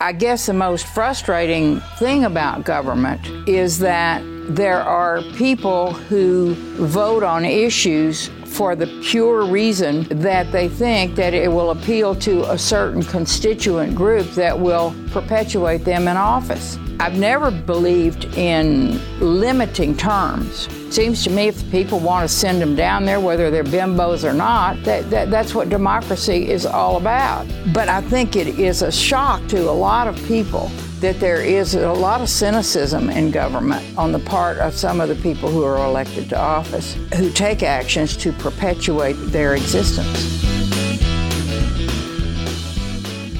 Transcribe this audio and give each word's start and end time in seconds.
I 0.00 0.12
guess 0.12 0.46
the 0.46 0.52
most 0.54 0.86
frustrating 0.86 1.80
thing 1.98 2.22
about 2.24 2.64
government 2.64 3.48
is 3.48 3.80
that 3.80 4.22
there 4.48 4.80
are 4.80 5.22
people 5.34 5.92
who 5.92 6.54
vote 6.76 7.24
on 7.24 7.44
issues 7.44 8.28
for 8.44 8.76
the 8.76 8.86
pure 9.02 9.44
reason 9.44 10.04
that 10.22 10.52
they 10.52 10.68
think 10.68 11.16
that 11.16 11.34
it 11.34 11.50
will 11.50 11.72
appeal 11.72 12.14
to 12.14 12.48
a 12.48 12.56
certain 12.56 13.02
constituent 13.02 13.96
group 13.96 14.30
that 14.34 14.60
will 14.60 14.94
perpetuate 15.10 15.84
them 15.84 16.06
in 16.06 16.16
office. 16.16 16.78
I've 17.00 17.16
never 17.16 17.52
believed 17.52 18.24
in 18.36 19.00
limiting 19.20 19.96
terms. 19.96 20.68
Seems 20.92 21.22
to 21.24 21.30
me 21.30 21.46
if 21.46 21.70
people 21.70 22.00
want 22.00 22.28
to 22.28 22.34
send 22.34 22.60
them 22.60 22.74
down 22.74 23.04
there, 23.04 23.20
whether 23.20 23.52
they're 23.52 23.62
bimbos 23.62 24.28
or 24.28 24.32
not, 24.32 24.82
that, 24.82 25.08
that, 25.10 25.30
that's 25.30 25.54
what 25.54 25.68
democracy 25.68 26.48
is 26.48 26.66
all 26.66 26.96
about. 26.96 27.46
But 27.72 27.88
I 27.88 28.00
think 28.00 28.34
it 28.34 28.58
is 28.58 28.82
a 28.82 28.90
shock 28.90 29.46
to 29.48 29.70
a 29.70 29.70
lot 29.70 30.08
of 30.08 30.16
people 30.26 30.70
that 30.98 31.20
there 31.20 31.40
is 31.40 31.76
a 31.76 31.92
lot 31.92 32.20
of 32.20 32.28
cynicism 32.28 33.10
in 33.10 33.30
government 33.30 33.96
on 33.96 34.10
the 34.10 34.18
part 34.18 34.58
of 34.58 34.74
some 34.74 35.00
of 35.00 35.08
the 35.08 35.14
people 35.16 35.48
who 35.48 35.62
are 35.62 35.84
elected 35.86 36.28
to 36.30 36.38
office 36.38 36.94
who 37.14 37.30
take 37.30 37.62
actions 37.62 38.16
to 38.16 38.32
perpetuate 38.32 39.12
their 39.30 39.54
existence. 39.54 40.47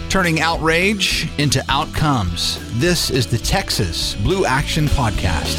Turning 0.08 0.40
outrage 0.40 1.28
into 1.36 1.62
outcomes. 1.68 2.58
This 2.80 3.10
is 3.10 3.26
the 3.26 3.36
Texas 3.36 4.14
Blue 4.14 4.46
Action 4.46 4.86
Podcast. 4.86 5.58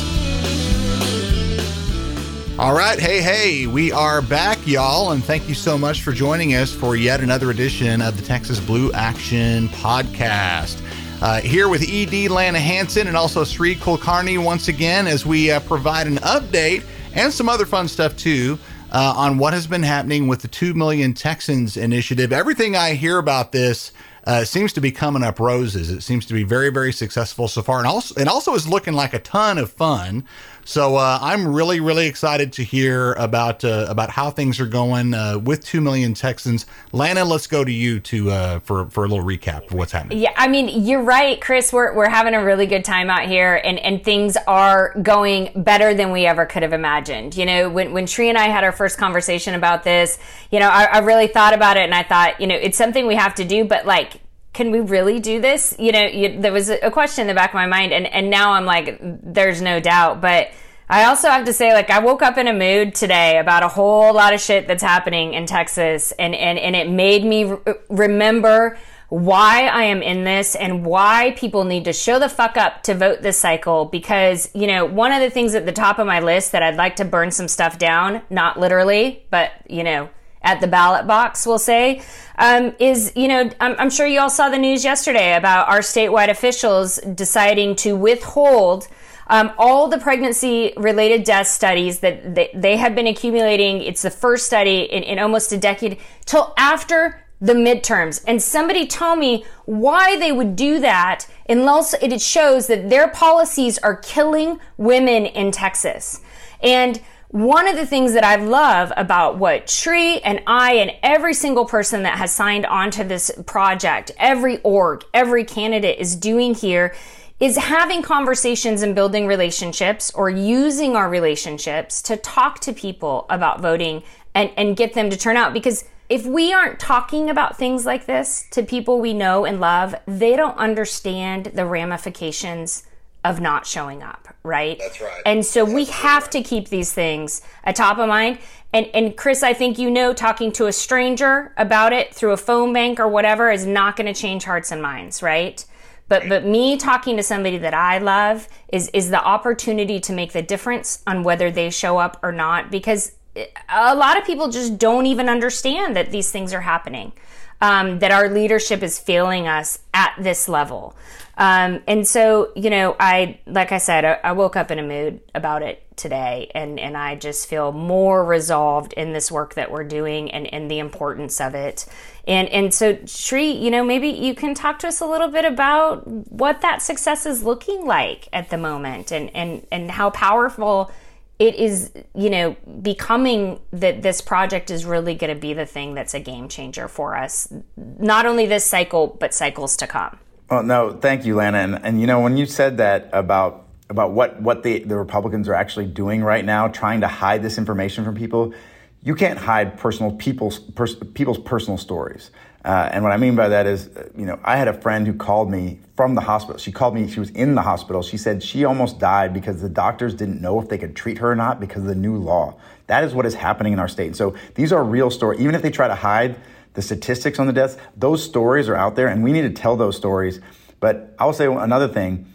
All 2.57 2.73
right. 2.73 2.99
Hey, 2.99 3.21
hey, 3.21 3.67
we 3.67 3.91
are 3.91 4.23
back, 4.23 4.57
y'all, 4.66 5.12
and 5.12 5.23
thank 5.23 5.48
you 5.48 5.54
so 5.54 5.77
much 5.77 6.02
for 6.02 6.12
joining 6.12 6.55
us 6.55 6.73
for 6.73 6.95
yet 6.95 7.21
another 7.21 7.52
edition 7.52 8.02
of 8.02 8.17
the 8.17 8.26
Texas 8.26 8.59
Blue 8.59 8.91
Action 8.93 9.70
Podcast. 9.70 10.81
Uh, 11.21 11.41
here 11.41 11.70
with 11.70 11.88
ED 11.88 12.31
Lana 12.31 12.59
Hanson 12.59 13.07
and 13.07 13.16
also 13.16 13.43
Sri 13.43 13.76
Kulkarni 13.76 14.43
once 14.43 14.68
again 14.68 15.05
as 15.05 15.27
we 15.27 15.51
uh, 15.51 15.60
provide 15.60 16.07
an 16.07 16.16
update 16.18 16.84
and 17.13 17.32
some 17.32 17.49
other 17.49 17.68
fun 17.68 17.88
stuff 17.88 18.18
too 18.18 18.57
uh, 18.91 19.13
on 19.16 19.38
what 19.38 19.54
has 19.54 19.68
been 19.68 19.84
happening 19.84 20.27
with 20.27 20.41
the 20.41 20.48
2 20.48 20.73
Million 20.73 21.13
Texans 21.13 21.77
initiative. 21.77 22.34
Everything 22.34 22.76
I 22.76 22.95
hear 22.95 23.20
about 23.20 23.51
this 23.51 23.91
uh, 24.25 24.43
seems 24.43 24.73
to 24.73 24.81
be 24.81 24.91
coming 24.91 25.23
up 25.23 25.39
roses. 25.39 25.89
It 25.89 26.01
seems 26.01 26.25
to 26.27 26.34
be 26.34 26.43
very, 26.43 26.70
very 26.70 26.91
successful 26.91 27.48
so 27.48 27.62
far, 27.62 27.79
and 27.79 27.87
also, 27.87 28.15
and 28.15 28.29
also 28.29 28.53
is 28.55 28.67
looking 28.67 28.93
like 28.93 29.13
a 29.13 29.20
ton 29.20 29.57
of 29.57 29.71
fun. 29.71 30.26
So 30.65 30.98
uh, 30.98 31.20
I'm 31.21 31.48
really, 31.48 31.79
really 31.79 32.07
excited 32.07 32.54
to 32.54 32.63
hear 32.63 33.13
about 33.13 33.63
uh, 33.63 33.88
about 33.90 34.10
how 34.10 34.29
things 34.29 34.60
are 34.60 34.68
going 34.68 35.13
uh, 35.13 35.40
with 35.40 35.63
two 35.66 35.82
million 35.82 36.13
Texans. 36.13 36.66
Lana, 36.91 37.26
let's 37.26 37.48
go 37.48 37.63
to 37.63 37.71
you 37.71 37.99
to 38.01 38.32
uh, 38.32 38.60
for 38.60 38.90
for 38.90 39.05
a 39.05 39.07
little 39.07 39.26
recap 39.26 39.68
of 39.68 39.74
what's 39.74 39.91
happening. 39.91 40.20
Yeah, 40.20 40.34
I 40.35 40.48
mean 40.48 40.85
you're 40.85 41.01
right, 41.01 41.40
Chris. 41.41 41.74
We're 41.74 41.96
we're 41.96 42.10
having 42.10 42.34
a 42.34 42.43
really 42.43 42.68
good 42.68 42.85
time 42.85 43.10
out 43.10 43.27
here, 43.27 43.62
and 43.63 43.79
and 43.79 44.04
things 44.04 44.38
are 44.48 44.93
going 45.01 45.51
better 45.55 45.93
than 45.93 46.12
we 46.12 46.26
ever 46.26 46.46
could 46.46 46.63
have 46.63 46.73
imagined. 46.73 47.35
You 47.35 47.46
know, 47.46 47.70
when 47.70 47.91
when 47.94 48.07
Sri 48.07 48.29
and 48.29 48.38
I 48.38 48.46
had 48.49 48.63
our 48.63 48.71
first 48.71 48.98
conversation 48.98 49.55
about 49.55 49.84
this, 49.84 50.20
you 50.51 50.60
know, 50.60 50.70
I, 50.70 50.85
I 50.85 50.99
really 50.99 51.27
thought 51.27 51.54
about 51.54 51.77
it, 51.77 51.84
and 51.84 51.96
I 51.96 52.04
thought, 52.04 52.40
you 52.40 52.48
know, 52.48 52.55
it's 52.55 52.77
something 52.77 53.07
we 53.07 53.16
have 53.16 53.35
to 53.35 53.46
do, 53.46 53.66
but 53.66 53.85
like 53.85 54.21
can 54.60 54.71
we 54.71 54.82
really 54.82 55.21
do 55.21 55.40
this? 55.40 55.74
You 55.79 55.93
know, 55.93 56.05
you, 56.05 56.41
there 56.41 56.52
was 56.52 56.70
a 56.70 56.91
question 56.91 57.21
in 57.21 57.27
the 57.27 57.34
back 57.34 57.52
of 57.52 57.54
my 57.54 57.65
mind, 57.65 57.93
and, 57.93 58.05
and 58.07 58.29
now 58.29 58.52
I'm 58.52 58.66
like, 58.66 58.99
there's 58.99 59.62
no 59.62 59.79
doubt. 59.79 60.20
But 60.20 60.51
I 60.90 61.05
also 61.05 61.29
have 61.29 61.46
to 61.46 61.54
say, 61.54 61.71
like, 61.71 61.90
I 61.90 61.99
woke 61.99 62.21
up 62.21 62.38
in 62.38 62.46
a 62.46 62.54
mood 62.54 62.93
today 62.93 63.40
about 63.40 63.63
a 63.63 63.70
whole 63.70 64.13
lot 64.13 64.34
of 64.34 64.41
shit 64.41 64.68
that's 64.68 64.84
happening 64.84 65.34
in 65.34 65.46
Texas, 65.46 66.12
and, 66.19 66.35
and, 66.35 66.59
and 66.59 66.75
it 66.75 66.90
made 66.90 67.24
me 67.24 67.46
re- 67.46 67.75
remember 67.88 68.78
why 69.07 69.68
I 69.68 69.84
am 69.84 70.01
in 70.01 70.25
this 70.25 70.56
and 70.56 70.85
why 70.85 71.35
people 71.38 71.63
need 71.63 71.85
to 71.85 71.94
show 71.94 72.19
the 72.19 72.28
fuck 72.28 72.57
up 72.57 72.84
to 72.84 72.94
vote 72.94 73.22
this 73.22 73.38
cycle. 73.38 73.85
Because, 73.85 74.50
you 74.53 74.68
know, 74.68 74.84
one 74.84 75.13
of 75.13 75.22
the 75.22 75.29
things 75.29 75.56
at 75.56 75.66
the 75.66 75.72
top 75.72 76.00
of 76.00 76.06
my 76.06 76.19
list 76.19 76.51
that 76.51 76.63
I'd 76.63 76.75
like 76.75 76.97
to 76.97 77.06
burn 77.06 77.31
some 77.31 77.47
stuff 77.47 77.78
down, 77.78 78.23
not 78.29 78.59
literally, 78.59 79.25
but, 79.31 79.51
you 79.69 79.85
know, 79.85 80.09
at 80.41 80.61
the 80.61 80.67
ballot 80.67 81.05
box, 81.05 81.45
we'll 81.45 81.59
say, 81.59 82.01
um, 82.38 82.73
is, 82.79 83.11
you 83.16 83.27
know, 83.27 83.50
I'm, 83.59 83.75
I'm 83.77 83.89
sure 83.89 84.07
you 84.07 84.19
all 84.19 84.29
saw 84.29 84.50
the 84.50 84.57
news 84.57 84.83
yesterday 84.83 85.35
about 85.35 85.67
our 85.69 85.79
statewide 85.79 86.29
officials 86.29 86.97
deciding 87.16 87.75
to 87.77 87.95
withhold 87.95 88.88
um, 89.27 89.51
all 89.57 89.88
the 89.88 90.00
pregnancy 90.00 90.73
related 90.75 91.23
death 91.23 91.47
studies 91.47 92.00
that 92.00 92.33
they, 92.33 92.50
they, 92.53 92.77
have 92.77 92.95
been 92.95 93.05
accumulating. 93.05 93.81
It's 93.81 94.01
the 94.01 94.09
first 94.09 94.47
study 94.47 94.79
in, 94.79 95.03
in 95.03 95.19
almost 95.19 95.51
a 95.51 95.57
decade 95.57 96.00
till 96.25 96.53
after 96.57 97.23
the 97.39 97.53
midterms. 97.53 98.23
And 98.27 98.41
somebody 98.41 98.88
tell 98.88 99.16
me 99.16 99.45
why 99.66 100.17
they 100.17 100.31
would 100.31 100.56
do 100.56 100.79
that 100.79 101.25
unless 101.47 101.94
it 101.94 102.19
shows 102.21 102.67
that 102.67 102.89
their 102.89 103.07
policies 103.09 103.77
are 103.79 103.95
killing 103.95 104.59
women 104.77 105.25
in 105.25 105.51
Texas. 105.51 106.21
And 106.61 107.00
one 107.29 107.67
of 107.67 107.75
the 107.75 107.85
things 107.85 108.13
that 108.13 108.23
I 108.23 108.38
love 108.38 108.91
about 108.97 109.38
what 109.38 109.69
Sri 109.69 110.19
and 110.19 110.41
I 110.47 110.73
and 110.73 110.91
every 111.03 111.35
single 111.35 111.66
person 111.66 112.01
that 112.03 112.17
has 112.17 112.34
signed 112.34 112.66
on 112.66 112.90
to 112.91 113.03
this 113.03 113.29
project, 113.45 114.12
every 114.17 114.59
org, 114.62 115.03
every 115.13 115.45
candidate 115.45 116.00
is 116.00 116.16
doing 116.16 116.56
here 116.56 116.95
is 117.39 117.56
having 117.56 118.01
conversations 118.01 118.81
and 118.81 118.95
building 118.95 119.28
relationships 119.28 120.12
or 120.16 120.29
using 120.29 120.95
our 120.95 121.07
relationships 121.07 122.01
to 122.01 122.18
talk 122.18 122.59
to 122.62 122.73
people 122.73 123.28
about 123.29 123.62
voting 123.62 124.03
and, 124.34 124.51
and 124.57 124.75
get 124.75 124.95
them 124.95 125.12
to 125.12 125.16
turn 125.16 125.38
out. 125.38 125.53
Because 125.53 125.85
if 126.09 126.25
we 126.25 126.51
aren't 126.51 126.79
talking 126.79 127.29
about 127.29 127.57
things 127.57 127.85
like 127.85 128.07
this 128.07 128.47
to 128.51 128.63
people 128.63 129.00
we 129.00 129.13
know 129.13 129.45
and 129.45 129.59
love, 129.59 129.94
they 130.07 130.35
don't 130.35 130.57
understand 130.57 131.45
the 131.53 131.66
ramifications 131.68 132.88
of 133.23 133.39
not 133.39 133.68
showing 133.68 134.01
up, 134.01 134.28
right? 134.49 134.77
That's 134.79 134.99
right. 134.99 135.21
And 135.25 135.45
so 135.45 135.63
That's 135.63 135.75
we 135.75 135.85
have 135.85 136.23
right. 136.23 136.31
to 136.31 136.41
keep 136.41 136.69
these 136.69 136.91
things 136.91 137.41
at 137.63 137.75
top 137.75 137.99
of 137.99 138.09
mind. 138.09 138.39
And 138.73 138.87
and 138.93 139.15
Chris, 139.15 139.43
I 139.43 139.53
think 139.53 139.79
you 139.79 139.89
know 139.89 140.13
talking 140.13 140.51
to 140.53 140.67
a 140.67 140.73
stranger 140.73 141.53
about 141.57 141.93
it 141.93 142.13
through 142.13 142.31
a 142.31 142.37
phone 142.37 142.73
bank 142.73 142.99
or 142.99 143.07
whatever 143.07 143.49
is 143.49 143.65
not 143.65 143.95
going 143.95 144.13
to 144.13 144.19
change 144.19 144.43
hearts 144.43 144.71
and 144.71 144.81
minds, 144.81 145.23
right? 145.23 145.63
But 146.07 146.27
but 146.27 146.45
me 146.45 146.77
talking 146.77 147.17
to 147.17 147.23
somebody 147.23 147.57
that 147.59 147.73
I 147.73 147.99
love 147.99 148.47
is 148.67 148.89
is 148.89 149.09
the 149.09 149.23
opportunity 149.23 149.99
to 150.01 150.13
make 150.13 150.33
the 150.33 150.41
difference 150.41 151.01
on 151.07 151.23
whether 151.23 151.49
they 151.51 151.69
show 151.69 151.97
up 151.99 152.19
or 152.21 152.31
not 152.31 152.71
because 152.71 153.13
eh, 153.35 153.45
a 153.69 153.95
lot 153.95 154.17
of 154.17 154.25
people 154.25 154.49
just 154.49 154.77
don't 154.77 155.05
even 155.05 155.29
understand 155.29 155.95
that 155.95 156.11
these 156.11 156.31
things 156.31 156.53
are 156.53 156.61
happening. 156.61 157.13
Um, 157.61 157.99
that 157.99 158.11
our 158.11 158.29
leadership 158.29 158.81
is 158.83 158.97
failing 158.97 159.45
us 159.45 159.79
at 159.93 160.13
this 160.17 160.47
level. 160.47 160.95
Um, 161.39 161.81
and 161.87 162.05
so, 162.05 162.51
you 162.53 162.69
know, 162.69 162.97
I, 162.99 163.39
like 163.47 163.71
I 163.71 163.77
said, 163.77 164.03
I, 164.03 164.19
I, 164.25 164.31
woke 164.33 164.57
up 164.57 164.71
in 164.71 164.77
a 164.77 164.83
mood 164.83 165.21
about 165.33 165.61
it 165.61 165.81
today 165.95 166.51
and, 166.53 166.77
and 166.77 166.97
I 166.97 167.15
just 167.15 167.47
feel 167.47 167.71
more 167.71 168.25
resolved 168.25 168.91
in 168.93 169.13
this 169.13 169.31
work 169.31 169.53
that 169.53 169.71
we're 169.71 169.85
doing 169.85 170.29
and, 170.31 170.53
and 170.53 170.69
the 170.69 170.79
importance 170.79 171.39
of 171.39 171.55
it. 171.55 171.85
And, 172.27 172.49
and 172.49 172.73
so 172.73 172.99
Sri, 173.05 173.51
you 173.51 173.71
know, 173.71 173.85
maybe 173.85 174.09
you 174.09 174.35
can 174.35 174.53
talk 174.53 174.79
to 174.79 174.89
us 174.89 174.99
a 174.99 175.05
little 175.05 175.29
bit 175.29 175.45
about 175.45 176.05
what 176.05 176.59
that 176.59 176.81
success 176.81 177.25
is 177.25 177.41
looking 177.41 177.85
like 177.85 178.27
at 178.33 178.49
the 178.49 178.57
moment 178.57 179.09
and, 179.13 179.33
and, 179.33 179.65
and 179.71 179.91
how 179.91 180.09
powerful 180.09 180.91
it 181.39 181.55
is, 181.55 181.91
you 182.13 182.29
know, 182.29 182.55
becoming 182.81 183.59
that 183.72 184.01
this 184.01 184.19
project 184.19 184.69
is 184.69 184.85
really 184.85 185.16
going 185.16 185.33
to 185.33 185.39
be 185.39 185.53
the 185.53 185.66
thing 185.66 185.95
that's 185.95 186.13
a 186.13 186.19
game 186.19 186.50
changer 186.50 186.89
for 186.89 187.16
us, 187.16 187.51
not 187.77 188.25
only 188.25 188.45
this 188.45 188.66
cycle, 188.66 189.07
but 189.07 189.33
cycles 189.33 189.77
to 189.77 189.88
come. 189.88 190.19
Well, 190.51 190.63
no, 190.63 190.91
thank 190.91 191.25
you, 191.25 191.35
Lana. 191.35 191.59
And, 191.59 191.85
and 191.85 192.01
you 192.01 192.07
know, 192.07 192.19
when 192.19 192.35
you 192.35 192.45
said 192.45 192.77
that 192.77 193.09
about 193.13 193.66
about 193.89 194.11
what 194.11 194.39
what 194.41 194.63
the 194.63 194.79
the 194.79 194.97
Republicans 194.97 195.47
are 195.47 195.53
actually 195.55 195.85
doing 195.85 196.23
right 196.23 196.44
now, 196.44 196.67
trying 196.67 197.01
to 197.01 197.07
hide 197.07 197.41
this 197.41 197.57
information 197.57 198.03
from 198.03 198.16
people, 198.16 198.53
you 199.01 199.16
can't 199.16 199.39
hide 199.39 199.77
personal 199.77 200.11
people's 200.11 200.59
pers- 200.59 200.95
people's 200.95 201.39
personal 201.39 201.77
stories. 201.77 202.31
Uh, 202.63 202.89
and 202.91 203.03
what 203.03 203.13
I 203.13 203.17
mean 203.17 203.35
by 203.35 203.47
that 203.47 203.65
is, 203.65 203.89
you 204.17 204.25
know, 204.25 204.37
I 204.43 204.57
had 204.57 204.67
a 204.67 204.73
friend 204.73 205.07
who 205.07 205.13
called 205.13 205.49
me 205.49 205.79
from 205.95 206.15
the 206.15 206.21
hospital. 206.21 206.57
She 206.57 206.71
called 206.71 206.94
me. 206.94 207.09
She 207.09 207.19
was 207.19 207.29
in 207.29 207.56
the 207.56 207.61
hospital. 207.61 208.01
She 208.01 208.17
said 208.17 208.44
she 208.44 208.65
almost 208.65 209.00
died 209.00 209.33
because 209.33 209.61
the 209.61 209.69
doctors 209.69 210.13
didn't 210.13 210.41
know 210.41 210.59
if 210.61 210.67
they 210.67 210.77
could 210.77 210.95
treat 210.95 211.19
her 211.19 211.31
or 211.31 211.35
not 211.35 211.59
because 211.59 211.83
of 211.83 211.88
the 211.88 211.95
new 211.95 212.17
law. 212.17 212.56
That 212.88 213.03
is 213.03 213.13
what 213.13 213.25
is 213.25 213.35
happening 213.35 213.73
in 213.73 213.79
our 213.79 213.88
state. 213.88 214.07
And 214.07 214.15
so 214.15 214.35
these 214.56 214.73
are 214.73 214.83
real 214.83 215.09
stories. 215.09 215.39
Even 215.39 215.56
if 215.56 215.61
they 215.61 215.71
try 215.71 215.88
to 215.88 215.95
hide 215.95 216.35
the 216.73 216.81
statistics 216.81 217.39
on 217.39 217.47
the 217.47 217.53
deaths, 217.53 217.77
those 217.95 218.23
stories 218.23 218.67
are 218.67 218.75
out 218.75 218.95
there 218.95 219.07
and 219.07 219.23
we 219.23 219.31
need 219.31 219.44
to 219.44 219.50
tell 219.51 219.77
those 219.77 219.95
stories. 219.95 220.41
But 220.79 221.15
I'll 221.17 221.33
say 221.33 221.45
another 221.45 221.88
thing, 221.88 222.25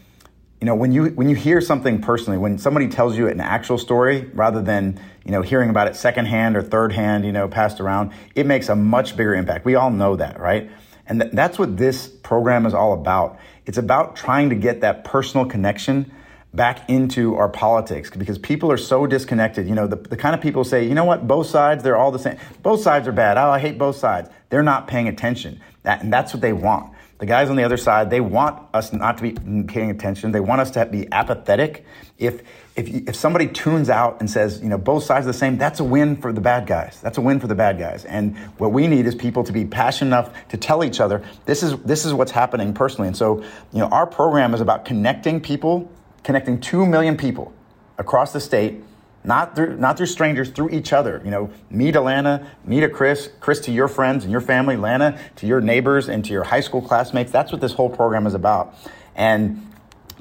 you 0.65 0.71
know, 0.71 0.77
when 0.77 0.93
you 0.93 1.09
when 1.09 1.29
you 1.29 1.37
hear 1.37 1.61
something 1.61 2.01
personally, 2.01 2.39
when 2.39 2.57
somebody 2.57 2.89
tells 2.89 3.19
you 3.19 3.29
an 3.29 3.39
actual 3.39 3.77
story 3.77 4.31
rather 4.33 4.63
than, 4.63 4.99
you 5.23 5.31
know, 5.31 5.43
hearing 5.43 5.69
about 5.69 5.89
it 5.89 5.95
secondhand 5.95 6.57
or 6.57 6.63
third 6.63 6.91
hand, 6.91 7.27
you 7.27 7.33
know, 7.33 7.47
passed 7.49 7.81
around, 7.81 8.13
it 8.35 8.47
makes 8.47 8.71
a 8.71 8.75
much 8.75 9.15
bigger 9.15 9.35
impact. 9.35 9.67
We 9.67 9.75
all 9.75 9.91
know 9.91 10.17
that, 10.17 10.41
right? 10.41 10.71
And 11.07 11.21
th- 11.21 11.33
that's 11.35 11.59
what 11.59 11.77
this 11.77 12.09
program 12.09 12.65
is 12.65 12.73
all 12.73 12.95
about. 12.95 13.39
It's 13.67 13.77
about 13.77 14.17
trying 14.17 14.49
to 14.49 14.55
get 14.55 14.81
that 14.81 15.05
personal 15.05 15.45
connection 15.45 16.11
back 16.55 16.89
into 16.89 17.35
our 17.35 17.51
politics 17.51 18.09
because 18.09 18.39
people 18.39 18.73
are 18.73 18.79
so 18.79 19.07
disconnected. 19.07 19.69
You 19.69 19.75
know, 19.75 19.87
the, 19.87 19.97
the 19.97 20.17
kind 20.17 20.35
of 20.35 20.41
people 20.41 20.65
say, 20.65 20.89
you 20.89 20.95
know 20.95 21.05
what, 21.05 21.29
both 21.29 21.47
sides, 21.47 21.83
they're 21.83 21.99
all 21.99 22.11
the 22.11 22.19
same. 22.19 22.39
Both 22.63 22.81
sides 22.81 23.07
are 23.07 23.13
bad. 23.13 23.37
Oh, 23.37 23.51
I 23.51 23.59
hate 23.59 23.77
both 23.77 23.97
sides. 23.97 24.31
They're 24.49 24.63
not 24.63 24.89
paying 24.89 25.09
attention. 25.09 25.61
That, 25.83 26.03
and 26.03 26.11
that's 26.11 26.33
what 26.33 26.41
they 26.41 26.55
want. 26.55 26.94
The 27.25 27.29
guys 27.29 27.49
on 27.49 27.57
the 27.57 27.65
other 27.65 27.79
side, 27.79 28.11
they 28.11 28.21
want 28.21 28.63
us 28.75 28.93
not 28.93 29.17
to 29.17 29.23
be 29.23 29.65
paying 29.65 29.91
attention. 29.91 30.31
They 30.31 30.41
want 30.41 30.61
us 30.61 30.71
to 30.73 30.85
be 30.85 31.11
apathetic. 31.11 31.87
If 32.19 32.43
if 32.77 32.87
if 33.09 33.17
somebody 33.17 33.49
tunes 33.49 33.89
out 33.89 34.21
and 34.21 34.29
says, 34.29 34.61
you 34.61 34.69
know, 34.69 34.77
both 34.77 35.05
sides 35.05 35.25
are 35.25 35.33
the 35.33 35.39
same, 35.39 35.57
that's 35.57 35.81
a 35.81 35.85
win 35.85 36.17
for 36.17 36.35
the 36.35 36.43
bad 36.43 36.67
guys. 36.67 37.01
That's 37.01 37.17
a 37.17 37.23
win 37.23 37.41
for 37.41 37.47
the 37.47 37.55
bad 37.55 37.79
guys. 37.79 38.05
And 38.05 38.37
what 38.59 38.73
we 38.73 38.89
need 38.89 39.07
is 39.07 39.15
people 39.15 39.43
to 39.45 39.53
be 39.53 39.65
passionate 39.65 40.09
enough 40.09 40.49
to 40.49 40.59
tell 40.59 40.85
each 40.85 41.01
other, 41.01 41.25
this 41.47 41.63
is 41.63 41.79
this 41.79 42.05
is 42.05 42.13
what's 42.13 42.31
happening 42.31 42.75
personally. 42.75 43.09
And 43.09 43.17
so, 43.17 43.43
you 43.73 43.79
know, 43.79 43.87
our 43.87 44.07
program 44.07 44.53
is 44.53 44.61
about 44.61 44.85
connecting 44.85 45.41
people, 45.41 45.91
connecting 46.25 46.61
two 46.61 46.85
million 46.85 47.17
people 47.17 47.55
across 47.97 48.35
the 48.35 48.41
state 48.41 48.83
not 49.25 49.57
through 49.57 49.77
not 49.79 49.97
through 49.97 50.07
strangers, 50.07 50.51
through 50.51 50.71
each 50.71 50.93
other. 50.93 51.21
You 51.25 51.31
know, 51.31 51.51
me 51.71 51.91
to 51.91 52.01
Lana, 52.01 52.51
me 52.65 52.81
to 52.81 52.89
Chris, 52.89 53.31
Chris 53.41 53.61
to 53.61 53.73
your 53.73 53.89
friends 53.89 54.25
and 54.25 54.31
your 54.31 54.43
family, 54.43 54.77
Lana 54.77 55.19
to 55.37 55.47
your 55.47 55.61
neighbors 55.61 56.09
and 56.09 56.25
to 56.27 56.33
your 56.33 56.45
high 56.45 56.61
school 56.61 56.83
classmates. 56.83 57.33
That's 57.33 57.51
what 57.51 57.61
this 57.61 57.73
whole 57.73 57.89
program 57.89 58.27
is 58.27 58.35
about. 58.35 58.75
And 59.17 59.71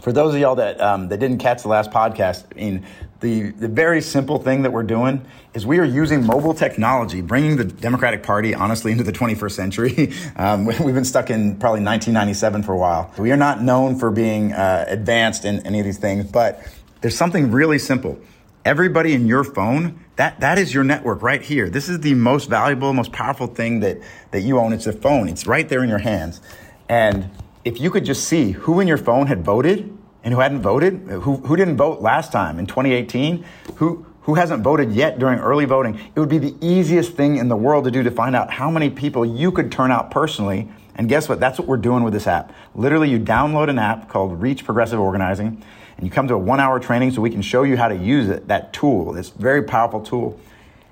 for 0.02 0.12
those 0.12 0.34
of 0.34 0.40
y'all 0.42 0.56
that 0.56 0.80
um, 0.82 1.10
that 1.10 1.20
didn't 1.20 1.40
catch 1.40 1.64
the 1.64 1.70
last 1.70 1.92
podcast, 1.92 2.46
I 2.52 2.56
mean, 2.56 2.86
the 3.20 3.52
the 3.52 3.68
very 3.68 4.02
simple 4.02 4.40
thing 4.40 4.64
that 4.64 4.72
we're 4.72 4.84
doing 4.84 5.26
is 5.54 5.66
we 5.66 5.80
are 5.80 5.86
using 5.86 6.26
mobile 6.26 6.54
technology, 6.54 7.22
bringing 7.22 7.58
the 7.58 7.66
Democratic 7.66 8.24
Party 8.24 8.56
honestly 8.56 8.92
into 8.92 9.04
the 9.04 9.14
21st 9.14 9.52
century. 9.52 10.14
Um, 10.36 10.66
we've 10.66 10.96
been 10.96 11.06
stuck 11.06 11.30
in 11.30 11.58
probably 11.58 11.82
1997 11.82 12.64
for 12.64 12.74
a 12.74 12.78
while. 12.78 13.14
We 13.18 13.32
are 13.32 13.38
not 13.38 13.62
known 13.62 14.00
for 14.00 14.10
being 14.10 14.52
uh, 14.52 14.86
advanced 14.88 15.46
in 15.46 15.66
any 15.66 15.80
of 15.80 15.86
these 15.86 16.00
things, 16.00 16.26
but 16.26 16.66
there's 17.02 17.16
something 17.16 17.52
really 17.52 17.78
simple 17.78 18.20
everybody 18.66 19.14
in 19.14 19.28
your 19.28 19.44
phone, 19.44 20.00
that, 20.16 20.40
that 20.40 20.58
is 20.58 20.74
your 20.74 20.84
network 20.84 21.22
right 21.22 21.42
here. 21.42 21.70
This 21.70 21.90
is 21.90 22.00
the 22.00 22.14
most 22.14 22.50
valuable, 22.50 22.94
most 22.94 23.12
powerful 23.12 23.48
thing 23.48 23.80
that, 23.82 24.00
that 24.32 24.42
you 24.42 24.60
own. 24.60 24.74
It's 24.74 24.88
a 24.88 24.94
phone. 24.94 25.28
It's 25.28 25.48
right 25.48 25.68
there 25.68 25.84
in 25.84 25.90
your 25.90 26.00
hands. 26.00 26.42
And 26.88 27.30
if 27.66 27.80
you 27.80 27.90
could 27.90 28.06
just 28.06 28.28
see 28.28 28.52
who 28.52 28.80
in 28.80 28.88
your 28.88 28.98
phone 28.98 29.28
had 29.28 29.44
voted 29.44 29.98
and 30.24 30.34
who 30.34 30.40
hadn't 30.40 30.62
voted, 30.62 30.94
who, 31.08 31.38
who 31.38 31.56
didn't 31.56 31.78
vote 31.78 32.02
last 32.02 32.32
time 32.32 32.60
in 32.60 32.66
2018, 32.66 33.44
who, 33.76 34.06
who 34.22 34.36
hasn't 34.36 34.64
voted 34.64 34.94
yet 34.94 35.20
during 35.20 35.40
early 35.40 35.66
voting, 35.66 36.00
it 36.16 36.20
would 36.20 36.30
be 36.30 36.38
the 36.38 36.56
easiest 36.62 37.14
thing 37.14 37.38
in 37.38 37.50
the 37.50 37.58
world 37.58 37.84
to 37.86 37.92
do 37.92 38.04
to 38.04 38.12
find 38.12 38.36
out 38.36 38.52
how 38.52 38.70
many 38.70 38.90
people 38.90 39.26
you 39.26 39.52
could 39.52 39.72
turn 39.72 39.92
out 39.92 40.12
personally. 40.12 40.70
And 40.96 41.10
guess 41.10 41.28
what? 41.28 41.40
That's 41.40 41.58
what 41.58 41.68
we're 41.68 41.78
doing 41.78 42.04
with 42.04 42.14
this 42.14 42.28
app. 42.28 42.54
Literally, 42.76 43.10
you 43.10 43.20
download 43.20 43.70
an 43.70 43.80
app 43.80 44.08
called 44.08 44.40
Reach 44.42 44.64
Progressive 44.64 45.00
Organizing 45.00 45.64
you 46.06 46.12
come 46.12 46.28
to 46.28 46.34
a 46.34 46.38
one 46.38 46.60
hour 46.60 46.80
training 46.80 47.12
so 47.12 47.22
we 47.22 47.30
can 47.30 47.42
show 47.42 47.64
you 47.64 47.78
how 47.78 47.88
to 47.88 47.96
use 47.96 48.30
it, 48.30 48.48
that 48.48 48.74
tool, 48.74 49.14
this 49.14 49.30
very 49.30 49.64
powerful 49.64 50.02
tool. 50.02 50.40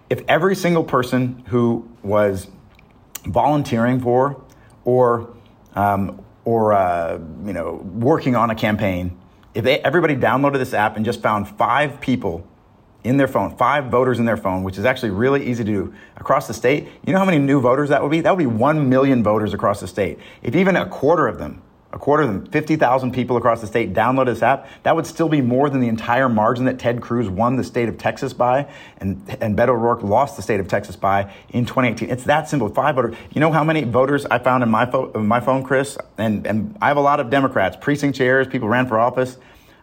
If 0.10 0.24
every 0.28 0.56
single 0.56 0.84
person 0.84 1.44
who 1.48 1.90
was 2.04 2.48
volunteering 3.26 4.00
for 4.00 4.44
or, 4.84 5.34
um, 5.76 6.24
or 6.44 6.74
uh, 6.74 7.20
you 7.46 7.54
know, 7.54 7.76
working 7.94 8.36
on 8.36 8.50
a 8.50 8.56
campaign, 8.56 9.18
if 9.54 9.64
they, 9.64 9.80
everybody 9.80 10.16
downloaded 10.16 10.58
this 10.58 10.74
app 10.74 10.96
and 10.96 11.06
just 11.06 11.22
found 11.22 11.48
five 11.48 12.02
people 12.02 12.48
in 13.04 13.18
their 13.18 13.28
phone, 13.28 13.56
five 13.58 13.86
voters 13.86 14.20
in 14.20 14.26
their 14.26 14.38
phone, 14.38 14.64
which 14.64 14.78
is 14.78 14.86
actually 14.86 15.10
really 15.10 15.46
easy 15.48 15.64
to 15.64 15.72
do 15.72 15.94
across 16.18 16.48
the 16.48 16.54
state. 16.54 16.88
You 17.06 17.14
know 17.14 17.20
how 17.20 17.26
many 17.26 17.40
new 17.40 17.60
voters 17.60 17.90
that 17.90 18.02
would 18.02 18.12
be? 18.12 18.22
That 18.22 18.36
would 18.36 18.44
be 18.44 18.46
1 18.46 18.90
million 18.90 19.24
voters 19.24 19.54
across 19.54 19.80
the 19.80 19.88
state. 19.88 20.20
If 20.44 20.56
even 20.56 20.76
a 20.76 20.88
quarter 20.88 21.28
of 21.28 21.40
them 21.40 21.62
a 21.94 22.00
quarter 22.00 22.24
of 22.24 22.30
them, 22.30 22.46
50,000 22.46 23.12
people 23.12 23.36
across 23.36 23.60
the 23.60 23.68
state 23.68 23.94
download 23.94 24.28
this 24.28 24.42
app, 24.42 24.68
that 24.84 24.96
would 24.96 25.06
still 25.06 25.28
be 25.28 25.42
more 25.42 25.70
than 25.70 25.82
the 25.82 25.90
entire 25.90 26.30
margin 26.30 26.66
that 26.66 26.80
Ted 26.80 27.02
Cruz 27.02 27.28
won 27.28 27.58
the 27.58 27.64
state 27.64 27.90
of 27.90 27.98
Texas 27.98 28.32
by 28.32 28.68
and, 28.98 29.22
and 29.42 29.58
Beto 29.58 29.70
O'Rourke 29.70 30.02
lost 30.02 30.38
the 30.38 30.42
state 30.42 30.60
of 30.60 30.68
Texas 30.68 30.96
by 30.96 31.34
in 31.50 31.66
2018. 31.66 32.10
It's 32.10 32.24
that 32.24 32.48
simple. 32.48 32.70
Five 32.70 32.96
voters. 32.96 33.16
You 33.32 33.42
know 33.42 33.52
how 33.52 33.64
many 33.64 33.84
voters 33.84 34.26
I 34.26 34.40
found 34.40 34.64
in 34.64 34.70
my, 34.70 34.86
fo- 34.86 35.12
in 35.12 35.28
my 35.28 35.42
phone, 35.42 35.64
Chris? 35.64 35.98
And, 36.18 36.48
and 36.48 36.78
I 36.82 36.88
have 36.88 36.98
a 36.98 37.02
lot 37.02 37.20
of 37.20 37.30
Democrats, 37.30 37.76
precinct 37.80 38.18
chairs, 38.18 38.48
people 38.48 38.70
ran 38.70 38.88
for 38.88 38.98
office. 38.98 39.38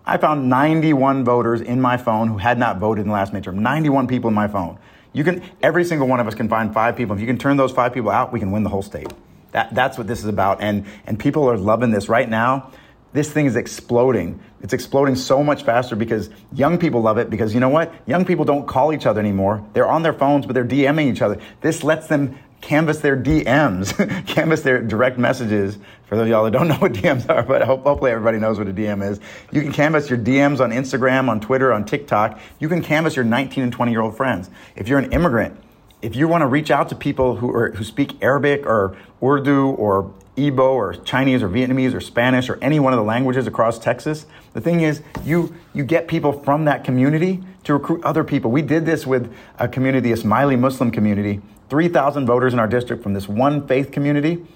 I 0.07 0.17
found 0.17 0.49
91 0.49 1.25
voters 1.25 1.61
in 1.61 1.83
my 1.83 1.99
phone 1.99 2.29
who 2.29 2.39
had 2.39 2.59
not 2.59 2.79
voted 2.79 3.03
in 3.03 3.09
the 3.09 3.15
last 3.15 3.35
midterm. 3.35 3.57
91 3.57 4.07
people 4.07 4.29
in 4.29 4.35
my 4.35 4.49
phone. 4.49 4.79
You 5.13 5.25
can, 5.25 5.43
every 5.63 5.85
single 5.85 6.09
one 6.09 6.21
of 6.21 6.27
us 6.27 6.35
can 6.35 6.49
find 6.49 6.73
five 6.73 6.97
people. 6.97 7.15
If 7.15 7.21
you 7.21 7.27
can 7.27 7.37
turn 7.37 7.59
those 7.59 7.73
five 7.73 7.93
people 7.93 8.11
out, 8.11 8.33
we 8.33 8.41
can 8.41 8.51
win 8.51 8.63
the 8.63 8.71
whole 8.71 8.83
state. 8.83 9.09
That, 9.53 9.75
that's 9.75 9.97
what 9.97 10.07
this 10.07 10.21
is 10.21 10.27
about. 10.27 10.61
And, 10.61 10.87
and 11.07 11.19
people 11.19 11.49
are 11.49 11.57
loving 11.57 11.91
this 11.91 12.09
right 12.09 12.29
now. 12.29 12.71
This 13.13 13.33
thing 13.33 13.47
is 13.47 13.57
exploding. 13.57 14.41
It's 14.63 14.75
exploding 14.75 15.17
so 15.17 15.43
much 15.43 15.63
faster 15.63 15.97
because 15.97 16.29
young 16.53 16.79
people 16.79 17.01
love 17.01 17.17
it 17.17 17.31
because 17.31 17.55
you 17.55 17.61
know 17.61 17.71
what? 17.71 17.95
Young 18.07 18.25
people 18.25 18.45
don't 18.45 18.67
call 18.67 18.93
each 18.93 19.07
other 19.07 19.21
anymore. 19.21 19.65
They're 19.73 19.89
on 19.89 20.03
their 20.03 20.13
phones, 20.13 20.45
but 20.45 20.53
they're 20.53 20.65
DMing 20.65 21.11
each 21.11 21.23
other. 21.23 21.41
This 21.63 21.83
lets 21.83 22.07
them 22.07 22.39
canvas 22.61 22.99
their 22.99 23.17
DMs, 23.17 24.27
canvas 24.27 24.63
their 24.63 24.83
direct 24.83 25.17
messages. 25.17 25.79
For 26.07 26.17
those 26.17 26.25
of 26.25 26.29
y'all 26.29 26.45
that 26.45 26.51
don't 26.51 26.69
know 26.69 26.77
what 26.77 26.93
DMs 26.93 27.29
are, 27.31 27.43
but 27.43 27.63
hopefully 27.63 28.11
everybody 28.11 28.39
knows 28.39 28.59
what 28.59 28.69
a 28.69 28.73
DM 28.73 29.09
is. 29.09 29.21
You 29.53 29.63
can 29.63 29.73
canvas 29.73 30.11
your 30.11 30.19
DMs 30.19 30.61
on 30.61 30.71
Instagram, 30.71 31.29
on 31.29 31.41
Twitter, 31.41 31.73
on 31.73 31.85
TikTok. 31.85 32.39
You 32.59 32.69
can 32.69 32.83
canvas 32.83 33.17
your 33.17 33.25
19 33.25 33.65
and 33.65 33.73
20 33.73 33.91
year 33.91 34.01
old 34.03 34.17
friends. 34.17 34.51
If 34.77 34.89
you're 34.89 34.99
an 34.99 35.13
immigrant, 35.13 35.59
if 36.01 36.15
you 36.15 36.29
want 36.29 36.43
to 36.43 36.47
reach 36.47 36.71
out 36.71 36.89
to 36.91 36.95
people 36.95 37.37
who, 37.37 37.51
are, 37.51 37.71
who 37.73 37.85
speak 37.85 38.23
Arabic 38.23 38.65
or 38.67 38.97
Urdu 39.23 39.71
or 39.71 40.13
Igbo 40.37 40.71
or 40.71 40.95
Chinese 40.95 41.43
or 41.43 41.49
Vietnamese 41.49 41.93
or 41.95 42.01
Spanish 42.01 42.49
or 42.49 42.59
any 42.63 42.79
one 42.79 42.93
of 42.93 42.99
the 42.99 43.05
languages 43.05 43.47
across 43.47 43.79
Texas, 43.79 44.27
the 44.53 44.61
thing 44.61 44.83
is, 44.83 45.03
you, 45.25 45.55
you 45.75 45.85
get 45.85 46.07
people 46.07 46.33
from 46.33 46.65
that 46.67 46.85
community 46.85 47.43
to 47.65 47.75
recruit 47.75 48.03
other 48.05 48.23
people. 48.23 48.51
We 48.51 48.63
did 48.63 48.87
this 48.87 49.07
with 49.07 49.33
a 49.59 49.67
community, 49.67 50.13
a 50.13 50.17
Ismaili 50.17 50.59
Muslim 50.59 50.91
community, 50.91 51.41
3,000 51.69 52.27
voters 52.27 52.53
in 52.53 52.61
our 52.61 52.69
district 52.69 53.03
from 53.03 53.13
this 53.13 53.29
one 53.29 53.67
faith 53.67 53.91
community. 53.91 54.47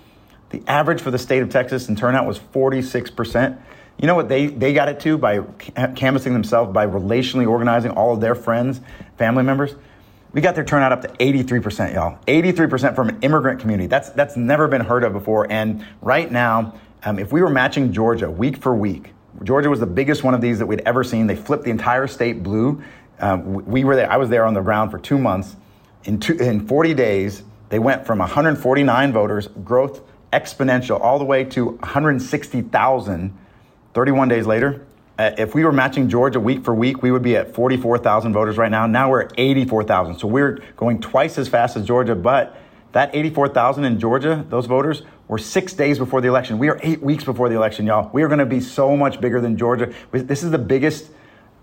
The 0.51 0.63
average 0.69 1.01
for 1.01 1.11
the 1.11 1.19
state 1.19 1.43
of 1.43 1.51
Texas 1.51 1.89
in 1.89 1.97
turnout 1.97 2.27
was 2.27 2.39
46%. 2.39 3.59
You 3.99 4.07
know 4.07 4.15
what 4.15 4.29
they, 4.29 4.47
they 4.47 4.73
got 4.73 4.89
it 4.89 5.01
to 5.01 5.19
by 5.19 5.41
canvassing 5.95 6.33
themselves, 6.33 6.73
by 6.73 6.87
relationally 6.87 7.49
organizing 7.49 7.91
all 7.91 8.15
of 8.15 8.21
their 8.21 8.35
friends, 8.35 8.81
family 9.19 9.43
members? 9.43 9.75
We 10.33 10.41
got 10.41 10.55
their 10.55 10.65
turnout 10.65 10.93
up 10.93 11.03
to 11.03 11.09
83%, 11.09 11.95
y'all. 11.95 12.19
83% 12.27 12.95
from 12.95 13.11
an 13.11 13.19
immigrant 13.21 13.61
community. 13.61 13.87
That's, 13.87 14.11
that's 14.11 14.37
never 14.37 14.67
been 14.67 14.81
heard 14.81 15.05
of 15.05 15.13
before. 15.13 15.51
And 15.51 15.85
right 16.01 16.31
now, 16.31 16.75
um, 17.05 17.19
if 17.19 17.33
we 17.33 17.43
were 17.43 17.51
matching 17.51 17.93
Georgia 17.93 18.31
week 18.31 18.57
for 18.57 18.75
week, 18.75 19.13
Georgia 19.43 19.69
was 19.69 19.81
the 19.81 19.87
biggest 19.87 20.23
one 20.23 20.35
of 20.35 20.41
these 20.41 20.59
that 20.59 20.67
we'd 20.67 20.81
ever 20.81 21.05
seen. 21.05 21.27
They 21.27 21.37
flipped 21.37 21.65
the 21.65 21.71
entire 21.71 22.07
state 22.07 22.43
blue. 22.43 22.83
Um, 23.19 23.65
we 23.67 23.85
were 23.85 23.97
there. 23.97 24.11
I 24.11 24.17
was 24.17 24.31
there 24.31 24.47
on 24.47 24.55
the 24.55 24.61
ground 24.61 24.91
for 24.91 24.99
two 24.99 25.19
months. 25.19 25.57
In, 26.05 26.19
two, 26.19 26.35
in 26.35 26.67
40 26.67 26.95
days, 26.95 27.43
they 27.69 27.79
went 27.79 28.07
from 28.07 28.19
149 28.19 29.13
voters, 29.13 29.49
growth 29.65 30.01
exponential, 30.33 31.01
all 31.01 31.19
the 31.19 31.25
way 31.25 31.45
to 31.45 31.71
160,000. 31.71 33.39
31 33.95 34.29
days 34.29 34.47
later, 34.47 34.87
Uh, 35.23 35.33
if 35.39 35.55
we 35.55 35.65
were 35.65 35.71
matching 35.71 36.09
Georgia 36.09 36.41
week 36.41 36.65
for 36.65 36.75
week, 36.75 37.01
we 37.01 37.13
would 37.13 37.23
be 37.23 37.37
at 37.37 37.55
44,000 37.55 38.33
voters 38.33 38.59
right 38.59 38.73
now. 38.73 38.89
Now 38.89 39.09
we're 39.09 39.23
at 39.23 39.33
84,000. 39.39 40.19
So 40.19 40.27
we're 40.27 40.59
going 40.77 41.01
twice 41.01 41.39
as 41.39 41.47
fast 41.47 41.77
as 41.77 41.87
Georgia, 41.87 42.17
but 42.17 42.57
that 42.91 43.15
84,000 43.15 43.85
in 43.85 44.01
Georgia, 44.01 44.45
those 44.49 44.67
voters, 44.67 45.03
were 45.29 45.39
six 45.39 45.75
days 45.75 46.01
before 46.01 46.21
the 46.21 46.27
election. 46.27 46.59
We 46.59 46.69
are 46.71 46.81
eight 46.83 47.01
weeks 47.01 47.23
before 47.23 47.49
the 47.49 47.55
election, 47.55 47.87
y'all. 47.87 48.11
We 48.13 48.25
are 48.25 48.27
going 48.27 48.41
to 48.41 48.47
be 48.47 48.59
so 48.59 48.97
much 48.97 49.21
bigger 49.21 49.41
than 49.41 49.57
Georgia. 49.57 49.95
This 50.11 50.43
is 50.43 50.51
the 50.51 50.59
biggest 50.59 51.09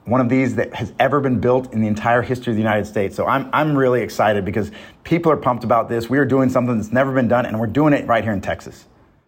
one 0.06 0.22
of 0.22 0.30
these 0.30 0.56
that 0.56 0.74
has 0.76 0.94
ever 0.98 1.20
been 1.20 1.42
built 1.42 1.74
in 1.74 1.82
the 1.82 1.88
entire 1.88 2.22
history 2.22 2.52
of 2.54 2.56
the 2.56 2.64
United 2.64 2.88
States. 2.88 3.14
So 3.18 3.28
I'm, 3.28 3.50
I'm 3.52 3.78
really 3.78 4.02
excited 4.02 4.46
because 4.46 4.72
people 5.04 5.34
are 5.34 5.38
pumped 5.38 5.66
about 5.66 5.90
this. 5.90 6.10
We 6.10 6.18
are 6.20 6.26
doing 6.26 6.50
something 6.50 6.78
that's 6.78 6.94
never 6.94 7.14
been 7.14 7.28
done, 7.28 7.46
and 7.46 7.60
we're 7.60 7.68
doing 7.68 7.92
it 7.92 8.08
right 8.08 8.24
here 8.24 8.32
in 8.32 8.40
Texas. 8.40 8.86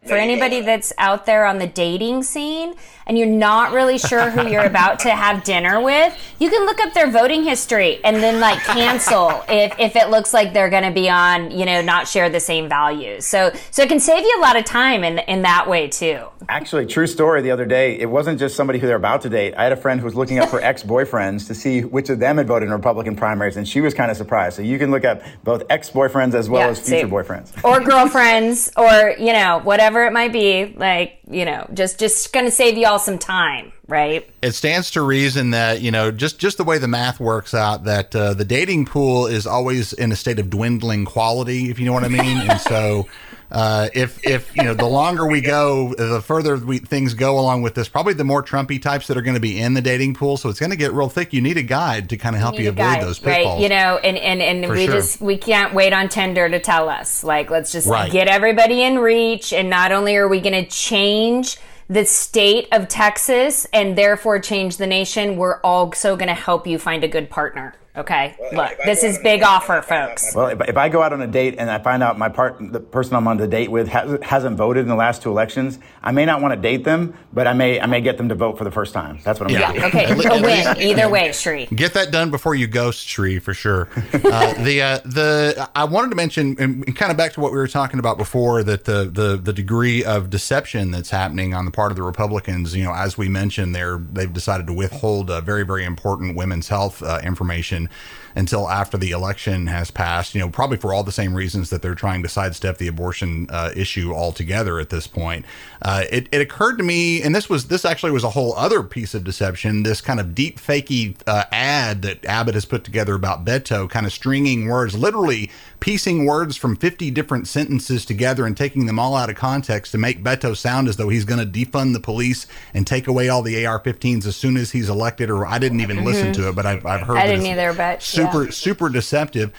For 0.08 0.16
anybody 0.16 0.62
that's 0.62 0.92
out 0.98 1.28
there 1.28 1.46
on 1.46 1.60
the 1.60 1.68
dating 1.68 2.24
scene 2.24 2.74
and 3.06 3.20
you're 3.20 3.28
not 3.28 3.72
really 3.72 4.00
sure 4.00 4.32
who 4.32 4.48
you're 4.48 4.66
about 4.66 4.98
to 5.02 5.12
have 5.12 5.44
dinner 5.44 5.80
with, 5.80 6.18
you 6.40 6.50
can 6.50 6.66
look 6.66 6.80
up 6.80 6.96
their 6.96 7.12
voting 7.12 7.44
history 7.44 8.04
and 8.04 8.16
then 8.16 8.40
like 8.40 8.58
cancel 8.64 9.44
if, 9.50 9.80
if 9.80 9.96
it 9.96 10.10
looks 10.10 10.34
like 10.34 10.54
they're 10.54 10.72
going 10.72 10.84
to 10.84 10.92
be 10.92 11.08
on, 11.08 11.52
you 11.52 11.68
know, 11.68 11.84
not 11.84 12.08
share 12.08 12.32
the 12.32 12.40
same 12.40 12.68
values. 12.68 13.28
So, 13.28 13.52
so 13.70 13.84
it 13.84 13.90
can 13.90 14.00
save 14.00 14.24
you 14.24 14.40
a 14.40 14.42
lot 14.42 14.58
of 14.58 14.66
time 14.66 15.04
in, 15.04 15.20
in 15.20 15.44
that 15.44 15.70
way 15.70 15.88
too. 15.88 16.26
Actually, 16.50 16.88
true 16.88 17.06
story 17.06 17.44
the 17.44 17.52
other 17.52 17.66
day, 17.66 18.00
it 18.00 18.10
wasn't 18.10 18.40
just 18.40 18.56
somebody 18.56 18.80
who 18.80 18.88
they're 18.88 18.96
about 18.96 19.22
to 19.22 19.30
date. 19.30 19.54
I 19.56 19.64
had 19.64 19.72
a 19.72 19.78
friend 19.78 20.00
who 20.00 20.06
was 20.06 20.16
looking 20.16 20.40
up 20.40 20.50
her 20.50 20.62
ex-boyfriends 20.64 21.46
to 21.46 21.54
see 21.54 21.82
which 21.82 22.10
of 22.10 22.18
them 22.18 22.38
had 22.38 22.48
voted 22.48 22.70
in 22.70 22.74
Republican 22.74 23.16
primaries 23.16 23.56
and 23.56 23.68
she 23.68 23.82
was 23.82 23.94
kind 23.94 24.10
of 24.10 24.18
surprised. 24.18 24.56
So 24.56 24.64
you 24.64 24.80
can 24.80 24.90
look 24.90 25.06
up 25.06 25.22
both 25.44 25.62
ex-boyfriends 25.70 26.34
as 26.34 26.50
well 26.50 26.62
yeah, 26.62 26.70
as 26.70 26.80
future 26.80 27.02
same. 27.02 27.12
boyfriends. 27.12 27.64
Or 27.64 27.80
girlfriends 27.80 28.72
or, 28.76 29.14
you 29.20 29.32
know, 29.32 29.60
whatever 29.64 29.91
whatever 29.92 30.08
it 30.08 30.14
might 30.14 30.32
be, 30.32 30.74
like, 30.78 31.20
you 31.30 31.46
know, 31.46 31.68
just 31.74 32.00
just 32.00 32.32
going 32.32 32.46
to 32.46 32.52
save 32.52 32.78
you 32.78 32.88
all 32.88 33.00
some 33.00 33.18
time, 33.18 33.72
right? 33.88 34.30
It 34.42 34.54
stands 34.54 34.92
to 34.92 35.02
reason 35.02 35.52
that, 35.52 35.82
you 35.82 35.92
know, 35.92 36.12
just 36.12 36.40
just 36.40 36.58
the 36.58 36.64
way 36.64 36.78
the 36.78 36.88
math 36.88 37.20
works 37.20 37.54
out 37.54 37.84
that 37.84 38.16
uh, 38.16 38.34
the 38.34 38.46
dating 38.46 38.86
pool 38.86 39.28
is 39.28 39.46
always 39.46 39.94
in 39.94 40.12
a 40.12 40.16
state 40.16 40.40
of 40.40 40.50
dwindling 40.50 41.06
quality, 41.06 41.70
if 41.70 41.80
you 41.80 41.86
know 41.86 41.94
what 41.94 42.04
I 42.04 42.10
mean. 42.10 42.50
and 42.50 42.60
so 42.62 43.08
uh, 43.52 43.90
if 43.94 44.26
if 44.26 44.56
you 44.56 44.64
know 44.64 44.74
the 44.74 44.88
longer 44.88 45.28
we 45.28 45.42
go, 45.42 45.94
the 45.96 46.22
further 46.22 46.56
we, 46.58 46.80
things 46.80 47.14
go 47.14 47.38
along 47.38 47.62
with 47.62 47.76
this, 47.76 47.90
probably 47.90 48.14
the 48.14 48.24
more 48.24 48.42
Trumpy 48.42 48.82
types 48.82 49.08
that 49.08 49.18
are 49.18 49.22
going 49.22 49.36
to 49.36 49.42
be 49.42 49.60
in 49.60 49.74
the 49.74 49.82
dating 49.82 50.14
pool. 50.14 50.38
So 50.38 50.50
it's 50.50 50.60
going 50.60 50.70
to 50.70 50.78
get 50.78 50.94
real 50.94 51.10
thick. 51.10 51.34
You 51.34 51.42
need 51.42 51.58
a 51.58 51.64
guide 51.64 52.10
to 52.10 52.18
kind 52.18 52.36
of 52.36 52.42
help 52.42 52.56
you, 52.56 52.64
you 52.64 52.70
avoid 52.70 52.84
guide, 52.84 53.04
those 53.04 53.20
pitfalls, 53.20 53.56
right? 53.56 53.62
You 53.62 53.70
know, 53.70 53.98
and 53.98 54.18
and 54.18 54.42
and 54.42 54.66
For 54.66 54.74
we 54.74 54.86
sure. 54.86 54.96
just 54.96 55.22
we 55.22 55.38
can't 55.38 55.74
wait 55.74 55.92
on 55.92 56.08
Tinder 56.08 56.48
to 56.50 56.60
tell 56.60 56.88
us. 56.90 57.24
Like, 57.24 57.50
let's 57.50 57.72
just 57.72 57.88
right. 57.88 58.12
get 58.12 58.28
everybody 58.28 58.84
in 58.84 59.00
reach, 59.00 59.52
and 59.52 59.70
not 59.70 59.92
only 59.92 60.16
are 60.16 60.28
we 60.28 60.40
going 60.40 60.64
to 60.64 60.70
change 60.70 61.58
the 61.90 62.06
state 62.06 62.70
of 62.72 62.88
Texas 62.88 63.68
and 63.74 63.98
therefore 63.98 64.40
change 64.40 64.78
the 64.78 64.88
nation, 64.88 65.36
we're 65.36 65.60
also 65.60 66.16
going 66.16 66.30
to 66.30 66.34
help 66.34 66.66
you 66.66 66.80
find 66.80 67.04
a 67.04 67.08
good 67.10 67.30
partner. 67.30 67.76
Okay, 67.94 68.38
well, 68.40 68.54
look, 68.54 68.78
this 68.86 69.04
is 69.04 69.20
big 69.20 69.44
offer, 69.44 69.82
folks. 69.82 70.34
Well, 70.34 70.48
if, 70.48 70.62
if, 70.62 70.78
I 70.78 70.88
go 70.88 71.04
out 71.04 71.12
on 71.12 71.22
a 71.22 71.28
date 71.28 71.56
and 71.58 71.70
I 71.70 71.78
find 71.80 72.02
out 72.02 72.18
my 72.18 72.30
part, 72.30 72.56
the 72.62 72.80
person 72.80 73.16
I'm 73.16 73.28
on 73.28 73.36
the 73.36 73.50
date 73.50 73.70
with 73.70 73.90
has, 73.90 74.18
hasn't 74.22 74.56
voted 74.56 74.84
in 74.84 74.88
the 74.88 74.96
last 74.96 75.22
two 75.22 75.30
elections, 75.30 75.78
I 76.02 76.14
may 76.14 76.24
not 76.24 76.42
want 76.42 76.54
to 76.54 76.60
date 76.60 76.86
them, 76.86 77.14
but 77.34 77.48
I 77.48 77.54
may 77.54 77.82
I 77.82 77.88
may 77.88 78.00
get 78.00 78.16
them 78.16 78.30
to 78.30 78.36
vote 78.36 78.58
for 78.58 78.64
the 78.64 78.72
first 78.72 78.94
time. 78.94 79.20
That's 79.26 79.42
what 79.42 79.52
I'm 79.52 79.58
yeah. 79.58 79.74
going 79.74 79.92
to 79.92 79.92
do. 79.92 79.98
Okay, 79.98 80.40
a 80.40 80.42
win 80.42 80.82
either 80.82 81.10
way, 81.10 81.34
Sri. 81.34 81.66
Get 81.66 81.94
that 81.96 82.12
done 82.12 82.32
before 82.32 82.56
you 82.56 82.66
ghost 82.66 83.06
Sri 83.10 83.40
for 83.40 83.54
sure. 83.54 83.90
uh, 83.96 84.54
the 84.64 84.82
uh, 84.82 85.00
the 85.04 85.70
I 85.76 85.84
wanted 85.84 86.12
to 86.12 86.16
mention 86.16 86.56
and 86.60 86.96
kind 86.96 87.12
of 87.12 87.18
back 87.18 87.34
to 87.34 87.42
what 87.42 87.52
we 87.52 87.58
were 87.58 87.68
talking 87.68 88.00
about 88.00 88.18
before 88.18 88.64
that 88.64 88.86
the 88.86 89.12
the 89.12 89.36
the 89.36 89.52
degree 89.52 90.02
of 90.06 90.30
deception 90.30 90.92
that's 90.92 91.10
happening 91.10 91.54
on 91.54 91.66
the 91.66 91.72
part 91.72 91.92
of 91.92 91.98
the 91.98 92.04
Republicans. 92.04 92.74
You 92.74 92.86
know, 92.86 92.94
as 92.94 93.18
we 93.18 93.28
mentioned, 93.28 93.76
they're 93.76 93.98
they've 93.98 94.32
decided 94.32 94.66
to 94.68 94.74
withhold 94.74 95.30
very 95.44 95.66
very 95.66 95.84
important 95.84 96.38
women's 96.38 96.70
health 96.70 97.04
uh, 97.04 97.20
information 97.22 97.81
and 97.82 97.90
until 98.36 98.70
after 98.70 98.98
the 98.98 99.12
election 99.12 99.68
has 99.68 99.92
passed. 99.92 100.36
You 100.36 100.42
know, 100.42 100.50
probably 100.50 100.78
for 100.78 100.94
all 100.94 101.04
the 101.04 101.12
same 101.12 101.34
reasons 101.34 101.70
that 101.70 101.82
they're 101.82 101.96
trying 101.96 102.24
to 102.24 102.30
sidestep 102.30 102.78
the 102.78 102.88
abortion 102.88 103.48
uh, 103.50 103.72
issue 103.76 104.14
altogether 104.14 104.80
at 104.80 104.90
this 104.90 105.08
point. 105.08 105.46
Uh, 105.82 106.04
it, 106.12 106.28
it, 106.32 106.42
occurred 106.42 106.78
to 106.78 106.84
me, 106.84 107.22
and 107.22 107.34
this 107.34 107.50
was 107.50 107.68
this 107.68 107.86
actually 107.86 108.12
was 108.12 108.24
a 108.24 108.30
whole 108.30 108.54
other 108.56 108.84
piece 108.84 109.14
of 109.14 109.24
deception. 109.24 109.84
This 109.84 110.02
kind 110.02 110.20
of 110.20 110.36
deep 110.36 110.60
fakey 110.60 111.16
uh, 111.26 111.46
ad 111.52 112.02
that 112.04 112.24
Abbott 112.26 112.54
has 112.54 112.66
put 112.66 112.84
together 112.84 113.16
about 113.16 113.46
Beto, 113.46 113.90
kind 113.90 114.06
of 114.06 114.14
stringing 114.14 114.68
words, 114.68 114.96
literally 114.96 115.50
piecing 115.80 116.26
words 116.26 116.56
from 116.56 116.76
50 116.76 117.10
different 117.12 117.48
sentences 117.48 118.06
together 118.06 118.46
and 118.46 118.56
taking 118.56 118.86
them 118.86 119.00
all 119.00 119.16
out 119.16 119.30
of 119.30 119.36
context 119.36 119.92
to 119.92 119.98
make 119.98 120.24
Beto 120.24 120.56
sound 120.56 120.88
as 120.88 120.98
though 120.98 121.10
he's 121.10 121.26
going 121.26 121.40
to 121.40 121.66
defund 121.66 121.94
the 121.94 122.00
police 122.00 122.46
and 122.74 122.86
take 122.86 123.08
away 123.08 123.30
all 123.30 123.42
the 123.42 123.66
AR-15s 123.66 124.26
as 124.28 124.36
soon 124.36 124.58
as 124.58 124.72
he's 124.72 124.88
elected. 124.88 125.30
Or 125.30 125.46
I 125.46 125.58
didn't 125.58 125.82
even 125.82 125.98
mm-hmm. 125.98 126.06
listen 126.06 126.34
to 126.34 126.50
it, 126.50 126.56
but 126.56 126.66
I've, 126.66 126.86
I've 126.86 127.02
heard. 127.02 127.18
I 127.18 127.26
didn't 127.26 127.48
either, 127.48 127.74
but 127.74 128.04
super 128.22 128.46
yeah. 128.46 128.52
super 128.52 128.90
deceptive 128.90 129.52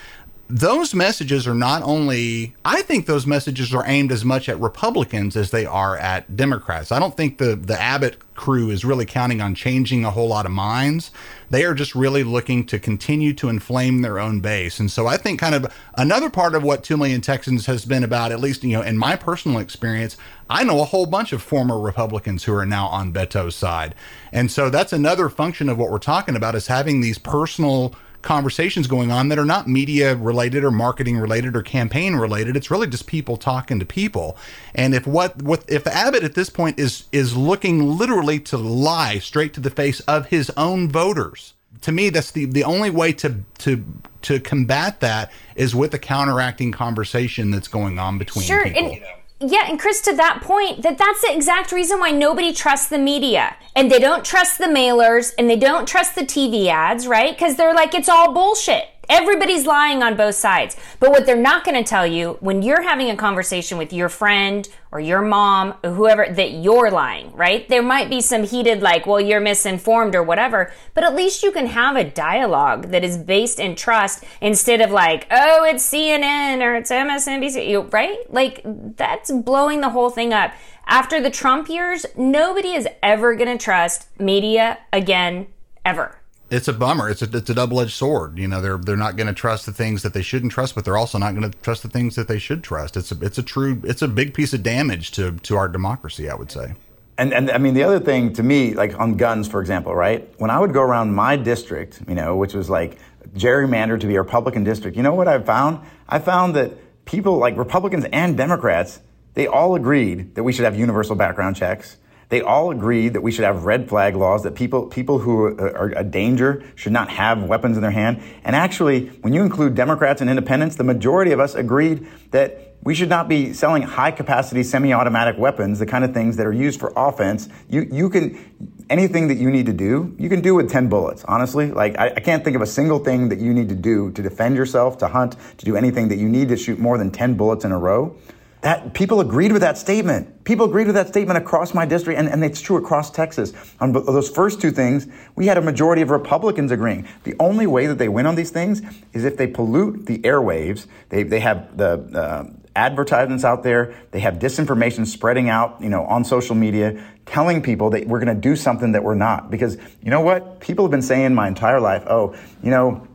those 0.53 0.93
messages 0.95 1.47
are 1.47 1.55
not 1.55 1.83
only 1.83 2.55
I 2.63 2.83
think 2.83 3.07
those 3.07 3.27
messages 3.27 3.73
are 3.73 3.85
aimed 3.87 4.13
as 4.13 4.23
much 4.23 4.51
at 4.51 4.61
Republicans 4.61 5.35
as 5.35 5.51
they 5.51 5.65
are 5.65 5.97
at 5.97 6.37
Democrats. 6.37 6.93
I 6.93 6.99
don't 6.99 7.17
think 7.17 7.39
the 7.39 7.57
the 7.57 7.81
Abbott 7.81 8.19
crew 8.35 8.69
is 8.69 8.85
really 8.85 9.07
counting 9.07 9.41
on 9.41 9.55
changing 9.55 10.05
a 10.05 10.11
whole 10.11 10.29
lot 10.29 10.45
of 10.45 10.53
minds. 10.53 11.11
They 11.49 11.65
are 11.65 11.73
just 11.73 11.95
really 11.95 12.23
looking 12.23 12.67
to 12.67 12.79
continue 12.79 13.33
to 13.35 13.49
inflame 13.49 14.03
their 14.03 14.19
own 14.19 14.41
base. 14.41 14.79
And 14.79 14.91
so 14.91 15.07
I 15.07 15.17
think 15.17 15.41
kind 15.41 15.55
of 15.55 15.73
another 15.97 16.29
part 16.29 16.55
of 16.55 16.63
what 16.63 16.85
2 16.85 16.99
million 16.99 17.23
Texans 17.23 17.65
has 17.65 17.87
been 17.87 18.05
about 18.05 18.31
at 18.31 18.41
least 18.41 18.63
you 18.63 18.77
know 18.77 18.83
in 18.83 18.99
my 18.99 19.17
personal 19.17 19.59
experience, 19.59 20.19
I 20.51 20.65
know 20.65 20.83
a 20.83 20.85
whole 20.85 21.07
bunch 21.07 21.33
of 21.33 21.43
former 21.43 21.81
Republicans 21.81 22.45
who 22.45 22.55
are 22.55 22.67
now 22.67 22.89
on 22.89 23.11
Beto's 23.11 23.57
side. 23.57 23.95
And 24.33 24.51
so 24.51 24.69
that's 24.69 24.93
another 24.93 25.31
function 25.31 25.71
of 25.71 25.79
what 25.79 25.91
we're 25.91 25.99
talking 25.99 26.37
about 26.37 26.55
is 26.55 26.67
having 26.67 27.01
these 27.01 27.17
personal 27.17 27.95
conversations 28.23 28.87
going 28.87 29.11
on 29.11 29.29
that 29.29 29.39
are 29.39 29.45
not 29.45 29.69
media 29.69 30.15
related 30.17 30.65
or 30.65 30.71
marketing 30.71 31.19
related 31.19 31.57
or 31.57 31.63
campaign 31.63 32.17
related. 32.17 32.57
It's 32.57 32.71
really 32.71 32.87
just 32.87 33.07
people 33.07 33.37
talking 33.37 33.79
to 33.79 33.85
people. 33.85 34.37
And 34.75 34.95
if 34.95 35.07
what 35.07 35.43
what 35.43 35.65
if 35.69 35.87
Abbott 35.87 36.23
at 36.23 36.35
this 36.35 36.51
point 36.51 36.79
is 36.79 37.05
is 37.13 37.37
looking 37.37 37.83
literally 37.99 38.41
to 38.41 38.57
lie 38.57 39.19
straight 39.19 39.55
to 39.55 39.61
the 39.61 39.71
face 39.71 40.01
of 40.01 40.27
his 40.27 40.51
own 40.57 40.89
voters, 40.89 41.55
to 41.83 41.93
me 41.93 42.11
that's 42.11 42.31
the 42.31 42.47
the 42.47 42.65
only 42.65 42.91
way 42.91 43.13
to 43.15 43.37
to 43.59 43.85
to 44.23 44.41
combat 44.41 45.01
that 45.01 45.33
is 45.57 45.75
with 45.75 45.93
a 45.95 45.99
counteracting 45.99 46.73
conversation 46.73 47.51
that's 47.51 47.69
going 47.69 47.99
on 47.99 48.19
between 48.19 48.45
sure, 48.45 48.65
people. 48.65 48.93
And- 48.93 49.03
yeah, 49.43 49.67
and 49.69 49.79
Chris, 49.79 50.01
to 50.03 50.15
that 50.17 50.41
point, 50.43 50.83
that 50.83 50.99
that's 50.99 51.23
the 51.23 51.35
exact 51.35 51.73
reason 51.73 51.99
why 51.99 52.11
nobody 52.11 52.53
trusts 52.53 52.89
the 52.89 52.99
media. 52.99 53.57
And 53.75 53.91
they 53.91 53.99
don't 53.99 54.25
trust 54.25 54.59
the 54.59 54.67
mailers 54.67 55.33
and 55.39 55.49
they 55.49 55.57
don't 55.57 55.89
trust 55.89 56.15
the 56.15 56.23
TV 56.23 56.67
ads, 56.67 57.07
right? 57.07 57.35
Because 57.35 57.57
they're 57.57 57.75
like, 57.75 57.95
it's 57.95 58.09
all 58.09 58.33
bullshit. 58.33 58.92
Everybody's 59.13 59.67
lying 59.67 60.03
on 60.03 60.17
both 60.17 60.37
sides. 60.37 60.75
But 60.99 61.11
what 61.11 61.27
they're 61.27 61.37
not 61.37 61.67
going 61.67 61.77
to 61.77 61.87
tell 61.87 62.07
you 62.07 62.39
when 62.41 62.63
you're 62.63 62.81
having 62.81 63.11
a 63.11 63.17
conversation 63.17 63.77
with 63.77 63.93
your 63.93 64.09
friend 64.09 64.67
or 64.91 65.01
your 65.01 65.21
mom 65.21 65.75
or 65.85 65.91
whoever 65.91 66.33
that 66.33 66.53
you're 66.53 66.91
lying, 66.91 67.31
right? 67.33 67.69
There 67.69 67.83
might 67.83 68.09
be 68.09 68.23
some 68.23 68.45
heated 68.45 68.81
like, 68.81 69.07
well, 69.07 69.21
you're 69.21 69.39
misinformed 69.39 70.15
or 70.15 70.23
whatever, 70.23 70.73
but 70.95 71.05
at 71.05 71.15
least 71.15 71.43
you 71.43 71.53
can 71.53 71.67
have 71.67 71.95
a 71.95 72.05
dialogue 72.05 72.89
that 72.89 73.05
is 73.05 73.19
based 73.19 73.61
in 73.61 73.77
trust 73.77 74.25
instead 74.41 74.81
of 74.81 74.91
like, 74.91 75.27
oh, 75.31 75.63
it's 75.63 75.87
CNN 75.87 76.63
or 76.63 76.75
it's 76.75 76.91
MSNBC, 76.91 77.93
right? 77.93 78.19
Like 78.33 78.63
that's 78.97 79.31
blowing 79.31 79.83
the 79.83 79.91
whole 79.91 80.09
thing 80.09 80.33
up. 80.33 80.53
After 80.87 81.21
the 81.21 81.31
Trump 81.31 81.69
years, 81.69 82.07
nobody 82.17 82.71
is 82.71 82.89
ever 83.03 83.35
going 83.35 83.59
to 83.59 83.63
trust 83.63 84.09
media 84.19 84.79
again, 84.91 85.49
ever 85.85 86.22
it's 86.53 86.69
a 86.69 86.73
bummer. 86.73 87.09
It's 87.09 87.23
a 87.23 87.37
it's 87.37 87.49
a 87.49 87.55
double 87.55 87.81
edged 87.81 87.93
sword. 87.93 88.39
You 88.39 88.47
know, 88.47 88.61
they're 88.61 88.77
they're 88.77 88.97
not 88.97 89.17
going 89.17 89.27
to 89.27 89.33
trust 89.33 89.65
the 89.65 89.73
things 89.73 90.03
that 90.03 90.13
they 90.13 90.21
shouldn't 90.21 90.53
trust, 90.53 90.75
but 90.75 90.85
they're 90.85 90.99
also 90.99 91.17
not 91.17 91.35
going 91.35 91.51
to 91.51 91.59
trust 91.59 91.83
the 91.83 91.89
things 91.89 92.15
that 92.17 92.29
they 92.29 92.39
should 92.39 92.63
trust. 92.63 92.97
It's 92.97 93.11
a 93.11 93.19
it's 93.23 93.39
a 93.39 93.43
true 93.43 93.81
it's 93.85 94.03
a 94.03 94.09
big 94.09 94.35
piece 94.35 94.53
of 94.53 94.63
damage 94.63 95.13
to 95.13 95.33
to 95.33 95.57
our 95.57 95.67
democracy. 95.67 96.29
I 96.29 96.35
would 96.35 96.51
say. 96.51 96.75
And 97.17 97.33
and 97.33 97.51
I 97.51 97.57
mean 97.57 97.73
the 97.73 97.85
other 97.85 97.99
thing 97.99 98.35
to 98.35 98.43
me, 98.43 98.75
like 98.75 98.99
on 99.01 99.15
guns, 99.17 99.49
for 99.49 99.61
example, 99.63 99.95
right? 99.95 100.31
When 100.39 100.51
I 100.51 100.59
would 100.59 100.75
go 100.75 100.83
around 100.83 101.15
my 101.15 101.37
district, 101.37 102.03
you 102.07 102.15
know, 102.15 102.37
which 102.37 102.53
was 102.53 102.69
like 102.69 102.99
gerrymandered 103.35 104.01
to 104.01 104.07
be 104.07 104.17
a 104.17 104.23
Republican 104.23 104.63
district, 104.63 104.97
you 104.97 105.03
know 105.03 105.15
what 105.15 105.29
I 105.29 105.41
found? 105.41 105.81
I 106.07 106.19
found 106.19 106.55
that 106.57 106.73
people 107.07 107.39
like 107.39 107.57
Republicans 107.57 108.05
and 108.13 108.37
Democrats, 108.37 109.01
they 109.35 109.47
all 109.47 109.75
agreed 109.75 110.35
that 110.35 110.43
we 110.43 110.53
should 110.53 110.67
have 110.67 110.77
universal 110.79 111.17
background 111.17 111.57
checks 111.57 111.97
they 112.33 112.41
all 112.41 112.71
agreed 112.71 113.13
that 113.13 113.21
we 113.21 113.31
should 113.31 113.45
have 113.45 113.67
red 113.67 113.91
flag 113.91 114.17
laws, 114.17 114.45
that 114.45 114.55
people, 114.55 114.87
people 114.87 115.19
who 115.19 115.49
are 115.59 115.93
a 115.95 116.03
danger 116.03 116.65
should 116.77 116.91
not 116.93 117.11
have 117.11 117.43
weapons 117.43 117.77
in 117.77 117.83
their 117.83 117.91
hand. 117.91 118.23
And 118.43 118.57
actually, 118.57 119.09
when 119.21 119.35
you 119.35 119.43
include 119.43 119.75
Democrats 119.75 120.23
and 120.23 120.31
independents, 120.31 120.77
the 120.77 120.85
majority 120.85 121.33
of 121.33 121.41
us 121.41 121.55
agreed 121.55 122.09
that 122.31 122.77
we 122.83 122.95
should 122.95 123.11
not 123.11 123.29
be 123.29 123.53
selling 123.53 123.83
high 123.83 124.13
capacity 124.13 124.63
semi-automatic 124.63 125.37
weapons, 125.37 125.79
the 125.79 125.85
kind 125.85 126.05
of 126.07 126.15
things 126.15 126.39
that 126.39 126.47
are 126.47 126.55
used 126.55 126.81
for 126.81 126.91
offense. 126.97 127.51
You, 127.69 127.87
you 127.93 128.09
can, 128.09 128.83
anything 128.89 129.29
that 129.29 129.37
you 129.37 129.51
need 129.51 129.67
to 129.67 129.75
do, 129.75 130.17
you 130.19 130.31
can 130.31 130.41
do 130.41 130.55
with 130.55 130.71
10 130.71 130.89
bullets, 130.89 131.25
honestly. 131.25 131.71
Like, 131.71 131.99
I, 131.99 132.15
I, 132.17 132.21
can't 132.21 132.43
think 132.43 132.57
of 132.57 132.63
a 132.63 132.67
single 132.67 133.01
thing 133.01 133.29
that 133.29 133.41
you 133.41 133.53
need 133.53 133.69
to 133.69 133.75
do 133.75 134.11
to 134.13 134.23
defend 134.23 134.57
yourself, 134.57 134.97
to 134.99 135.09
hunt, 135.09 135.37
to 135.59 135.67
do 135.67 135.77
anything 135.77 136.09
that 136.09 136.17
you 136.17 136.31
need 136.31 136.49
to 136.49 136.57
shoot 136.57 136.79
more 136.79 136.97
than 136.97 137.11
10 137.11 137.35
bullets 137.35 137.67
in 137.67 137.73
a 137.73 137.79
row. 137.79 138.17
That 138.63 138.95
people 138.95 139.21
agreed 139.21 139.51
with 139.51 139.63
that 139.63 139.77
statement. 139.77 140.45
People 140.45 140.67
agreed 140.67 140.87
with 140.87 140.95
that 140.95 141.09
statement 141.09 141.37
across 141.37 141.75
my 141.75 141.85
district, 141.85 142.19
and, 142.19 142.29
and 142.29 142.45
it's 142.45 142.61
true 142.61 142.77
across 142.77 143.11
Texas. 143.11 143.53
On 143.81 143.93
those 143.93 144.31
first 144.31 144.61
two 144.61 144.71
things, 144.71 145.09
we 145.35 145.47
had 145.47 145.59
a 145.59 145.61
majority 145.61 146.01
of 146.01 146.11
Republicans 146.11 146.71
agreeing. 146.71 147.09
The 147.25 147.35
only 147.41 147.67
way 147.67 147.89
that 147.89 147.99
they 147.99 148.09
win 148.09 148.25
on 148.25 148.37
these 148.37 148.51
things 148.51 148.81
is 149.13 149.25
if 149.25 149.37
they 149.37 149.49
pollute 149.49 150.07
the 150.07 150.19
airwaves. 150.21 150.87
They, 151.09 151.25
they 151.25 151.41
have 151.41 151.77
the 151.77 151.93
uh, 152.15 152.45
advertisements 152.77 153.45
out 153.45 153.65
there. 153.65 153.95
They 154.13 154.21
have 154.21 154.35
disinformation 154.35 155.07
spreading 155.09 155.49
out, 155.49 155.81
you 155.81 155.89
know, 155.89 156.05
on 156.05 156.25
social 156.25 156.55
media, 156.55 157.05
telling 157.27 157.63
people 157.63 157.91
that 157.91 158.07
we're 158.07 158.21
going 158.25 158.35
to 158.35 158.41
do 158.41 158.55
something 158.55 158.93
that 158.93 159.03
we're 159.03 159.17
not. 159.17 159.51
Because 159.51 159.77
you 160.03 160.11
know 160.11 160.21
what? 160.21 160.61
People 160.61 160.85
have 160.85 160.93
been 160.93 161.03
saying 161.03 161.35
my 161.35 161.49
entire 161.49 161.81
life, 161.81 162.05
oh, 162.07 162.37
you 162.63 162.71
know, 162.71 163.09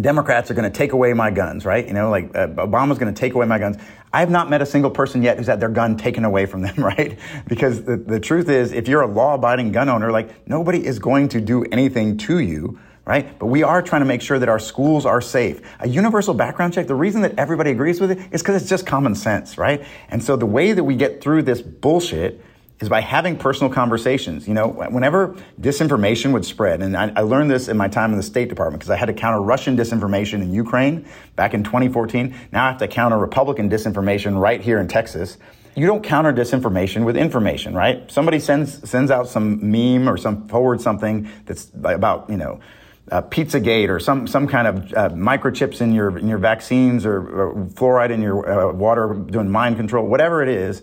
Democrats 0.00 0.50
are 0.50 0.54
going 0.54 0.70
to 0.70 0.76
take 0.76 0.92
away 0.92 1.12
my 1.12 1.30
guns, 1.30 1.66
right? 1.66 1.86
You 1.86 1.92
know, 1.92 2.08
like 2.08 2.34
uh, 2.34 2.48
Obama's 2.48 2.98
going 2.98 3.12
to 3.12 3.18
take 3.18 3.34
away 3.34 3.46
my 3.46 3.58
guns. 3.58 3.76
I 4.12 4.20
have 4.20 4.30
not 4.30 4.48
met 4.48 4.62
a 4.62 4.66
single 4.66 4.90
person 4.90 5.22
yet 5.22 5.36
who's 5.36 5.46
had 5.46 5.60
their 5.60 5.68
gun 5.68 5.96
taken 5.96 6.24
away 6.24 6.46
from 6.46 6.62
them, 6.62 6.76
right? 6.78 7.18
Because 7.46 7.84
the, 7.84 7.96
the 7.96 8.18
truth 8.18 8.48
is, 8.48 8.72
if 8.72 8.88
you're 8.88 9.02
a 9.02 9.06
law 9.06 9.34
abiding 9.34 9.72
gun 9.72 9.88
owner, 9.88 10.10
like 10.10 10.48
nobody 10.48 10.84
is 10.84 10.98
going 10.98 11.28
to 11.28 11.40
do 11.40 11.64
anything 11.64 12.16
to 12.18 12.38
you, 12.38 12.78
right? 13.04 13.38
But 13.38 13.46
we 13.46 13.62
are 13.62 13.82
trying 13.82 14.00
to 14.00 14.06
make 14.06 14.22
sure 14.22 14.38
that 14.38 14.48
our 14.48 14.58
schools 14.58 15.04
are 15.04 15.20
safe. 15.20 15.60
A 15.80 15.88
universal 15.88 16.32
background 16.32 16.72
check, 16.72 16.86
the 16.86 16.94
reason 16.94 17.20
that 17.22 17.38
everybody 17.38 17.70
agrees 17.70 18.00
with 18.00 18.12
it 18.12 18.18
is 18.32 18.40
because 18.40 18.60
it's 18.62 18.70
just 18.70 18.86
common 18.86 19.14
sense, 19.14 19.58
right? 19.58 19.84
And 20.08 20.22
so 20.22 20.36
the 20.36 20.46
way 20.46 20.72
that 20.72 20.84
we 20.84 20.96
get 20.96 21.20
through 21.20 21.42
this 21.42 21.60
bullshit 21.60 22.42
is 22.82 22.88
by 22.88 23.00
having 23.00 23.36
personal 23.36 23.72
conversations. 23.72 24.48
You 24.48 24.54
know, 24.54 24.66
whenever 24.68 25.36
disinformation 25.60 26.32
would 26.32 26.44
spread, 26.44 26.82
and 26.82 26.96
I, 26.96 27.12
I 27.14 27.20
learned 27.20 27.50
this 27.50 27.68
in 27.68 27.76
my 27.76 27.86
time 27.86 28.10
in 28.10 28.16
the 28.16 28.24
State 28.24 28.48
Department 28.48 28.80
because 28.80 28.90
I 28.90 28.96
had 28.96 29.06
to 29.06 29.14
counter 29.14 29.40
Russian 29.40 29.76
disinformation 29.76 30.42
in 30.42 30.52
Ukraine 30.52 31.06
back 31.36 31.54
in 31.54 31.62
2014. 31.62 32.34
Now 32.50 32.64
I 32.64 32.68
have 32.68 32.78
to 32.78 32.88
counter 32.88 33.16
Republican 33.16 33.70
disinformation 33.70 34.38
right 34.38 34.60
here 34.60 34.80
in 34.80 34.88
Texas. 34.88 35.38
You 35.76 35.86
don't 35.86 36.02
counter 36.02 36.32
disinformation 36.32 37.04
with 37.04 37.16
information, 37.16 37.72
right? 37.72 38.10
Somebody 38.10 38.40
sends 38.40 38.90
sends 38.90 39.10
out 39.10 39.28
some 39.28 39.70
meme 39.70 40.08
or 40.08 40.16
some 40.16 40.48
forward 40.48 40.80
something 40.80 41.30
that's 41.46 41.70
about 41.84 42.28
you 42.28 42.36
know 42.36 42.60
uh, 43.12 43.22
Pizzagate 43.22 43.90
or 43.90 44.00
some 44.00 44.26
some 44.26 44.48
kind 44.48 44.66
of 44.66 44.92
uh, 44.92 45.08
microchips 45.10 45.80
in 45.80 45.92
your 45.94 46.18
in 46.18 46.26
your 46.26 46.38
vaccines 46.38 47.06
or, 47.06 47.18
or 47.18 47.54
fluoride 47.66 48.10
in 48.10 48.20
your 48.20 48.48
uh, 48.50 48.72
water 48.72 49.14
doing 49.14 49.48
mind 49.48 49.76
control, 49.76 50.06
whatever 50.06 50.42
it 50.42 50.48
is. 50.48 50.82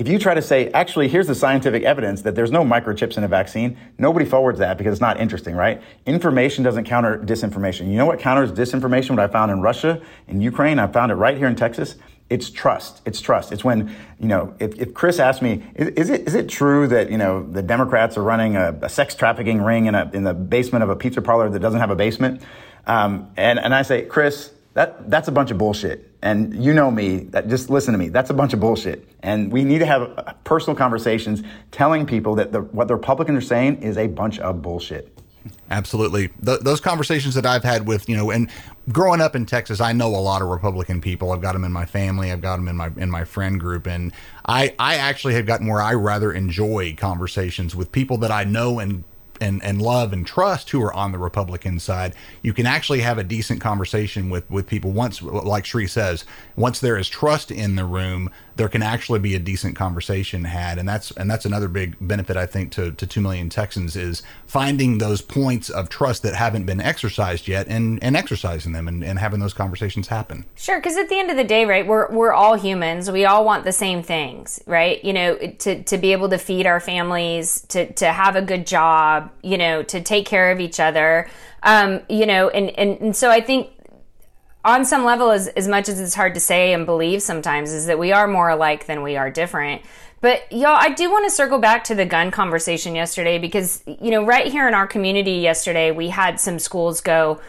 If 0.00 0.08
you 0.08 0.18
try 0.18 0.32
to 0.32 0.40
say, 0.40 0.70
actually, 0.70 1.08
here's 1.08 1.26
the 1.26 1.34
scientific 1.34 1.82
evidence 1.82 2.22
that 2.22 2.34
there's 2.34 2.50
no 2.50 2.64
microchips 2.64 3.18
in 3.18 3.24
a 3.24 3.28
vaccine, 3.28 3.76
nobody 3.98 4.24
forwards 4.24 4.58
that 4.58 4.78
because 4.78 4.92
it's 4.92 5.00
not 5.02 5.20
interesting, 5.20 5.54
right? 5.54 5.82
Information 6.06 6.64
doesn't 6.64 6.84
counter 6.84 7.18
disinformation. 7.18 7.80
You 7.80 7.98
know 7.98 8.06
what 8.06 8.18
counters 8.18 8.50
disinformation? 8.50 9.10
What 9.10 9.18
I 9.18 9.26
found 9.26 9.52
in 9.52 9.60
Russia, 9.60 10.00
in 10.26 10.40
Ukraine, 10.40 10.78
I 10.78 10.86
found 10.86 11.12
it 11.12 11.16
right 11.16 11.36
here 11.36 11.48
in 11.48 11.54
Texas 11.54 11.96
it's 12.30 12.48
trust. 12.48 13.02
It's 13.04 13.20
trust. 13.20 13.50
It's 13.50 13.64
when, 13.64 13.94
you 14.20 14.28
know, 14.28 14.54
if, 14.60 14.78
if 14.78 14.94
Chris 14.94 15.18
asked 15.18 15.42
me, 15.42 15.64
is, 15.74 15.88
is, 15.88 16.10
it, 16.10 16.28
is 16.28 16.34
it 16.34 16.48
true 16.48 16.86
that, 16.86 17.10
you 17.10 17.18
know, 17.18 17.42
the 17.42 17.60
Democrats 17.60 18.16
are 18.16 18.22
running 18.22 18.54
a, 18.54 18.78
a 18.82 18.88
sex 18.88 19.16
trafficking 19.16 19.60
ring 19.60 19.86
in, 19.86 19.96
a, 19.96 20.08
in 20.14 20.22
the 20.22 20.32
basement 20.32 20.84
of 20.84 20.90
a 20.90 20.96
pizza 20.96 21.20
parlor 21.20 21.50
that 21.50 21.58
doesn't 21.58 21.80
have 21.80 21.90
a 21.90 21.96
basement? 21.96 22.40
Um, 22.86 23.32
and, 23.36 23.58
and 23.58 23.74
I 23.74 23.82
say, 23.82 24.02
Chris, 24.02 24.52
that, 24.74 25.10
that's 25.10 25.28
a 25.28 25.32
bunch 25.32 25.50
of 25.50 25.58
bullshit. 25.58 26.10
And 26.22 26.62
you 26.62 26.72
know 26.74 26.90
me, 26.90 27.18
that 27.30 27.48
just 27.48 27.70
listen 27.70 27.92
to 27.92 27.98
me. 27.98 28.08
That's 28.08 28.30
a 28.30 28.34
bunch 28.34 28.52
of 28.52 28.60
bullshit. 28.60 29.08
And 29.20 29.50
we 29.50 29.64
need 29.64 29.78
to 29.78 29.86
have 29.86 30.02
uh, 30.02 30.32
personal 30.44 30.76
conversations 30.76 31.42
telling 31.70 32.06
people 32.06 32.34
that 32.36 32.52
the, 32.52 32.60
what 32.60 32.88
the 32.88 32.94
Republicans 32.94 33.38
are 33.38 33.46
saying 33.46 33.82
is 33.82 33.96
a 33.96 34.06
bunch 34.06 34.38
of 34.38 34.62
bullshit. 34.62 35.16
Absolutely. 35.70 36.28
Th- 36.44 36.60
those 36.60 36.80
conversations 36.80 37.34
that 37.34 37.46
I've 37.46 37.64
had 37.64 37.86
with, 37.86 38.08
you 38.08 38.16
know, 38.16 38.30
and 38.30 38.50
growing 38.92 39.20
up 39.20 39.34
in 39.34 39.46
Texas, 39.46 39.80
I 39.80 39.92
know 39.92 40.08
a 40.08 40.20
lot 40.20 40.42
of 40.42 40.48
Republican 40.48 41.00
people. 41.00 41.32
I've 41.32 41.40
got 41.40 41.52
them 41.52 41.64
in 41.64 41.72
my 41.72 41.86
family. 41.86 42.30
I've 42.30 42.40
got 42.42 42.56
them 42.56 42.68
in 42.68 42.76
my 42.76 42.90
in 42.96 43.10
my 43.10 43.24
friend 43.24 43.58
group, 43.58 43.86
and 43.86 44.12
I 44.44 44.74
I 44.78 44.96
actually 44.96 45.34
have 45.34 45.46
gotten 45.46 45.66
where 45.66 45.80
I 45.80 45.94
rather 45.94 46.32
enjoy 46.32 46.94
conversations 46.96 47.74
with 47.74 47.90
people 47.92 48.18
that 48.18 48.30
I 48.30 48.44
know 48.44 48.78
and 48.78 49.04
and, 49.40 49.62
and 49.64 49.80
love 49.80 50.12
and 50.12 50.26
trust 50.26 50.70
who 50.70 50.82
are 50.82 50.92
on 50.92 51.12
the 51.12 51.18
Republican 51.18 51.78
side, 51.80 52.14
you 52.42 52.52
can 52.52 52.66
actually 52.66 53.00
have 53.00 53.18
a 53.18 53.24
decent 53.24 53.60
conversation 53.60 54.30
with, 54.30 54.48
with 54.50 54.66
people 54.66 54.92
once, 54.92 55.22
like 55.22 55.64
Sri 55.66 55.86
says, 55.86 56.24
once 56.56 56.80
there 56.80 56.98
is 56.98 57.08
trust 57.08 57.50
in 57.50 57.76
the 57.76 57.84
room, 57.84 58.30
there 58.60 58.68
can 58.68 58.82
actually 58.82 59.18
be 59.18 59.34
a 59.34 59.38
decent 59.38 59.74
conversation 59.74 60.44
had. 60.44 60.78
And 60.78 60.86
that's, 60.86 61.12
and 61.12 61.30
that's 61.30 61.46
another 61.46 61.66
big 61.66 61.96
benefit, 61.98 62.36
I 62.36 62.44
think, 62.44 62.70
to, 62.72 62.92
to 62.92 63.06
2 63.06 63.18
million 63.22 63.48
Texans 63.48 63.96
is 63.96 64.22
finding 64.46 64.98
those 64.98 65.22
points 65.22 65.70
of 65.70 65.88
trust 65.88 66.22
that 66.24 66.34
haven't 66.34 66.66
been 66.66 66.78
exercised 66.78 67.48
yet 67.48 67.68
and, 67.68 68.04
and 68.04 68.18
exercising 68.18 68.72
them 68.72 68.86
and, 68.86 69.02
and 69.02 69.18
having 69.18 69.40
those 69.40 69.54
conversations 69.54 70.08
happen. 70.08 70.44
Sure. 70.56 70.78
Cause 70.78 70.98
at 70.98 71.08
the 71.08 71.18
end 71.18 71.30
of 71.30 71.38
the 71.38 71.44
day, 71.44 71.64
right, 71.64 71.86
we're, 71.86 72.10
we're 72.10 72.34
all 72.34 72.54
humans. 72.54 73.10
We 73.10 73.24
all 73.24 73.46
want 73.46 73.64
the 73.64 73.72
same 73.72 74.02
things, 74.02 74.60
right? 74.66 75.02
You 75.02 75.14
know, 75.14 75.36
to, 75.36 75.82
to 75.82 75.96
be 75.96 76.12
able 76.12 76.28
to 76.28 76.36
feed 76.36 76.66
our 76.66 76.80
families, 76.80 77.62
to, 77.68 77.90
to 77.94 78.12
have 78.12 78.36
a 78.36 78.42
good 78.42 78.66
job, 78.66 79.30
you 79.42 79.56
know, 79.56 79.82
to 79.84 80.02
take 80.02 80.26
care 80.26 80.52
of 80.52 80.60
each 80.60 80.78
other. 80.78 81.30
Um, 81.62 82.02
you 82.10 82.26
know, 82.26 82.50
and, 82.50 82.68
and, 82.78 83.00
and 83.00 83.16
so 83.16 83.30
I 83.30 83.40
think 83.40 83.70
on 84.64 84.84
some 84.84 85.04
level, 85.04 85.30
as, 85.30 85.48
as 85.48 85.66
much 85.66 85.88
as 85.88 86.00
it's 86.00 86.14
hard 86.14 86.34
to 86.34 86.40
say 86.40 86.72
and 86.72 86.84
believe 86.84 87.22
sometimes, 87.22 87.72
is 87.72 87.86
that 87.86 87.98
we 87.98 88.12
are 88.12 88.26
more 88.26 88.50
alike 88.50 88.86
than 88.86 89.02
we 89.02 89.16
are 89.16 89.30
different. 89.30 89.82
But 90.20 90.52
y'all, 90.52 90.76
I 90.78 90.90
do 90.90 91.10
want 91.10 91.24
to 91.24 91.30
circle 91.30 91.58
back 91.58 91.84
to 91.84 91.94
the 91.94 92.04
gun 92.04 92.30
conversation 92.30 92.94
yesterday 92.94 93.38
because, 93.38 93.82
you 93.86 94.10
know, 94.10 94.24
right 94.24 94.46
here 94.46 94.68
in 94.68 94.74
our 94.74 94.86
community 94.86 95.32
yesterday, 95.32 95.90
we 95.90 96.10
had 96.10 96.38
some 96.38 96.58
schools 96.58 97.00
go 97.00 97.40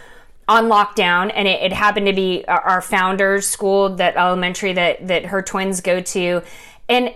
on 0.48 0.65
lockdown 0.65 1.32
and 1.36 1.48
it, 1.48 1.62
it 1.62 1.74
happened 1.74 2.06
to 2.08 2.13
be 2.13 2.46
our 2.48 2.82
founder's 2.82 3.46
school, 3.46 3.89
that 3.98 4.15
elementary 4.15 4.72
that, 4.74 5.06
that 5.08 5.25
her 5.25 5.41
twins 5.41 5.82
go 5.82 6.00
to. 6.00 6.41
And 6.88 7.13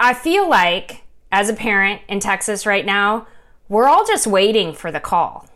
I 0.00 0.14
feel 0.14 0.48
like 0.48 1.02
as 1.30 1.48
a 1.48 1.54
parent 1.54 2.02
in 2.08 2.18
Texas 2.18 2.66
right 2.66 2.84
now, 2.84 3.28
we're 3.68 3.86
all 3.86 4.04
just 4.04 4.26
waiting 4.26 4.72
for 4.72 4.90
the 4.90 5.00
call. 5.00 5.46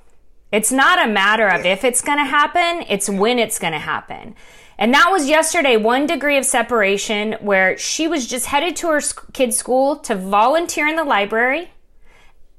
It's 0.53 0.71
not 0.71 1.05
a 1.05 1.11
matter 1.11 1.49
of 1.49 1.67
if 1.67 1.85
it's 1.85 2.01
going 2.01 2.19
to 2.19 2.25
happen, 2.25 2.85
it's 2.89 3.09
when 3.09 3.39
it's 3.39 3.59
going 3.59 3.73
to 3.73 3.79
happen. 3.79 4.35
And 4.79 4.93
that 4.95 5.11
was 5.11 5.29
yesterday, 5.29 5.77
one 5.77 6.07
degree 6.07 6.37
of 6.37 6.45
separation 6.45 7.33
where 7.41 7.79
she 7.79 8.07
was 8.07 8.27
just 8.27 8.47
headed 8.47 8.77
to 8.77 8.89
her 8.89 9.01
kid's 9.33 9.57
school 9.57 9.97
to 9.97 10.15
volunteer 10.15 10.87
in 10.87 10.97
the 10.97 11.05
library 11.05 11.71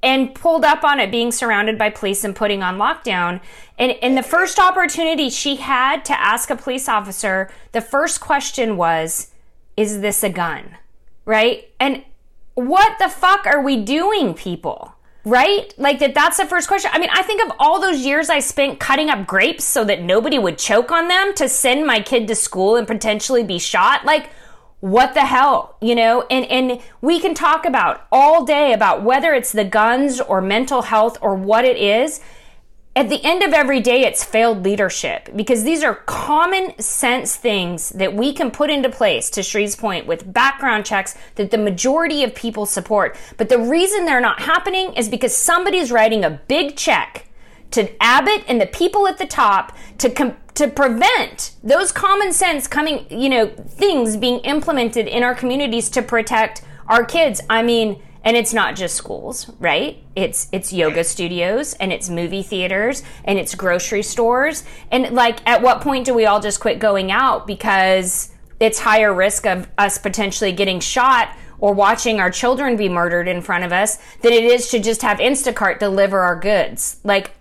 and 0.04 0.34
pulled 0.34 0.64
up 0.64 0.84
on 0.84 1.00
it 1.00 1.12
being 1.12 1.32
surrounded 1.32 1.78
by 1.78 1.90
police 1.90 2.24
and 2.24 2.36
putting 2.36 2.64
on 2.64 2.78
lockdown. 2.78 3.40
And, 3.78 3.94
and 4.02 4.18
the 4.18 4.24
first 4.24 4.60
opportunity 4.60 5.30
she 5.30 5.58
had 5.58 6.06
to 6.06 6.20
ask 6.20 6.50
a 6.50 6.56
police 6.56 6.90
officer, 6.90 7.50
the 7.72 7.82
first 7.82 8.20
question 8.20 8.78
was, 8.78 9.32
Is 9.76 10.02
this 10.02 10.24
a 10.24 10.30
gun? 10.30 10.78
Right? 11.26 11.70
And 11.80 12.04
what 12.56 12.98
the 13.00 13.10
fuck 13.10 13.46
are 13.46 13.62
we 13.62 13.84
doing, 13.84 14.34
people? 14.34 14.96
Right? 15.28 15.74
Like 15.78 16.00
that 16.00 16.14
that's 16.14 16.38
the 16.38 16.46
first 16.46 16.68
question. 16.68 16.90
I 16.94 17.00
mean, 17.00 17.10
I 17.12 17.22
think 17.24 17.44
of 17.44 17.52
all 17.60 17.82
those 17.82 18.06
years 18.06 18.30
I 18.30 18.40
spent 18.40 18.80
cutting 18.80 19.10
up 19.10 19.28
grapes 19.28 19.64
so 19.64 19.84
that 19.86 20.02
nobody 20.02 20.40
would 20.40 20.58
choke 20.58 20.92
on 20.92 21.08
them 21.08 21.34
to 21.36 21.50
send 21.50 21.86
my 21.86 22.00
kid 22.00 22.28
to 22.30 22.36
school 22.36 22.76
and 22.76 22.88
potentially 22.88 23.44
be 23.44 23.60
shot. 23.60 24.06
Like 24.06 24.30
what 24.80 25.14
the 25.16 25.26
hell, 25.26 25.76
you 25.82 25.96
know? 25.96 26.26
And 26.30 26.46
and 26.46 26.82
we 27.02 27.20
can 27.20 27.34
talk 27.34 27.66
about 27.66 28.08
all 28.12 28.46
day 28.46 28.74
about 28.74 29.04
whether 29.04 29.34
it's 29.34 29.52
the 29.52 29.66
guns 29.66 30.22
or 30.22 30.40
mental 30.42 30.84
health 30.84 31.18
or 31.22 31.36
what 31.36 31.66
it 31.66 31.78
is 31.78 32.22
at 32.98 33.10
the 33.10 33.24
end 33.24 33.44
of 33.44 33.54
every 33.54 33.80
day, 33.80 34.06
it's 34.06 34.24
failed 34.24 34.64
leadership 34.64 35.30
because 35.36 35.64
these 35.64 35.84
are 35.84 35.94
common 36.08 36.78
sense 36.80 37.36
things 37.36 37.90
that 37.90 38.16
we 38.16 38.34
can 38.34 38.50
put 38.50 38.72
into 38.72 38.90
place, 38.90 39.30
to 39.30 39.42
Sri's 39.42 39.76
point, 39.76 40.08
with 40.08 40.34
background 40.34 40.84
checks 40.84 41.16
that 41.36 41.52
the 41.52 41.60
majority 41.60 42.24
of 42.24 42.34
people 42.34 42.66
support. 42.66 43.16
But 43.38 43.50
the 43.50 43.60
reason 43.60 44.06
they're 44.06 44.20
not 44.20 44.40
happening 44.40 44.94
is 44.94 45.10
because 45.10 45.38
somebody's 45.38 45.92
writing 45.92 46.26
a 46.26 46.32
big 46.32 46.76
check 46.76 47.28
to 47.70 47.88
Abbott 48.02 48.44
and 48.48 48.60
the 48.60 48.66
people 48.66 49.08
at 49.08 49.20
the 49.20 49.28
top 49.28 49.78
to 50.00 50.10
com- 50.10 50.38
to 50.56 50.68
prevent 50.68 51.52
those 51.64 51.92
common 51.92 52.34
sense 52.34 52.66
coming, 52.66 53.06
you 53.12 53.30
know, 53.30 53.46
things 53.46 54.18
being 54.18 54.40
implemented 54.40 55.08
in 55.08 55.22
our 55.22 55.36
communities 55.36 55.88
to 55.92 56.02
protect 56.02 56.64
our 56.88 57.06
kids. 57.06 57.42
I 57.48 57.62
mean, 57.62 58.02
and 58.28 58.36
it's 58.36 58.54
not 58.54 58.76
just 58.76 58.96
schools 58.96 59.50
right? 59.58 60.04
It's 60.14 60.50
it's 60.52 60.74
yoga 60.74 61.06
studios 61.06 61.74
and 61.76 61.94
it's 61.94 62.10
movie 62.10 62.44
theaters 62.44 63.02
and 63.24 63.40
it's 63.40 63.56
grocery 63.56 64.04
stores. 64.04 64.66
And 64.92 65.16
like 65.16 65.40
at 65.48 65.62
what 65.62 65.80
point 65.80 66.06
do 66.06 66.14
we 66.14 66.26
all 66.26 66.42
just 66.42 66.60
quit 66.60 66.78
going 66.78 67.10
out 67.10 67.48
because 67.48 68.34
it's 68.60 68.80
higher 68.80 69.14
risk 69.14 69.46
of 69.46 69.70
us 69.78 69.98
potentially 69.98 70.52
getting 70.52 70.82
shot 70.82 71.30
or 71.60 71.74
watching 71.74 72.20
our 72.20 72.30
children 72.30 72.76
be 72.76 72.90
murdered 72.90 73.30
in 73.30 73.42
front 73.42 73.64
of 73.64 73.72
us 73.72 73.98
than 74.22 74.34
it 74.34 74.44
is 74.44 74.70
to 74.72 74.80
just 74.80 75.04
have 75.04 75.20
Instacart 75.20 75.80
deliver 75.80 76.20
our 76.20 76.38
goods? 76.38 77.00
Like 77.06 77.32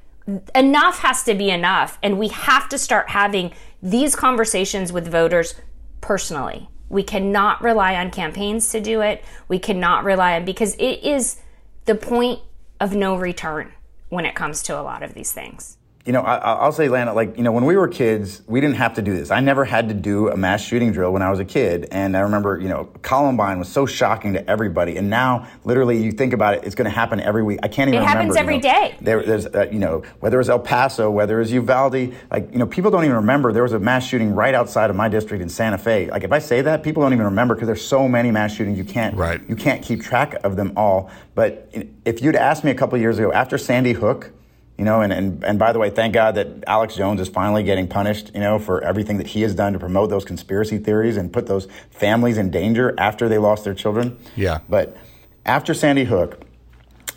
enough 0.55 1.01
has 1.01 1.25
to 1.25 1.35
be 1.35 1.51
enough 1.51 1.99
and 2.01 2.17
we 2.17 2.29
have 2.29 2.69
to 2.69 2.79
start 2.79 3.11
having 3.11 3.53
these 3.83 4.15
conversations 4.15 4.93
with 4.93 5.09
voters 5.09 5.57
personally 6.01 6.69
we 6.89 7.03
cannot 7.03 7.63
rely 7.63 7.97
on 7.97 8.11
campaigns 8.11 8.71
to 8.71 8.81
do 8.81 9.01
it. 9.01 9.25
We 9.49 9.59
cannot 9.59 10.05
rely 10.05 10.37
on 10.37 10.45
because 10.45 10.75
it 10.77 11.03
is 11.03 11.37
the 11.85 11.95
point 11.95 12.41
of 12.81 12.95
no 12.95 13.17
return 13.17 13.73
when 14.09 14.25
it 14.25 14.35
comes 14.35 14.63
to 14.65 14.79
a 14.79 14.83
lot 14.83 15.03
of 15.03 15.15
these 15.15 15.33
things 15.33 15.79
you 16.07 16.13
know, 16.13 16.21
I, 16.21 16.65
will 16.65 16.71
say, 16.71 16.89
Lana, 16.89 17.13
like, 17.13 17.37
you 17.37 17.43
know, 17.43 17.51
when 17.51 17.65
we 17.65 17.77
were 17.77 17.89
kids, 17.89 18.41
we 18.47 18.61
didn't 18.61 18.77
have 18.77 18.95
to 18.95 19.03
do 19.03 19.13
this. 19.13 19.33
I 19.33 19.41
never 19.41 19.65
had 19.65 19.89
to 19.89 19.95
do 19.95 20.29
a 20.29 20.37
mass 20.37 20.63
shooting 20.63 20.93
drill 20.93 21.13
when 21.13 21.21
I 21.21 21.31
was 21.31 21.41
a 21.41 21.45
kid. 21.45 21.89
And 21.91 22.17
I 22.17 22.21
remember, 22.21 22.61
you 22.61 22.69
know, 22.69 22.85
Columbine 23.03 23.59
was 23.59 23.69
so 23.69 23.87
shocking 23.87 24.35
to 24.35 24.49
everybody. 24.49 24.97
And 24.99 25.11
now, 25.11 25.49
literally, 25.65 26.01
you 26.01 26.13
think 26.13 26.33
about 26.33 26.55
it, 26.55 26.65
it's 26.65 26.77
going 26.77 26.85
to 26.85 26.95
happen 26.95 27.19
every 27.19 27.43
week. 27.43 27.59
I 27.65 27.67
can't 27.69 27.89
even 27.89 28.03
it 28.03 28.07
remember. 28.07 28.35
It 28.35 28.37
happens 28.37 28.37
every 28.37 28.55
you 28.55 28.63
know, 28.63 28.89
day. 28.89 28.97
There, 29.01 29.23
there's, 29.25 29.47
uh, 29.47 29.69
you 29.73 29.81
know, 29.81 30.05
whether 30.21 30.37
it 30.37 30.39
was 30.39 30.49
El 30.49 30.61
Paso, 30.61 31.11
whether 31.11 31.39
it 31.39 31.41
was 31.41 31.53
Uvalde, 31.53 32.15
like, 32.31 32.53
you 32.53 32.59
know, 32.61 32.67
people 32.67 32.93
don't 32.93 33.05
even 33.05 33.17
remember 33.17 33.53
there 33.53 33.65
was 33.65 33.73
a 33.73 33.81
mass 33.81 34.07
shooting 34.07 34.33
right 34.33 34.55
outside 34.55 34.91
of 34.91 34.95
my 34.95 35.09
district 35.09 35.43
in 35.43 35.49
Santa 35.49 35.77
Fe. 35.77 36.09
Like, 36.09 36.23
if 36.23 36.31
I 36.31 36.39
say 36.39 36.63
that, 36.63 36.85
people 36.85 37.03
don't 37.03 37.15
even 37.15 37.25
remember 37.25 37.57
because 37.57 37.67
there's 37.67 37.85
so 37.85 38.07
many 38.07 38.31
mass 38.31 38.55
shootings. 38.55 38.79
You 38.79 38.85
can't, 38.85 39.17
right. 39.17 39.41
you 39.49 39.57
can't 39.57 39.83
keep 39.83 40.03
track 40.03 40.35
of 40.45 40.55
them 40.55 40.73
all. 40.77 41.11
But 41.35 41.69
if 42.05 42.23
you'd 42.23 42.37
asked 42.37 42.63
me 42.63 42.71
a 42.71 42.77
couple 42.77 42.97
years 42.97 43.19
ago, 43.19 43.33
after 43.33 43.59
Sandy 43.59 43.93
Hook, 43.93 44.31
you 44.79 44.85
know, 44.85 45.01
and, 45.01 45.13
and, 45.13 45.43
and 45.43 45.59
by 45.59 45.73
the 45.73 45.79
way, 45.79 45.89
thank 45.89 46.13
God 46.13 46.35
that 46.35 46.49
Alex 46.67 46.97
Jones 46.97 47.21
is 47.21 47.29
finally 47.29 47.63
getting 47.63 47.89
punished, 47.89 48.31
you 48.35 48.41
know, 48.41 48.59
for 48.59 48.83
everything 48.85 49.17
that 49.19 49.29
he 49.29 49.41
has 49.43 49.55
done 49.55 49.73
to 49.73 49.79
promote 49.79 50.11
those 50.11 50.25
conspiracy 50.25 50.79
theories 50.79 51.17
and 51.17 51.33
put 51.33 51.47
those 51.47 51.67
families 51.91 52.37
in 52.37 52.51
danger 52.51 52.95
after 52.99 53.29
they 53.29 53.39
lost 53.39 53.65
their 53.65 53.75
children. 53.75 54.19
Yeah. 54.37 54.59
But 54.69 54.97
after 55.47 55.73
Sandy 55.73 56.05
Hook, 56.05 56.43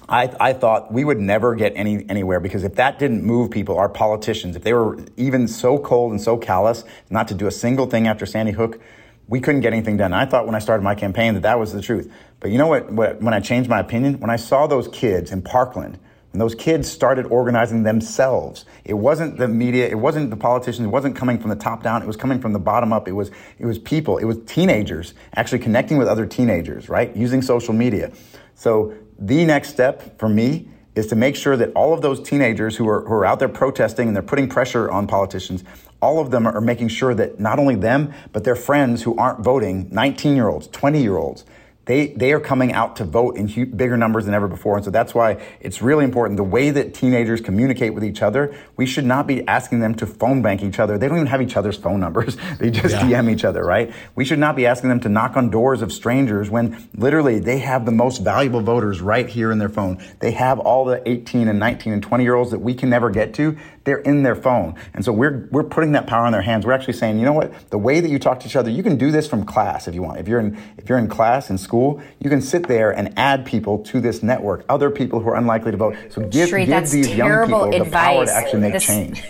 I, 0.08 0.34
I 0.39 0.54
thought 0.54 0.91
we 0.91 1.04
would 1.04 1.19
never 1.19 1.54
get 1.54 1.74
any 1.76 2.10
anywhere 2.10 2.39
because 2.39 2.63
if 2.63 2.76
that 2.76 2.98
didn't 2.98 3.24
move 3.24 3.52
people, 3.52 3.78
our 3.78 3.89
politicians, 3.89 4.56
if 4.56 4.63
they 4.63 4.74
were 4.74 4.98
even 5.17 5.48
so 5.48 5.78
cold 5.78 6.12
and 6.12 6.19
so 6.19 6.36
callous 6.36 6.84
not 7.12 7.28
to 7.28 7.36
do 7.36 7.45
a 7.45 7.52
single 7.52 7.86
thing 7.86 8.08
after 8.08 8.26
Sandy 8.26 8.54
Hook, 8.54 8.80
we 9.28 9.39
couldn't 9.39 9.62
get 9.62 9.72
anything 9.72 9.98
done. 9.98 10.12
I 10.13 10.26
thought 10.26 10.48
when 10.48 10.56
I 10.56 10.60
started 10.60 10.82
my 10.82 10.95
campaign 10.95 11.36
that 11.36 11.43
that 11.43 11.60
was 11.60 11.74
the 11.74 11.82
truth. 11.82 12.12
But 12.39 12.50
you 12.50 12.58
know 12.58 12.65
what, 12.65 12.91
what 12.91 13.22
when 13.22 13.36
I 13.36 13.39
changed 13.39 13.69
my 13.69 13.80
opinion? 13.80 14.19
When 14.19 14.32
I 14.32 14.38
saw 14.38 14.65
those 14.65 14.88
kids 14.88 15.32
in 15.32 15.43
Parkland 15.43 16.00
and 16.32 16.39
those 16.39 16.54
kids 16.54 16.89
started 16.89 17.26
organizing 17.28 17.84
themselves. 17.84 18.65
It 18.86 18.94
wasn't 18.94 19.38
the 19.38 19.48
media, 19.48 19.88
it 19.88 19.98
wasn't 19.98 20.30
the 20.30 20.38
politicians, 20.38 20.86
it 20.86 20.92
wasn't 20.92 21.15
coming 21.15 21.39
from 21.39 21.50
the 21.50 21.56
top 21.56 21.82
down, 21.82 22.04
it 22.04 22.08
was 22.08 22.18
coming 22.18 22.39
from 22.39 22.54
the 22.54 22.60
bottom 22.60 22.94
up. 22.94 23.08
It 23.08 23.13
was 23.13 23.32
it 23.58 23.65
was 23.65 23.80
people, 23.80 24.18
it 24.18 24.26
was 24.26 24.38
teenagers 24.46 25.13
actually 25.36 25.60
connecting 25.60 25.98
with 25.98 26.08
other 26.08 26.26
teenagers, 26.26 26.88
right? 26.88 27.15
Using 27.15 27.42
social 27.42 27.74
media. 27.74 28.12
So 28.54 28.94
the 29.18 29.46
next 29.46 29.70
step 29.70 30.20
for 30.20 30.30
me 30.30 30.70
is 30.96 31.08
to 31.08 31.15
make 31.15 31.36
sure 31.36 31.56
that 31.58 31.72
all 31.74 31.94
of 31.94 32.02
those 32.02 32.22
teenagers 32.22 32.76
who 32.76 32.88
are, 32.88 33.02
who 33.02 33.13
are 33.13 33.26
out 33.26 33.39
there 33.39 33.50
protesting 33.50 34.08
and 34.08 34.15
they're 34.15 34.24
putting 34.24 34.50
pressure 34.50 34.92
on 34.92 35.08
politicians, 35.08 35.63
all 36.02 36.20
of 36.20 36.32
them 36.32 36.46
are 36.46 36.62
making 36.62 36.89
sure 36.89 37.13
that 37.13 37.39
not 37.39 37.60
only 37.60 37.76
them, 37.76 38.13
but 38.34 38.44
their 38.44 38.56
friends 38.56 39.04
who 39.04 39.18
aren't 39.18 39.39
voting, 39.39 39.88
19 39.92 40.36
year 40.36 40.48
olds, 40.48 40.68
20 40.68 41.02
year 41.02 41.18
olds, 41.18 41.46
they, 41.89 42.10
they 42.10 42.34
are 42.34 42.39
coming 42.39 42.71
out 42.71 42.97
to 42.97 43.04
vote 43.04 43.36
in 43.36 43.47
huge, 43.47 43.75
bigger 43.75 43.97
numbers 43.97 44.25
than 44.25 44.36
ever 44.36 44.47
before. 44.47 44.75
And 44.75 44.86
so 44.86 44.91
that's 44.91 45.15
why 45.15 45.41
it's 45.60 45.82
really 45.82 46.06
important. 46.06 46.38
The 46.38 46.43
way 46.43 46.69
that 46.69 46.93
teenagers 46.93 47.41
communicate 47.41 47.95
with 47.95 48.04
each 48.04 48.21
other, 48.21 48.56
we 48.78 48.86
should 48.86 49.06
not 49.06 49.25
be 49.25 49.47
asking 49.47 49.80
them 49.80 49.95
to 49.95 50.06
phone 50.06 50.43
bank 50.43 50.62
each 50.62 50.78
other. 50.78 50.99
They 50.99 51.08
don't 51.08 51.17
even 51.17 51.25
have 51.25 51.41
each 51.41 51.58
other's 51.58 51.78
phone 51.78 51.99
numbers. 51.99 52.38
They 52.60 52.71
just 52.71 52.93
yeah. 52.93 53.21
DM 53.21 53.32
each 53.32 53.45
other, 53.45 53.63
right? 53.63 53.93
We 54.15 54.25
should 54.25 54.38
not 54.38 54.56
be 54.56 54.65
asking 54.65 54.89
them 54.89 54.99
to 55.02 55.10
knock 55.10 55.38
on 55.38 55.49
doors 55.49 55.82
of 55.82 55.93
strangers 55.93 56.49
when 56.49 56.89
literally 56.93 57.39
they 57.39 57.60
have 57.60 57.86
the 57.86 57.91
most 57.91 58.19
valuable 58.19 58.60
voters 58.62 59.02
right 59.02 59.28
here 59.28 59.52
in 59.52 59.60
their 59.60 59.69
phone. 59.69 60.04
They 60.19 60.32
have 60.32 60.60
all 60.60 60.84
the 60.84 61.08
18 61.10 61.47
and 61.47 61.58
19 61.58 61.93
and 61.93 62.04
20 62.04 62.23
year 62.23 62.36
olds 62.36 62.52
that 62.52 62.60
we 62.60 62.73
can 62.73 62.89
never 62.89 63.10
get 63.10 63.34
to. 63.36 63.58
They're 63.84 64.00
in 64.00 64.24
their 64.24 64.36
phone. 64.36 64.76
And 64.94 65.04
so 65.04 65.12
we're, 65.12 65.48
we're 65.52 65.63
putting 65.63 65.92
that 65.94 66.08
power 66.08 66.26
in 66.26 66.32
their 66.32 66.42
hands. 66.42 66.65
We're 66.65 66.74
actually 66.74 66.94
saying, 66.94 67.20
you 67.20 67.26
know 67.26 67.34
what? 67.34 67.70
The 67.70 67.78
way 67.78 68.00
that 68.00 68.10
you 68.10 68.20
talk 68.20 68.39
to 68.42 68.48
each 68.48 68.56
other, 68.56 68.70
you 68.70 68.84
can 68.84 68.98
do 68.98 69.12
this 69.12 69.28
from 69.28 69.46
class 69.46 69.88
if 69.88 69.96
you 69.96 70.02
want. 70.02 70.20
If 70.20 70.28
you're 70.28 70.39
in, 70.39 70.58
if 70.78 70.89
you're 70.89 70.98
in 70.98 71.08
class 71.08 71.50
in 71.50 71.58
school, 71.58 72.02
you 72.20 72.30
can 72.30 72.42
sit 72.42 72.68
there 72.68 72.92
and 72.92 73.13
add 73.18 73.46
people 73.46 73.80
to 73.86 74.00
this 74.02 74.22
network, 74.22 74.65
other 74.70 74.89
people 74.89 75.20
who 75.20 75.30
are 75.30 75.36
unlikely 75.36 75.72
to 75.72 75.78
vote. 75.78 75.96
So 76.10 76.24
give, 76.28 76.50
Sri, 76.50 76.65
give 76.65 76.89
these 76.89 77.13
young 77.15 77.46
people 77.46 77.74
advice. 77.74 77.84
the 77.84 77.92
power 77.92 78.26
to 78.26 78.32
actually 78.34 78.62
make 78.62 78.74
this, 78.74 78.86
change. 78.86 79.24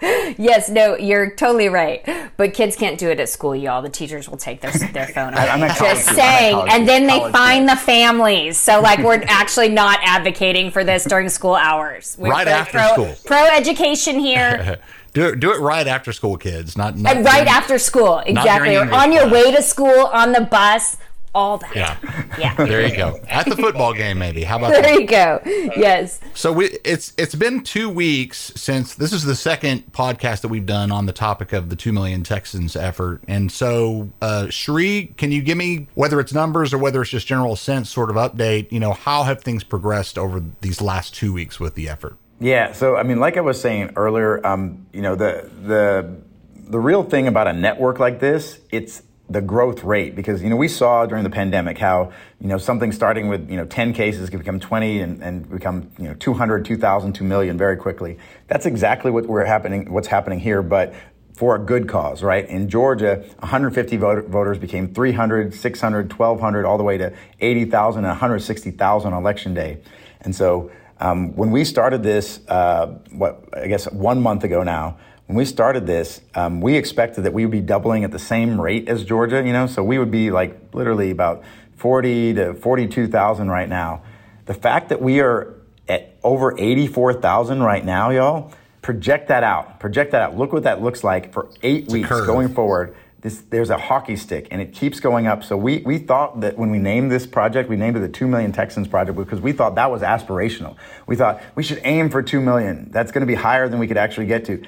yes, 0.38 0.70
no, 0.70 0.96
you're 0.96 1.30
totally 1.30 1.68
right. 1.68 2.06
But 2.36 2.54
kids 2.54 2.74
can't 2.74 2.98
do 2.98 3.10
it 3.10 3.20
at 3.20 3.28
school, 3.28 3.54
y'all. 3.54 3.82
The 3.82 3.90
teachers 3.90 4.28
will 4.28 4.38
take 4.38 4.60
their, 4.60 4.72
their 4.72 5.06
phone 5.14 5.34
off. 5.34 5.48
I'm 5.48 5.60
just 5.76 6.08
saying. 6.08 6.58
And 6.70 6.88
then 6.88 7.06
they 7.06 7.20
find 7.30 7.68
the 7.68 7.76
families. 7.76 8.58
So, 8.58 8.80
like, 8.80 9.00
we're 9.00 9.22
actually 9.26 9.68
not 9.68 9.98
advocating 10.02 10.70
for 10.70 10.84
this 10.84 11.04
during 11.04 11.28
school 11.28 11.54
hours. 11.54 12.16
We're 12.18 12.30
right 12.30 12.48
after 12.48 12.78
pro, 12.78 12.92
school. 12.92 13.14
Pro 13.26 13.44
education 13.44 14.18
here. 14.18 14.78
do 15.12 15.28
it, 15.28 15.40
do 15.40 15.52
it 15.52 15.60
right 15.60 15.86
after 15.86 16.12
school, 16.12 16.38
kids. 16.38 16.78
Not, 16.78 16.96
not 16.96 17.16
right 17.16 17.24
during, 17.24 17.48
after 17.48 17.78
school. 17.78 18.20
Exactly. 18.20 18.76
Or 18.76 18.90
on 18.90 19.12
your 19.12 19.28
way 19.28 19.52
to 19.52 19.62
school, 19.62 20.06
on 20.06 20.32
the 20.32 20.42
bus 20.42 20.96
all 21.34 21.58
that. 21.58 21.74
Yeah. 21.74 21.98
Yeah. 22.38 22.54
there 22.66 22.86
you 22.86 22.96
go. 22.96 23.20
At 23.28 23.46
the 23.46 23.56
football 23.56 23.94
game, 23.94 24.18
maybe. 24.18 24.42
How 24.42 24.58
about 24.58 24.70
there 24.72 24.82
that? 24.82 25.00
you 25.00 25.06
go. 25.06 25.40
Yes. 25.76 26.20
So 26.34 26.52
we, 26.52 26.66
it's 26.84 27.12
it's 27.16 27.34
been 27.34 27.62
two 27.62 27.88
weeks 27.88 28.52
since 28.56 28.94
this 28.94 29.12
is 29.12 29.24
the 29.24 29.36
second 29.36 29.92
podcast 29.92 30.40
that 30.42 30.48
we've 30.48 30.66
done 30.66 30.90
on 30.90 31.06
the 31.06 31.12
topic 31.12 31.52
of 31.52 31.70
the 31.70 31.76
two 31.76 31.92
million 31.92 32.22
Texans 32.22 32.76
effort, 32.76 33.22
and 33.28 33.50
so 33.50 34.10
uh, 34.20 34.48
Sri, 34.50 35.12
can 35.16 35.32
you 35.32 35.42
give 35.42 35.56
me 35.56 35.86
whether 35.94 36.20
it's 36.20 36.32
numbers 36.32 36.72
or 36.72 36.78
whether 36.78 37.00
it's 37.02 37.10
just 37.10 37.26
general 37.26 37.56
sense 37.56 37.90
sort 37.90 38.10
of 38.10 38.16
update? 38.16 38.70
You 38.72 38.80
know, 38.80 38.92
how 38.92 39.22
have 39.24 39.42
things 39.42 39.64
progressed 39.64 40.18
over 40.18 40.42
these 40.60 40.80
last 40.80 41.14
two 41.14 41.32
weeks 41.32 41.60
with 41.60 41.74
the 41.74 41.88
effort? 41.88 42.16
Yeah. 42.40 42.72
So 42.72 42.96
I 42.96 43.02
mean, 43.02 43.20
like 43.20 43.36
I 43.36 43.40
was 43.40 43.60
saying 43.60 43.92
earlier, 43.96 44.44
um, 44.46 44.86
you 44.92 45.02
know, 45.02 45.14
the 45.14 45.48
the 45.62 46.16
the 46.70 46.78
real 46.78 47.02
thing 47.02 47.26
about 47.26 47.46
a 47.48 47.52
network 47.52 47.98
like 47.98 48.20
this, 48.20 48.60
it's 48.70 49.02
the 49.30 49.40
growth 49.40 49.84
rate 49.84 50.16
because 50.16 50.42
you 50.42 50.50
know 50.50 50.56
we 50.56 50.66
saw 50.66 51.06
during 51.06 51.22
the 51.22 51.30
pandemic 51.30 51.78
how 51.78 52.12
you 52.40 52.48
know 52.48 52.58
something 52.58 52.90
starting 52.90 53.28
with 53.28 53.48
you 53.48 53.56
know 53.56 53.64
10 53.64 53.92
cases 53.92 54.28
could 54.28 54.40
become 54.40 54.58
20 54.58 55.00
and, 55.00 55.22
and 55.22 55.48
become 55.48 55.88
you 55.98 56.04
know 56.04 56.14
200 56.14 56.64
2000 56.64 57.12
2 57.12 57.24
million 57.24 57.56
very 57.56 57.76
quickly. 57.76 58.18
That's 58.48 58.66
exactly 58.66 59.12
what 59.12 59.26
we're 59.26 59.44
happening 59.44 59.92
what's 59.92 60.08
happening 60.08 60.40
here 60.40 60.62
but 60.62 60.92
for 61.32 61.54
a 61.54 61.60
good 61.60 61.88
cause 61.88 62.24
right? 62.24 62.46
In 62.48 62.68
georgia 62.68 63.24
150 63.38 63.96
voter, 63.98 64.22
voters 64.22 64.58
became 64.58 64.92
300 64.92 65.54
600 65.54 66.12
1200 66.12 66.66
all 66.66 66.76
the 66.76 66.84
way 66.84 66.98
to 66.98 67.14
80000 67.38 68.04
and 68.04 68.20
160000 68.20 69.12
on 69.12 69.18
election 69.18 69.54
day. 69.54 69.78
And 70.22 70.34
so 70.34 70.72
um, 70.98 71.34
when 71.36 71.52
we 71.52 71.64
started 71.64 72.02
this 72.02 72.40
uh, 72.48 72.86
what 73.12 73.44
i 73.54 73.68
guess 73.68 73.90
one 73.92 74.20
month 74.20 74.42
ago 74.42 74.64
now 74.64 74.98
when 75.30 75.36
we 75.36 75.44
started 75.44 75.86
this, 75.86 76.20
um, 76.34 76.60
we 76.60 76.74
expected 76.74 77.20
that 77.20 77.32
we 77.32 77.46
would 77.46 77.52
be 77.52 77.60
doubling 77.60 78.02
at 78.02 78.10
the 78.10 78.18
same 78.18 78.60
rate 78.60 78.88
as 78.88 79.04
Georgia, 79.04 79.40
you 79.46 79.52
know, 79.52 79.68
so 79.68 79.80
we 79.84 79.96
would 79.96 80.10
be 80.10 80.32
like 80.32 80.74
literally 80.74 81.12
about 81.12 81.44
40 81.76 82.34
to 82.34 82.54
42,000 82.54 83.48
right 83.48 83.68
now. 83.68 84.02
The 84.46 84.54
fact 84.54 84.88
that 84.88 85.00
we 85.00 85.20
are 85.20 85.54
at 85.88 86.16
over 86.24 86.58
84,000 86.58 87.62
right 87.62 87.84
now, 87.84 88.10
y'all, 88.10 88.52
project 88.82 89.28
that 89.28 89.44
out. 89.44 89.78
Project 89.78 90.10
that 90.10 90.20
out. 90.20 90.36
Look 90.36 90.52
what 90.52 90.64
that 90.64 90.82
looks 90.82 91.04
like 91.04 91.32
for 91.32 91.48
eight 91.62 91.84
it's 91.84 91.92
weeks 91.92 92.08
going 92.08 92.52
forward. 92.52 92.96
This, 93.20 93.40
there's 93.50 93.70
a 93.70 93.78
hockey 93.78 94.16
stick 94.16 94.48
and 94.50 94.60
it 94.60 94.72
keeps 94.72 94.98
going 94.98 95.28
up. 95.28 95.44
So 95.44 95.56
we, 95.56 95.78
we 95.86 95.98
thought 95.98 96.40
that 96.40 96.58
when 96.58 96.72
we 96.72 96.80
named 96.80 97.12
this 97.12 97.24
project, 97.24 97.68
we 97.68 97.76
named 97.76 97.96
it 97.96 98.00
the 98.00 98.08
2 98.08 98.26
million 98.26 98.50
Texans 98.50 98.88
project 98.88 99.16
because 99.16 99.40
we 99.40 99.52
thought 99.52 99.76
that 99.76 99.92
was 99.92 100.02
aspirational. 100.02 100.74
We 101.06 101.14
thought 101.14 101.40
we 101.54 101.62
should 101.62 101.80
aim 101.84 102.10
for 102.10 102.20
2 102.20 102.40
million. 102.40 102.88
That's 102.90 103.12
going 103.12 103.20
to 103.20 103.26
be 103.26 103.36
higher 103.36 103.68
than 103.68 103.78
we 103.78 103.86
could 103.86 103.96
actually 103.96 104.26
get 104.26 104.44
to 104.46 104.60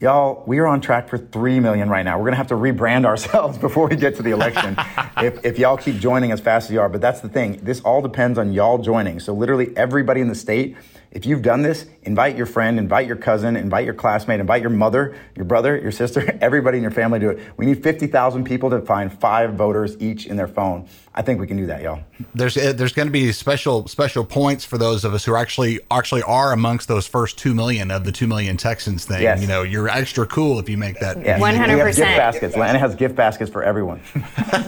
y'all, 0.00 0.44
we 0.46 0.58
are 0.58 0.66
on 0.66 0.80
track 0.80 1.08
for 1.08 1.18
3 1.18 1.60
million 1.60 1.88
right 1.88 2.04
now. 2.04 2.18
We're 2.18 2.24
going 2.24 2.32
to 2.32 2.38
have 2.38 2.48
to 2.48 2.54
rebrand 2.54 3.04
ourselves 3.06 3.58
before 3.58 3.88
we 3.88 3.96
get 3.96 4.16
to 4.16 4.22
the 4.22 4.30
election 4.30 4.76
if, 5.18 5.44
if 5.44 5.58
y'all 5.58 5.76
keep 5.76 5.96
joining 5.96 6.32
as 6.32 6.40
fast 6.40 6.68
as 6.68 6.74
you 6.74 6.80
are. 6.80 6.88
But 6.88 7.00
that's 7.00 7.20
the 7.20 7.28
thing. 7.28 7.60
This 7.62 7.80
all 7.80 8.02
depends 8.02 8.38
on 8.38 8.52
y'all 8.52 8.78
joining. 8.78 9.20
So 9.20 9.32
literally 9.34 9.76
everybody 9.76 10.20
in 10.20 10.28
the 10.28 10.34
state 10.34 10.76
if 11.10 11.24
you've 11.24 11.42
done 11.42 11.62
this, 11.62 11.86
invite 12.02 12.36
your 12.36 12.46
friend, 12.46 12.78
invite 12.78 13.06
your 13.06 13.16
cousin, 13.16 13.56
invite 13.56 13.84
your 13.84 13.94
classmate, 13.94 14.40
invite 14.40 14.60
your 14.60 14.70
mother, 14.70 15.16
your 15.34 15.44
brother, 15.44 15.78
your 15.78 15.92
sister, 15.92 16.38
everybody 16.40 16.78
in 16.78 16.82
your 16.82 16.92
family 16.92 17.18
to 17.18 17.26
do 17.26 17.30
it. 17.38 17.52
We 17.56 17.66
need 17.66 17.82
50,000 17.82 18.44
people 18.44 18.70
to 18.70 18.80
find 18.80 19.12
five 19.12 19.54
voters 19.54 19.96
each 20.00 20.26
in 20.26 20.36
their 20.36 20.48
phone. 20.48 20.88
I 21.14 21.22
think 21.22 21.40
we 21.40 21.46
can 21.46 21.56
do 21.56 21.66
that, 21.66 21.80
y'all. 21.80 22.00
There's 22.34 22.58
uh, 22.58 22.74
there's 22.74 22.92
going 22.92 23.08
to 23.08 23.12
be 23.12 23.32
special 23.32 23.88
special 23.88 24.22
points 24.22 24.66
for 24.66 24.76
those 24.76 25.02
of 25.02 25.14
us 25.14 25.24
who 25.24 25.34
actually 25.34 25.80
actually 25.90 26.22
are 26.22 26.52
amongst 26.52 26.88
those 26.88 27.06
first 27.06 27.38
2 27.38 27.54
million 27.54 27.90
of 27.90 28.04
the 28.04 28.12
2 28.12 28.26
million 28.26 28.58
Texans 28.58 29.06
thing. 29.06 29.22
Yes. 29.22 29.40
You 29.40 29.46
know, 29.46 29.62
you're 29.62 29.88
extra 29.88 30.26
cool 30.26 30.58
if 30.58 30.68
you 30.68 30.76
make 30.76 31.00
that. 31.00 31.16
Yes. 31.16 31.40
100%. 31.40 31.42
We 31.42 31.78
have 31.78 31.86
gift 31.86 31.98
baskets. 31.98 32.54
Atlanta 32.54 32.78
has 32.78 32.94
gift 32.94 33.16
baskets 33.16 33.50
for 33.50 33.62
everyone. 33.62 34.02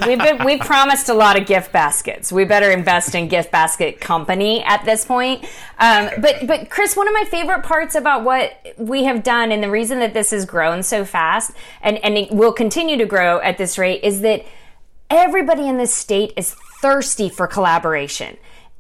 we've 0.07 0.19
been, 0.19 0.43
we've 0.43 0.61
promised 0.61 1.11
a 1.11 1.15
lot 1.15 1.39
of 1.39 1.47
gift 1.47 1.71
baskets. 1.71 2.33
We 2.33 2.47
better 2.47 2.71
invest 2.71 3.15
in 3.15 3.29
gift 3.29 3.53
basket 3.53 4.01
company 4.01 4.63
at 4.65 4.87
this 4.87 5.05
point. 5.05 5.45
Um, 5.79 6.09
but 6.19 6.28
but 6.29 6.47
but 6.47 6.71
Chris, 6.71 6.97
one 6.97 7.09
of 7.09 7.15
my 7.15 7.25
favorite 7.25 7.63
parts 7.63 7.95
about 7.95 8.25
what 8.25 8.75
we 8.77 9.05
have 9.05 9.23
done 9.23 9.53
and 9.53 9.63
the 9.63 9.71
reason 9.71 10.01
that 10.01 10.15
this 10.15 10.31
has 10.31 10.45
grown 10.45 10.83
so 10.83 11.05
fast 11.05 11.53
and, 11.83 11.99
and 12.05 12.17
it 12.17 12.31
will 12.31 12.53
continue 12.53 12.97
to 12.97 13.07
grow 13.07 13.41
at 13.41 13.59
this 13.59 13.79
rate 13.79 14.03
is 14.03 14.21
that 14.21 14.45
everybody 15.11 15.69
in 15.69 15.79
this 15.79 15.93
state 15.93 16.33
is 16.37 16.55
thirsty 16.81 17.29
for 17.29 17.47
collaboration 17.47 18.37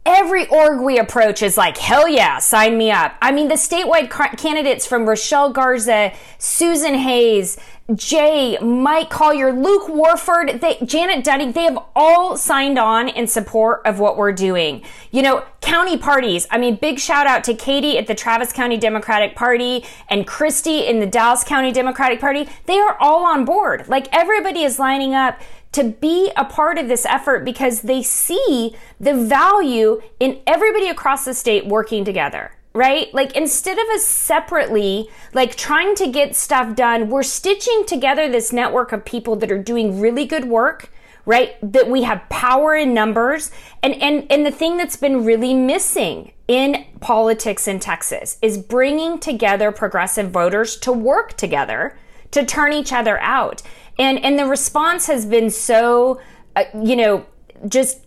every 0.08 0.46
org 0.48 0.80
we 0.80 0.98
approach 0.98 1.42
is 1.42 1.58
like, 1.58 1.76
hell 1.76 2.08
yeah, 2.08 2.38
sign 2.38 2.78
me 2.78 2.90
up. 2.90 3.14
I 3.20 3.30
mean, 3.30 3.48
the 3.48 3.54
statewide 3.54 4.08
candidates 4.38 4.86
from 4.86 5.06
Rochelle 5.06 5.52
Garza, 5.52 6.12
Susan 6.38 6.94
Hays, 6.94 7.58
Jay, 7.94 8.58
Mike 8.60 9.10
Collier, 9.10 9.52
Luke 9.52 9.88
Warford, 9.88 10.60
they, 10.60 10.78
Janet 10.84 11.24
Dudding, 11.24 11.54
they 11.54 11.64
have 11.64 11.78
all 11.94 12.36
signed 12.36 12.78
on 12.78 13.08
in 13.08 13.26
support 13.26 13.82
of 13.84 13.98
what 13.98 14.16
we're 14.16 14.32
doing. 14.32 14.82
You 15.10 15.22
know, 15.22 15.44
county 15.62 15.96
parties. 15.96 16.46
I 16.50 16.58
mean, 16.58 16.76
big 16.76 16.98
shout 16.98 17.26
out 17.26 17.44
to 17.44 17.54
Katie 17.54 17.96
at 17.96 18.06
the 18.06 18.14
Travis 18.14 18.52
County 18.52 18.76
Democratic 18.76 19.36
Party 19.36 19.84
and 20.08 20.26
Christy 20.26 20.86
in 20.86 21.00
the 21.00 21.06
Dallas 21.06 21.44
County 21.44 21.72
Democratic 21.72 22.20
Party. 22.20 22.48
They 22.66 22.78
are 22.78 22.96
all 23.00 23.24
on 23.24 23.46
board. 23.46 23.88
Like 23.88 24.08
everybody 24.12 24.62
is 24.62 24.78
lining 24.78 25.14
up 25.14 25.40
to 25.72 25.84
be 25.84 26.30
a 26.36 26.44
part 26.44 26.78
of 26.78 26.88
this 26.88 27.04
effort 27.06 27.44
because 27.44 27.82
they 27.82 28.02
see 28.02 28.74
the 28.98 29.14
value 29.14 30.00
in 30.18 30.40
everybody 30.46 30.88
across 30.88 31.24
the 31.24 31.34
state 31.34 31.66
working 31.66 32.04
together 32.04 32.52
right? 32.74 33.12
Like 33.12 33.34
instead 33.34 33.76
of 33.76 33.88
us 33.88 34.04
separately, 34.04 35.10
like 35.32 35.56
trying 35.56 35.96
to 35.96 36.06
get 36.06 36.36
stuff 36.36 36.76
done, 36.76 37.08
we're 37.08 37.24
stitching 37.24 37.84
together 37.86 38.28
this 38.28 38.52
network 38.52 38.92
of 38.92 39.04
people 39.04 39.34
that 39.36 39.50
are 39.50 39.60
doing 39.60 40.00
really 40.00 40.26
good 40.26 40.44
work, 40.44 40.92
right? 41.26 41.56
That 41.60 41.90
we 41.90 42.04
have 42.04 42.28
power 42.28 42.76
in 42.76 42.94
numbers. 42.94 43.50
And, 43.82 43.94
and, 43.94 44.30
and 44.30 44.46
the 44.46 44.52
thing 44.52 44.76
that's 44.76 44.96
been 44.96 45.24
really 45.24 45.54
missing 45.54 46.30
in 46.46 46.86
politics 47.00 47.66
in 47.66 47.80
Texas 47.80 48.38
is 48.42 48.58
bringing 48.58 49.18
together 49.18 49.72
progressive 49.72 50.30
voters 50.30 50.76
to 50.76 50.92
work 50.92 51.36
together 51.36 51.98
to 52.30 52.44
turn 52.44 52.72
each 52.72 52.92
other 52.92 53.18
out. 53.20 53.62
And, 53.98 54.24
and 54.24 54.38
the 54.38 54.46
response 54.46 55.06
has 55.06 55.26
been 55.26 55.50
so, 55.50 56.20
uh, 56.54 56.64
you 56.82 56.96
know, 56.96 57.26
just 57.68 58.00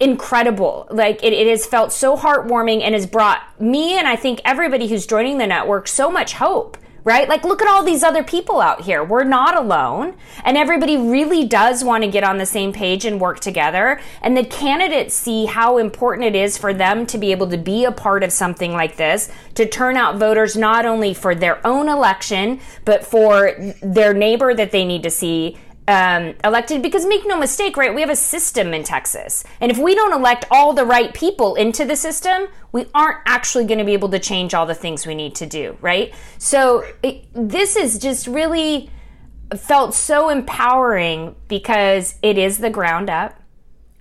incredible. 0.00 0.86
Like 0.90 1.22
it, 1.22 1.32
it 1.32 1.46
has 1.46 1.66
felt 1.66 1.92
so 1.92 2.16
heartwarming 2.16 2.82
and 2.82 2.94
has 2.94 3.06
brought 3.06 3.60
me 3.60 3.98
and 3.98 4.08
I 4.08 4.16
think 4.16 4.40
everybody 4.44 4.88
who's 4.88 5.06
joining 5.06 5.38
the 5.38 5.46
network 5.46 5.86
so 5.88 6.10
much 6.10 6.34
hope 6.34 6.76
right? 7.04 7.28
Like, 7.28 7.44
look 7.44 7.62
at 7.62 7.68
all 7.68 7.82
these 7.82 8.02
other 8.02 8.22
people 8.22 8.60
out 8.60 8.82
here. 8.82 9.02
We're 9.02 9.24
not 9.24 9.56
alone. 9.56 10.14
And 10.44 10.56
everybody 10.56 10.96
really 10.96 11.46
does 11.46 11.82
want 11.82 12.04
to 12.04 12.10
get 12.10 12.24
on 12.24 12.38
the 12.38 12.46
same 12.46 12.72
page 12.72 13.04
and 13.04 13.20
work 13.20 13.40
together. 13.40 14.00
And 14.22 14.36
the 14.36 14.44
candidates 14.44 15.14
see 15.14 15.46
how 15.46 15.78
important 15.78 16.26
it 16.26 16.36
is 16.36 16.58
for 16.58 16.74
them 16.74 17.06
to 17.06 17.18
be 17.18 17.32
able 17.32 17.48
to 17.48 17.58
be 17.58 17.84
a 17.84 17.92
part 17.92 18.22
of 18.22 18.32
something 18.32 18.72
like 18.72 18.96
this, 18.96 19.30
to 19.54 19.66
turn 19.66 19.96
out 19.96 20.16
voters 20.16 20.56
not 20.56 20.86
only 20.86 21.14
for 21.14 21.34
their 21.34 21.64
own 21.66 21.88
election, 21.88 22.60
but 22.84 23.04
for 23.04 23.54
their 23.82 24.14
neighbor 24.14 24.54
that 24.54 24.70
they 24.70 24.84
need 24.84 25.02
to 25.02 25.10
see 25.10 25.58
um, 25.90 26.34
elected 26.44 26.82
because 26.82 27.04
make 27.04 27.26
no 27.26 27.36
mistake, 27.36 27.76
right? 27.76 27.92
We 27.92 28.00
have 28.00 28.10
a 28.10 28.16
system 28.16 28.72
in 28.72 28.84
Texas. 28.84 29.42
And 29.60 29.72
if 29.72 29.78
we 29.78 29.96
don't 29.96 30.12
elect 30.12 30.44
all 30.48 30.72
the 30.72 30.84
right 30.84 31.12
people 31.12 31.56
into 31.56 31.84
the 31.84 31.96
system, 31.96 32.46
we 32.70 32.86
aren't 32.94 33.18
actually 33.26 33.64
going 33.64 33.78
to 33.78 33.84
be 33.84 33.92
able 33.92 34.08
to 34.10 34.20
change 34.20 34.54
all 34.54 34.66
the 34.66 34.74
things 34.74 35.04
we 35.04 35.16
need 35.16 35.34
to 35.34 35.46
do, 35.46 35.76
right? 35.80 36.14
So 36.38 36.84
it, 37.02 37.24
this 37.34 37.74
is 37.74 37.98
just 37.98 38.28
really 38.28 38.88
felt 39.56 39.92
so 39.92 40.28
empowering 40.28 41.34
because 41.48 42.14
it 42.22 42.38
is 42.38 42.58
the 42.58 42.70
ground 42.70 43.10
up 43.10 43.42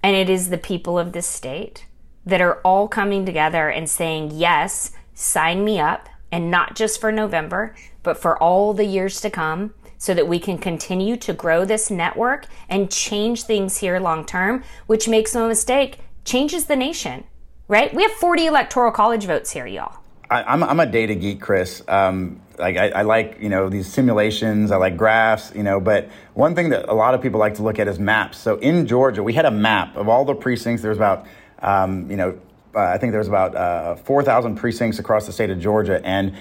and 0.04 0.16
it 0.16 0.30
is 0.30 0.52
the 0.52 0.60
people 0.60 1.00
of 1.00 1.12
this 1.12 1.26
state 1.26 1.88
that 2.24 2.40
are 2.40 2.62
all 2.62 2.88
coming 2.88 3.26
together 3.26 3.68
and 3.68 3.90
saying, 3.90 4.30
yes, 4.34 4.92
sign 5.16 5.66
me 5.66 5.80
up. 5.80 6.08
And 6.32 6.52
not 6.52 6.76
just 6.76 7.02
for 7.02 7.12
November, 7.12 7.74
but 8.04 8.16
for 8.16 8.38
all 8.38 8.76
the 8.76 8.86
years 8.86 9.20
to 9.22 9.32
come 9.32 9.74
so 10.00 10.16
that 10.16 10.28
we 10.28 10.40
can 10.40 10.58
continue 10.58 11.16
to 11.18 11.34
grow 11.34 11.64
this 11.66 11.92
network 11.92 12.48
and 12.68 12.90
change 12.90 13.44
things 13.44 13.78
here 13.78 14.00
long 14.00 14.26
term, 14.26 14.64
which 14.88 15.08
makes 15.08 15.36
no 15.36 15.48
mistake, 15.48 16.00
changes 16.26 16.66
the 16.66 16.76
nation, 16.76 17.26
right? 17.68 17.94
We 17.94 18.02
have 18.02 18.14
40 18.14 18.48
electoral 18.48 18.92
college 18.92 19.26
votes 19.26 19.52
here, 19.52 19.68
y'all. 19.68 20.00
I, 20.32 20.54
am 20.54 20.64
I'm 20.64 20.80
a 20.80 20.86
data 20.86 21.14
geek, 21.14 21.42
Chris. 21.42 21.84
Um, 21.88 22.40
like 22.58 22.78
I, 22.78 22.90
I, 22.90 23.02
like 23.02 23.38
you 23.40 23.50
know 23.50 23.70
these 23.70 23.92
simulations. 23.92 24.72
I 24.72 24.78
like 24.78 24.96
graphs. 24.96 25.52
You 25.56 25.64
know, 25.64 25.80
but 25.80 26.10
one 26.34 26.56
thing 26.56 26.70
that 26.70 26.88
a 26.88 26.94
lot 26.94 27.14
of 27.14 27.22
people 27.22 27.40
like 27.40 27.56
to 27.56 27.64
look 27.64 27.80
at 27.80 27.88
is 27.88 28.00
maps. 28.00 28.38
So 28.38 28.58
in 28.58 28.86
Georgia, 28.86 29.24
we 29.24 29.34
had 29.34 29.46
a 29.46 29.52
map 29.52 29.96
of 29.96 30.08
all 30.08 30.26
the 30.26 30.36
precincts. 30.36 30.84
There's 30.84 30.98
about 30.98 31.26
um, 31.60 32.12
you 32.12 32.18
know 32.18 32.40
uh, 32.76 32.82
I 32.82 32.98
think 32.98 33.12
there's 33.12 33.28
about 33.28 33.56
uh, 33.56 33.96
4,000 33.96 34.56
precincts 34.56 35.00
across 35.00 35.26
the 35.26 35.32
state 35.32 35.50
of 35.50 35.60
Georgia, 35.60 36.06
and 36.06 36.36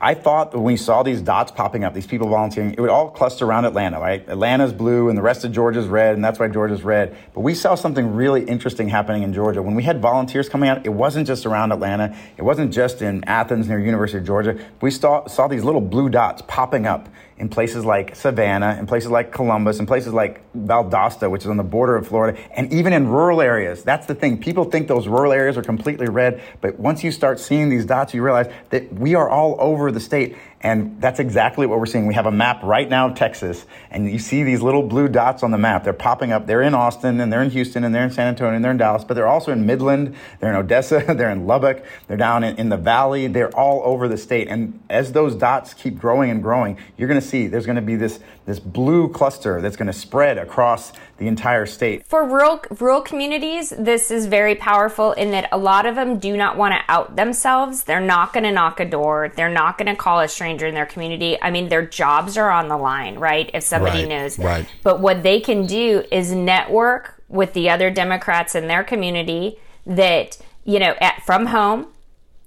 I 0.00 0.14
thought 0.14 0.54
when 0.54 0.62
we 0.62 0.76
saw 0.76 1.02
these 1.02 1.20
dots 1.20 1.50
popping 1.50 1.82
up, 1.82 1.92
these 1.92 2.06
people 2.06 2.28
volunteering, 2.28 2.72
it 2.72 2.80
would 2.80 2.90
all 2.90 3.10
cluster 3.10 3.44
around 3.44 3.64
Atlanta, 3.64 3.98
right? 3.98 4.26
Atlanta's 4.28 4.72
blue 4.72 5.08
and 5.08 5.18
the 5.18 5.22
rest 5.22 5.44
of 5.44 5.50
Georgia's 5.50 5.88
red, 5.88 6.14
and 6.14 6.24
that's 6.24 6.38
why 6.38 6.46
Georgia's 6.46 6.84
red. 6.84 7.16
But 7.34 7.40
we 7.40 7.54
saw 7.54 7.74
something 7.74 8.14
really 8.14 8.44
interesting 8.44 8.88
happening 8.88 9.24
in 9.24 9.32
Georgia. 9.32 9.60
When 9.60 9.74
we 9.74 9.82
had 9.82 10.00
volunteers 10.00 10.48
coming 10.48 10.68
out, 10.68 10.86
it 10.86 10.90
wasn't 10.90 11.26
just 11.26 11.46
around 11.46 11.72
Atlanta, 11.72 12.16
it 12.36 12.42
wasn't 12.42 12.72
just 12.72 13.02
in 13.02 13.24
Athens 13.24 13.68
near 13.68 13.80
University 13.80 14.18
of 14.18 14.24
Georgia. 14.24 14.56
We 14.80 14.92
saw, 14.92 15.26
saw 15.26 15.48
these 15.48 15.64
little 15.64 15.80
blue 15.80 16.08
dots 16.08 16.42
popping 16.46 16.86
up 16.86 17.08
in 17.38 17.48
places 17.48 17.84
like 17.84 18.16
Savannah, 18.16 18.76
in 18.78 18.86
places 18.86 19.10
like 19.10 19.32
Columbus, 19.32 19.78
in 19.78 19.86
places 19.86 20.12
like 20.12 20.42
Valdosta, 20.54 21.30
which 21.30 21.42
is 21.42 21.48
on 21.48 21.56
the 21.56 21.62
border 21.62 21.96
of 21.96 22.08
Florida, 22.08 22.38
and 22.50 22.72
even 22.72 22.92
in 22.92 23.08
rural 23.08 23.40
areas. 23.40 23.82
That's 23.82 24.06
the 24.06 24.14
thing. 24.14 24.38
People 24.38 24.64
think 24.64 24.88
those 24.88 25.06
rural 25.06 25.32
areas 25.32 25.56
are 25.56 25.62
completely 25.62 26.08
red, 26.08 26.42
but 26.60 26.78
once 26.78 27.04
you 27.04 27.12
start 27.12 27.38
seeing 27.38 27.68
these 27.68 27.84
dots, 27.84 28.12
you 28.12 28.22
realize 28.22 28.52
that 28.70 28.92
we 28.92 29.14
are 29.14 29.28
all 29.28 29.56
over 29.60 29.92
the 29.92 30.00
state. 30.00 30.36
And 30.60 31.00
that's 31.00 31.20
exactly 31.20 31.66
what 31.66 31.78
we're 31.78 31.86
seeing. 31.86 32.06
We 32.06 32.14
have 32.14 32.26
a 32.26 32.32
map 32.32 32.64
right 32.64 32.88
now 32.88 33.08
of 33.08 33.14
Texas, 33.14 33.64
and 33.92 34.10
you 34.10 34.18
see 34.18 34.42
these 34.42 34.60
little 34.60 34.82
blue 34.82 35.06
dots 35.06 35.44
on 35.44 35.52
the 35.52 35.58
map. 35.58 35.84
They're 35.84 35.92
popping 35.92 36.32
up. 36.32 36.48
They're 36.48 36.62
in 36.62 36.74
Austin, 36.74 37.20
and 37.20 37.32
they're 37.32 37.42
in 37.42 37.50
Houston, 37.50 37.84
and 37.84 37.94
they're 37.94 38.02
in 38.02 38.10
San 38.10 38.26
Antonio, 38.26 38.56
and 38.56 38.64
they're 38.64 38.72
in 38.72 38.76
Dallas, 38.76 39.04
but 39.04 39.14
they're 39.14 39.28
also 39.28 39.52
in 39.52 39.66
Midland, 39.66 40.16
they're 40.40 40.50
in 40.50 40.56
Odessa, 40.56 41.04
they're 41.16 41.30
in 41.30 41.46
Lubbock, 41.46 41.84
they're 42.08 42.16
down 42.16 42.42
in, 42.42 42.56
in 42.56 42.70
the 42.70 42.76
valley. 42.76 43.28
They're 43.28 43.54
all 43.56 43.82
over 43.84 44.08
the 44.08 44.18
state. 44.18 44.48
And 44.48 44.80
as 44.90 45.12
those 45.12 45.36
dots 45.36 45.74
keep 45.74 45.96
growing 45.96 46.30
and 46.30 46.42
growing, 46.42 46.76
you're 46.96 47.08
going 47.08 47.20
to 47.20 47.26
see 47.26 47.46
there's 47.46 47.66
going 47.66 47.76
to 47.76 47.82
be 47.82 47.94
this, 47.94 48.18
this 48.48 48.58
blue 48.58 49.10
cluster 49.10 49.60
that's 49.60 49.76
going 49.76 49.88
to 49.88 49.92
spread 49.92 50.38
across 50.38 50.94
the 51.18 51.28
entire 51.28 51.66
state. 51.66 52.06
For 52.06 52.24
rural 52.24 52.62
rural 52.80 53.02
communities, 53.02 53.74
this 53.78 54.10
is 54.10 54.24
very 54.24 54.54
powerful 54.54 55.12
in 55.12 55.32
that 55.32 55.50
a 55.52 55.58
lot 55.58 55.84
of 55.84 55.96
them 55.96 56.18
do 56.18 56.34
not 56.34 56.56
want 56.56 56.72
to 56.72 56.80
out 56.90 57.14
themselves. 57.14 57.84
They're 57.84 58.00
not 58.00 58.32
going 58.32 58.44
to 58.44 58.50
knock 58.50 58.80
a 58.80 58.86
door. 58.86 59.30
They're 59.36 59.50
not 59.50 59.76
going 59.76 59.94
to 59.94 59.94
call 59.94 60.20
a 60.20 60.28
stranger 60.28 60.66
in 60.66 60.74
their 60.74 60.86
community. 60.86 61.36
I 61.42 61.50
mean, 61.50 61.68
their 61.68 61.84
jobs 61.84 62.38
are 62.38 62.50
on 62.50 62.68
the 62.68 62.78
line, 62.78 63.18
right? 63.18 63.50
If 63.52 63.64
somebody 63.64 64.00
right, 64.00 64.08
knows. 64.08 64.38
Right. 64.38 64.66
But 64.82 65.00
what 65.00 65.22
they 65.22 65.40
can 65.40 65.66
do 65.66 66.04
is 66.10 66.32
network 66.32 67.22
with 67.28 67.52
the 67.52 67.68
other 67.68 67.90
Democrats 67.90 68.54
in 68.54 68.66
their 68.66 68.82
community 68.82 69.58
that, 69.84 70.38
you 70.64 70.78
know, 70.78 70.94
at, 71.02 71.22
from 71.22 71.46
home. 71.46 71.88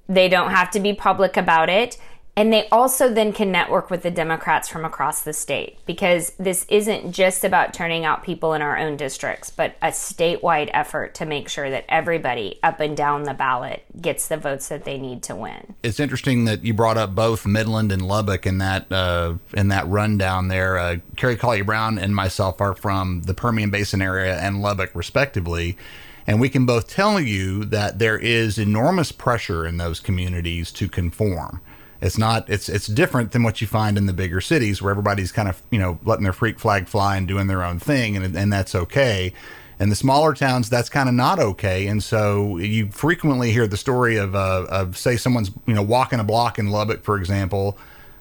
They 0.10 0.28
don't 0.28 0.52
have 0.52 0.72
to 0.72 0.82
be 0.82 0.94
public 0.94 1.38
about 1.38 1.70
it 1.70 1.98
and 2.38 2.52
they 2.52 2.67
also 2.70 3.13
then 3.13 3.34
can 3.34 3.52
network 3.52 3.89
with 3.89 4.04
the 4.04 4.12
Democrats 4.12 4.70
from 4.70 4.86
across 4.86 5.22
the 5.22 5.34
state 5.34 5.78
because 5.86 6.32
this 6.39 6.65
isn't 6.70 7.12
just 7.12 7.44
about 7.44 7.74
turning 7.74 8.06
out 8.06 8.24
people 8.24 8.54
in 8.54 8.62
our 8.62 8.78
own 8.78 8.96
districts, 8.96 9.50
but 9.50 9.76
a 9.82 9.88
statewide 9.88 10.70
effort 10.74 11.13
to 11.15 11.26
make 11.26 11.50
sure 11.50 11.70
that 11.70 11.84
everybody 11.89 12.58
up 12.63 12.80
and 12.80 12.96
down 12.96 13.24
the 13.24 13.34
ballot 13.34 13.84
gets 14.02 14.30
the 14.30 14.38
votes 14.38 14.70
that 14.70 14.86
they 14.86 14.98
need 14.98 15.22
to 15.24 15.36
win. 15.36 15.76
It's 15.84 16.00
interesting 16.00 16.46
that 16.46 16.63
you 16.63 16.74
brought 16.74 16.98
up 16.98 17.13
both 17.13 17.46
Midland 17.46 17.91
and 17.91 18.08
Lubbock 18.08 18.46
in 18.46 18.60
that 18.60 18.89
uh, 18.91 19.36
in 19.54 19.67
that 19.67 19.88
rundown 19.88 20.48
there. 20.48 20.80
Uh, 20.80 20.98
Carrie 21.17 21.36
Collier 21.36 21.65
Brown 21.65 21.98
and 21.98 22.15
myself 22.15 22.62
are 22.62 22.74
from 22.74 23.24
the 23.24 23.34
Permian 23.34 23.72
Basin 23.72 24.02
area 24.02 24.39
and 24.39 24.62
Lubbock, 24.62 24.96
respectively. 24.96 25.78
And 26.26 26.39
we 26.39 26.50
can 26.50 26.65
both 26.65 26.88
tell 26.88 27.20
you 27.20 27.65
that 27.65 28.00
there 28.00 28.17
is 28.17 28.58
enormous 28.58 29.12
pressure 29.12 29.65
in 29.65 29.78
those 29.78 30.00
communities 30.00 30.72
to 30.74 30.88
conform 30.88 31.62
it's 32.02 32.18
not. 32.18 32.50
It's 32.50 32.68
it's 32.68 32.88
different 32.88 33.32
than 33.32 33.44
what 33.44 33.62
you 33.62 33.68
find 33.68 33.96
in 33.98 34.08
the 34.08 34.14
bigger 34.14 34.42
cities 34.42 34.82
where 34.82 34.90
everybody's 34.90 35.32
kind 35.32 35.48
of 35.48 35.62
you 35.70 35.78
know 35.78 36.00
letting 36.04 36.24
their 36.24 36.34
freak 36.34 36.60
flag 36.60 36.88
fly 36.88 37.16
and 37.16 37.28
doing 37.28 37.46
their 37.46 37.64
own 37.64 37.78
thing, 37.78 38.18
and 38.18 38.36
and 38.36 38.52
that's 38.52 38.74
okay. 38.74 39.34
In 39.80 39.90
the 39.90 39.96
smaller 39.96 40.34
towns, 40.34 40.70
that's 40.70 40.90
kind 40.90 41.08
of 41.08 41.16
not 41.16 41.40
okay, 41.40 41.88
and 41.88 42.04
so 42.04 42.58
you 42.58 42.90
frequently 42.90 43.52
hear 43.52 43.68
the 43.68 43.78
story 43.78 44.16
of 44.16 44.36
uh, 44.36 44.66
of 44.70 44.98
say 44.98 45.16
someone's 45.16 45.52
you 45.68 45.76
know 45.76 45.84
walking 45.84 46.20
a 46.20 46.24
block 46.24 46.58
in 46.58 46.70
Lubbock, 46.70 47.04
for 47.04 47.18
example. 47.18 47.78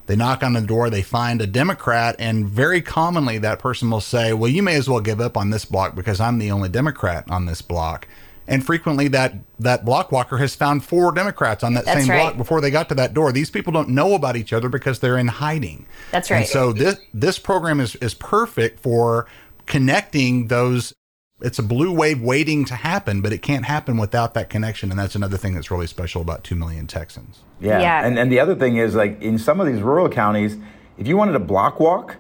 They 0.07 0.17
knock 0.17 0.43
on 0.43 0.55
the 0.55 0.61
door, 0.61 0.91
they 0.91 1.03
find 1.03 1.41
a 1.41 1.47
Democrat, 1.47 2.17
and 2.19 2.45
very 2.49 2.83
commonly 2.83 3.39
that 3.39 3.61
person 3.61 3.91
will 3.91 4.01
say, 4.01 4.33
"Well, 4.33 4.51
you 4.51 4.63
may 4.63 4.75
as 4.75 4.91
well 4.91 5.01
give 5.01 5.21
up 5.21 5.37
on 5.37 5.51
this 5.51 5.65
block 5.65 5.95
because 5.95 6.21
I'm 6.21 6.39
the 6.39 6.51
only 6.51 6.69
Democrat 6.69 7.25
on 7.31 7.47
this 7.47 7.63
block." 7.63 8.09
And 8.51 8.67
frequently 8.67 9.07
that 9.09 9.35
that 9.61 9.85
block 9.85 10.11
walker 10.11 10.37
has 10.37 10.57
found 10.57 10.85
four 10.85 11.13
Democrats 11.13 11.63
on 11.63 11.75
that 11.75 11.85
That's 11.85 12.01
same 12.01 12.11
right. 12.11 12.23
block 12.23 12.37
before 12.37 12.61
they 12.61 12.71
got 12.71 12.89
to 12.89 12.95
that 12.97 13.15
door. 13.15 13.31
These 13.33 13.49
people 13.49 13.73
don't 13.73 13.91
know 13.91 14.15
about 14.15 14.37
each 14.37 14.53
other 14.53 14.69
because 14.69 14.99
they're 14.99 15.17
in 15.17 15.29
hiding. 15.29 15.87
That's 16.11 16.31
right. 16.31 16.39
And 16.39 16.47
so 16.47 16.73
this 16.73 16.99
this 17.15 17.39
program 17.39 17.79
is 17.81 17.95
is 17.97 18.13
perfect 18.13 18.81
for 18.81 19.27
connecting 19.67 20.49
those 20.49 20.93
it's 21.43 21.59
a 21.59 21.63
blue 21.63 21.93
wave 21.93 22.21
waiting 22.21 22.67
to 22.67 22.75
happen, 22.75 23.23
but 23.23 23.33
it 23.33 23.41
can't 23.41 23.65
happen 23.65 23.97
without 23.97 24.35
that 24.35 24.51
connection. 24.51 24.91
And 24.91 24.99
that's 24.99 25.15
another 25.15 25.39
thing 25.39 25.55
that's 25.55 25.71
really 25.71 25.87
special 25.87 26.21
about 26.21 26.45
2 26.45 26.55
million 26.55 26.87
Texans. 26.87 27.41
Yeah. 27.61 27.81
Yeah. 27.81 28.07
And, 28.07 28.19
and 28.19 28.31
the 28.31 28.41
other 28.41 28.55
thing 28.55 28.77
is, 28.77 28.95
like, 28.95 29.23
in 29.23 29.39
some 29.39 29.59
of 29.59 29.67
these 29.67 29.81
rural 29.81 30.11
counties, 30.11 30.59
if 30.99 31.09
you 31.09 31.17
wanted 31.17 31.35
a 31.37 31.41
block 31.41 31.81
walk, 31.81 32.17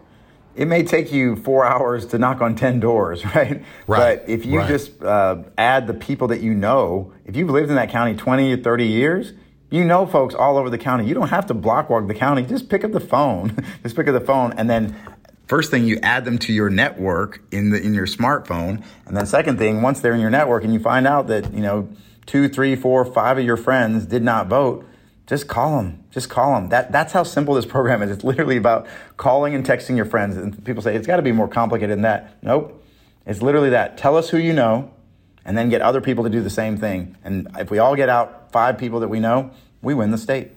it 0.54 0.66
may 0.66 0.82
take 0.82 1.12
you 1.12 1.36
four 1.36 1.64
hours 1.64 2.06
to 2.06 2.18
knock 2.18 2.40
on 2.40 2.54
10 2.54 2.80
doors, 2.80 3.24
right? 3.34 3.62
Right, 3.86 4.20
But 4.20 4.28
if 4.28 4.44
you 4.44 4.58
right. 4.58 4.68
just 4.68 5.02
uh, 5.02 5.44
add 5.56 5.86
the 5.86 5.94
people 5.94 6.28
that 6.28 6.40
you 6.40 6.54
know, 6.54 7.12
if 7.24 7.36
you've 7.36 7.50
lived 7.50 7.70
in 7.70 7.76
that 7.76 7.90
county 7.90 8.14
20 8.14 8.52
or 8.54 8.56
30 8.56 8.86
years, 8.86 9.32
you 9.70 9.84
know 9.84 10.06
folks 10.06 10.34
all 10.34 10.56
over 10.56 10.68
the 10.68 10.78
county. 10.78 11.06
You 11.06 11.14
don't 11.14 11.28
have 11.28 11.46
to 11.46 11.54
block 11.54 11.88
walk 11.90 12.08
the 12.08 12.14
county. 12.14 12.42
Just 12.42 12.68
pick 12.68 12.82
up 12.84 12.92
the 12.92 13.00
phone. 13.00 13.56
just 13.82 13.94
pick 13.94 14.08
up 14.08 14.14
the 14.14 14.20
phone 14.20 14.52
and 14.54 14.68
then 14.68 14.96
first 15.46 15.70
thing 15.70 15.84
you 15.84 15.98
add 16.02 16.24
them 16.24 16.38
to 16.38 16.52
your 16.52 16.70
network 16.70 17.40
in 17.50 17.70
the 17.70 17.80
in 17.80 17.94
your 17.94 18.06
smartphone. 18.06 18.84
And 19.06 19.16
then 19.16 19.26
second 19.26 19.58
thing, 19.58 19.82
once 19.82 20.00
they're 20.00 20.14
in 20.14 20.20
your 20.20 20.30
network 20.30 20.64
and 20.64 20.72
you 20.72 20.80
find 20.80 21.06
out 21.06 21.28
that, 21.28 21.52
you 21.52 21.60
know, 21.60 21.88
two, 22.26 22.48
three, 22.48 22.76
four, 22.76 23.04
five 23.04 23.38
of 23.38 23.44
your 23.44 23.56
friends 23.56 24.06
did 24.06 24.22
not 24.22 24.46
vote, 24.46 24.86
just 25.26 25.48
call 25.48 25.78
them. 25.78 25.99
Just 26.10 26.28
call 26.28 26.54
them. 26.54 26.70
That, 26.70 26.90
that's 26.90 27.12
how 27.12 27.22
simple 27.22 27.54
this 27.54 27.66
program 27.66 28.02
is. 28.02 28.10
It's 28.10 28.24
literally 28.24 28.56
about 28.56 28.86
calling 29.16 29.54
and 29.54 29.64
texting 29.64 29.96
your 29.96 30.06
friends. 30.06 30.36
And 30.36 30.64
people 30.64 30.82
say, 30.82 30.96
it's 30.96 31.06
got 31.06 31.16
to 31.16 31.22
be 31.22 31.32
more 31.32 31.48
complicated 31.48 31.90
than 31.90 32.02
that. 32.02 32.36
Nope. 32.42 32.84
It's 33.26 33.42
literally 33.42 33.70
that. 33.70 33.96
Tell 33.96 34.16
us 34.16 34.30
who 34.30 34.38
you 34.38 34.52
know 34.52 34.92
and 35.44 35.56
then 35.56 35.68
get 35.68 35.82
other 35.82 36.00
people 36.00 36.24
to 36.24 36.30
do 36.30 36.42
the 36.42 36.50
same 36.50 36.76
thing. 36.76 37.16
And 37.22 37.48
if 37.58 37.70
we 37.70 37.78
all 37.78 37.94
get 37.94 38.08
out 38.08 38.50
five 38.52 38.76
people 38.76 39.00
that 39.00 39.08
we 39.08 39.20
know, 39.20 39.50
we 39.82 39.94
win 39.94 40.10
the 40.10 40.18
state. 40.18 40.50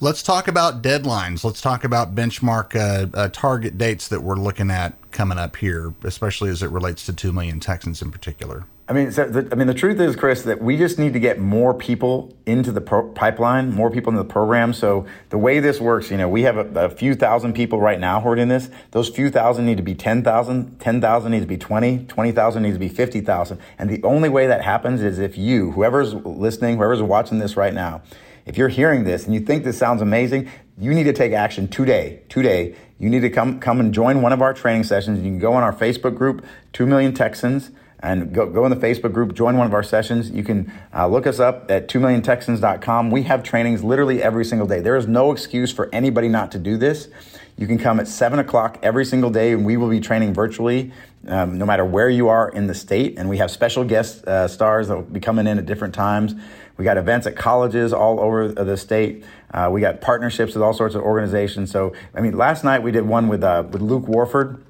Let's 0.00 0.22
talk 0.22 0.46
about 0.46 0.80
deadlines. 0.80 1.42
Let's 1.42 1.60
talk 1.60 1.82
about 1.82 2.14
benchmark 2.14 2.76
uh, 2.76 3.08
uh, 3.12 3.28
target 3.32 3.76
dates 3.76 4.06
that 4.08 4.22
we're 4.22 4.36
looking 4.36 4.70
at 4.70 4.94
coming 5.10 5.38
up 5.38 5.56
here, 5.56 5.92
especially 6.04 6.50
as 6.50 6.62
it 6.62 6.70
relates 6.70 7.04
to 7.06 7.12
2 7.12 7.32
million 7.32 7.58
Texans 7.58 8.00
in 8.00 8.12
particular. 8.12 8.64
I 8.88 8.92
mean, 8.92 9.10
so 9.10 9.28
the, 9.28 9.48
I 9.50 9.56
mean, 9.56 9.66
the 9.66 9.74
truth 9.74 9.98
is, 9.98 10.14
Chris, 10.14 10.42
that 10.42 10.62
we 10.62 10.76
just 10.76 11.00
need 11.00 11.14
to 11.14 11.18
get 11.18 11.40
more 11.40 11.74
people 11.74 12.32
into 12.46 12.70
the 12.70 12.80
pro- 12.80 13.08
pipeline, 13.08 13.72
more 13.72 13.90
people 13.90 14.10
into 14.10 14.22
the 14.22 14.32
program. 14.32 14.72
So 14.72 15.04
the 15.30 15.36
way 15.36 15.58
this 15.58 15.80
works, 15.80 16.12
you 16.12 16.16
know, 16.16 16.28
we 16.28 16.42
have 16.42 16.56
a, 16.58 16.86
a 16.86 16.88
few 16.88 17.16
thousand 17.16 17.54
people 17.54 17.80
right 17.80 17.98
now 17.98 18.20
who 18.20 18.28
are 18.28 18.36
in 18.36 18.48
this. 18.48 18.70
Those 18.92 19.08
few 19.08 19.30
thousand 19.30 19.66
need 19.66 19.78
to 19.78 19.82
be 19.82 19.96
10,000, 19.96 20.78
10,000 20.78 21.32
needs 21.32 21.42
to 21.42 21.48
be 21.48 21.58
20, 21.58 22.04
20,000 22.04 22.62
needs 22.62 22.76
to 22.76 22.78
be 22.78 22.88
50,000. 22.88 23.58
And 23.80 23.90
the 23.90 24.00
only 24.04 24.28
way 24.28 24.46
that 24.46 24.62
happens 24.62 25.02
is 25.02 25.18
if 25.18 25.36
you, 25.36 25.72
whoever's 25.72 26.14
listening, 26.14 26.76
whoever's 26.76 27.02
watching 27.02 27.40
this 27.40 27.56
right 27.56 27.74
now, 27.74 28.00
if 28.48 28.56
you're 28.56 28.68
hearing 28.68 29.04
this 29.04 29.26
and 29.26 29.34
you 29.34 29.40
think 29.40 29.62
this 29.62 29.76
sounds 29.76 30.00
amazing, 30.00 30.50
you 30.78 30.94
need 30.94 31.04
to 31.04 31.12
take 31.12 31.32
action 31.32 31.68
today. 31.68 32.22
Today, 32.30 32.74
you 32.98 33.10
need 33.10 33.20
to 33.20 33.30
come 33.30 33.60
come 33.60 33.78
and 33.78 33.92
join 33.92 34.22
one 34.22 34.32
of 34.32 34.40
our 34.40 34.54
training 34.54 34.84
sessions. 34.84 35.18
You 35.18 35.24
can 35.24 35.38
go 35.38 35.52
on 35.52 35.62
our 35.62 35.72
Facebook 35.72 36.16
group, 36.16 36.44
Two 36.72 36.86
Million 36.86 37.12
Texans. 37.12 37.70
and 38.00 38.32
go, 38.32 38.46
go 38.46 38.64
in 38.64 38.70
the 38.70 38.76
Facebook 38.76 39.12
group, 39.12 39.34
join 39.34 39.56
one 39.56 39.66
of 39.66 39.74
our 39.74 39.82
sessions. 39.82 40.30
You 40.30 40.44
can 40.44 40.72
uh, 40.94 41.08
look 41.08 41.26
us 41.26 41.40
up 41.40 41.68
at 41.68 41.88
2milliontexans.com. 41.88 43.10
We 43.10 43.24
have 43.24 43.42
trainings 43.42 43.82
literally 43.82 44.22
every 44.22 44.44
single 44.44 44.68
day. 44.68 44.78
There 44.80 44.96
is 44.96 45.08
no 45.08 45.32
excuse 45.32 45.72
for 45.72 45.92
anybody 45.92 46.28
not 46.28 46.52
to 46.52 46.60
do 46.60 46.76
this. 46.76 47.08
You 47.56 47.66
can 47.66 47.76
come 47.76 47.98
at 47.98 48.06
7 48.06 48.38
o'clock 48.38 48.78
every 48.84 49.04
single 49.04 49.30
day, 49.30 49.50
and 49.50 49.66
we 49.66 49.76
will 49.76 49.90
be 49.90 49.98
training 49.98 50.32
virtually 50.32 50.92
um, 51.26 51.58
no 51.58 51.66
matter 51.66 51.84
where 51.84 52.08
you 52.08 52.28
are 52.28 52.48
in 52.48 52.68
the 52.68 52.74
state. 52.74 53.18
And 53.18 53.28
we 53.28 53.38
have 53.38 53.50
special 53.50 53.82
guest 53.84 54.24
uh, 54.26 54.46
stars 54.46 54.86
that 54.88 54.94
will 54.94 55.02
be 55.02 55.18
coming 55.20 55.48
in 55.48 55.58
at 55.58 55.66
different 55.66 55.94
times. 55.94 56.34
We 56.78 56.84
got 56.84 56.96
events 56.96 57.26
at 57.26 57.36
colleges 57.36 57.92
all 57.92 58.20
over 58.20 58.48
the 58.48 58.76
state. 58.76 59.24
Uh, 59.52 59.68
we 59.70 59.80
got 59.80 60.00
partnerships 60.00 60.54
with 60.54 60.62
all 60.62 60.72
sorts 60.72 60.94
of 60.94 61.02
organizations. 61.02 61.70
So, 61.70 61.92
I 62.14 62.20
mean, 62.20 62.36
last 62.38 62.64
night 62.64 62.82
we 62.82 62.92
did 62.92 63.02
one 63.02 63.28
with, 63.28 63.42
uh, 63.42 63.64
with 63.68 63.82
Luke 63.82 64.06
Warford. 64.06 64.64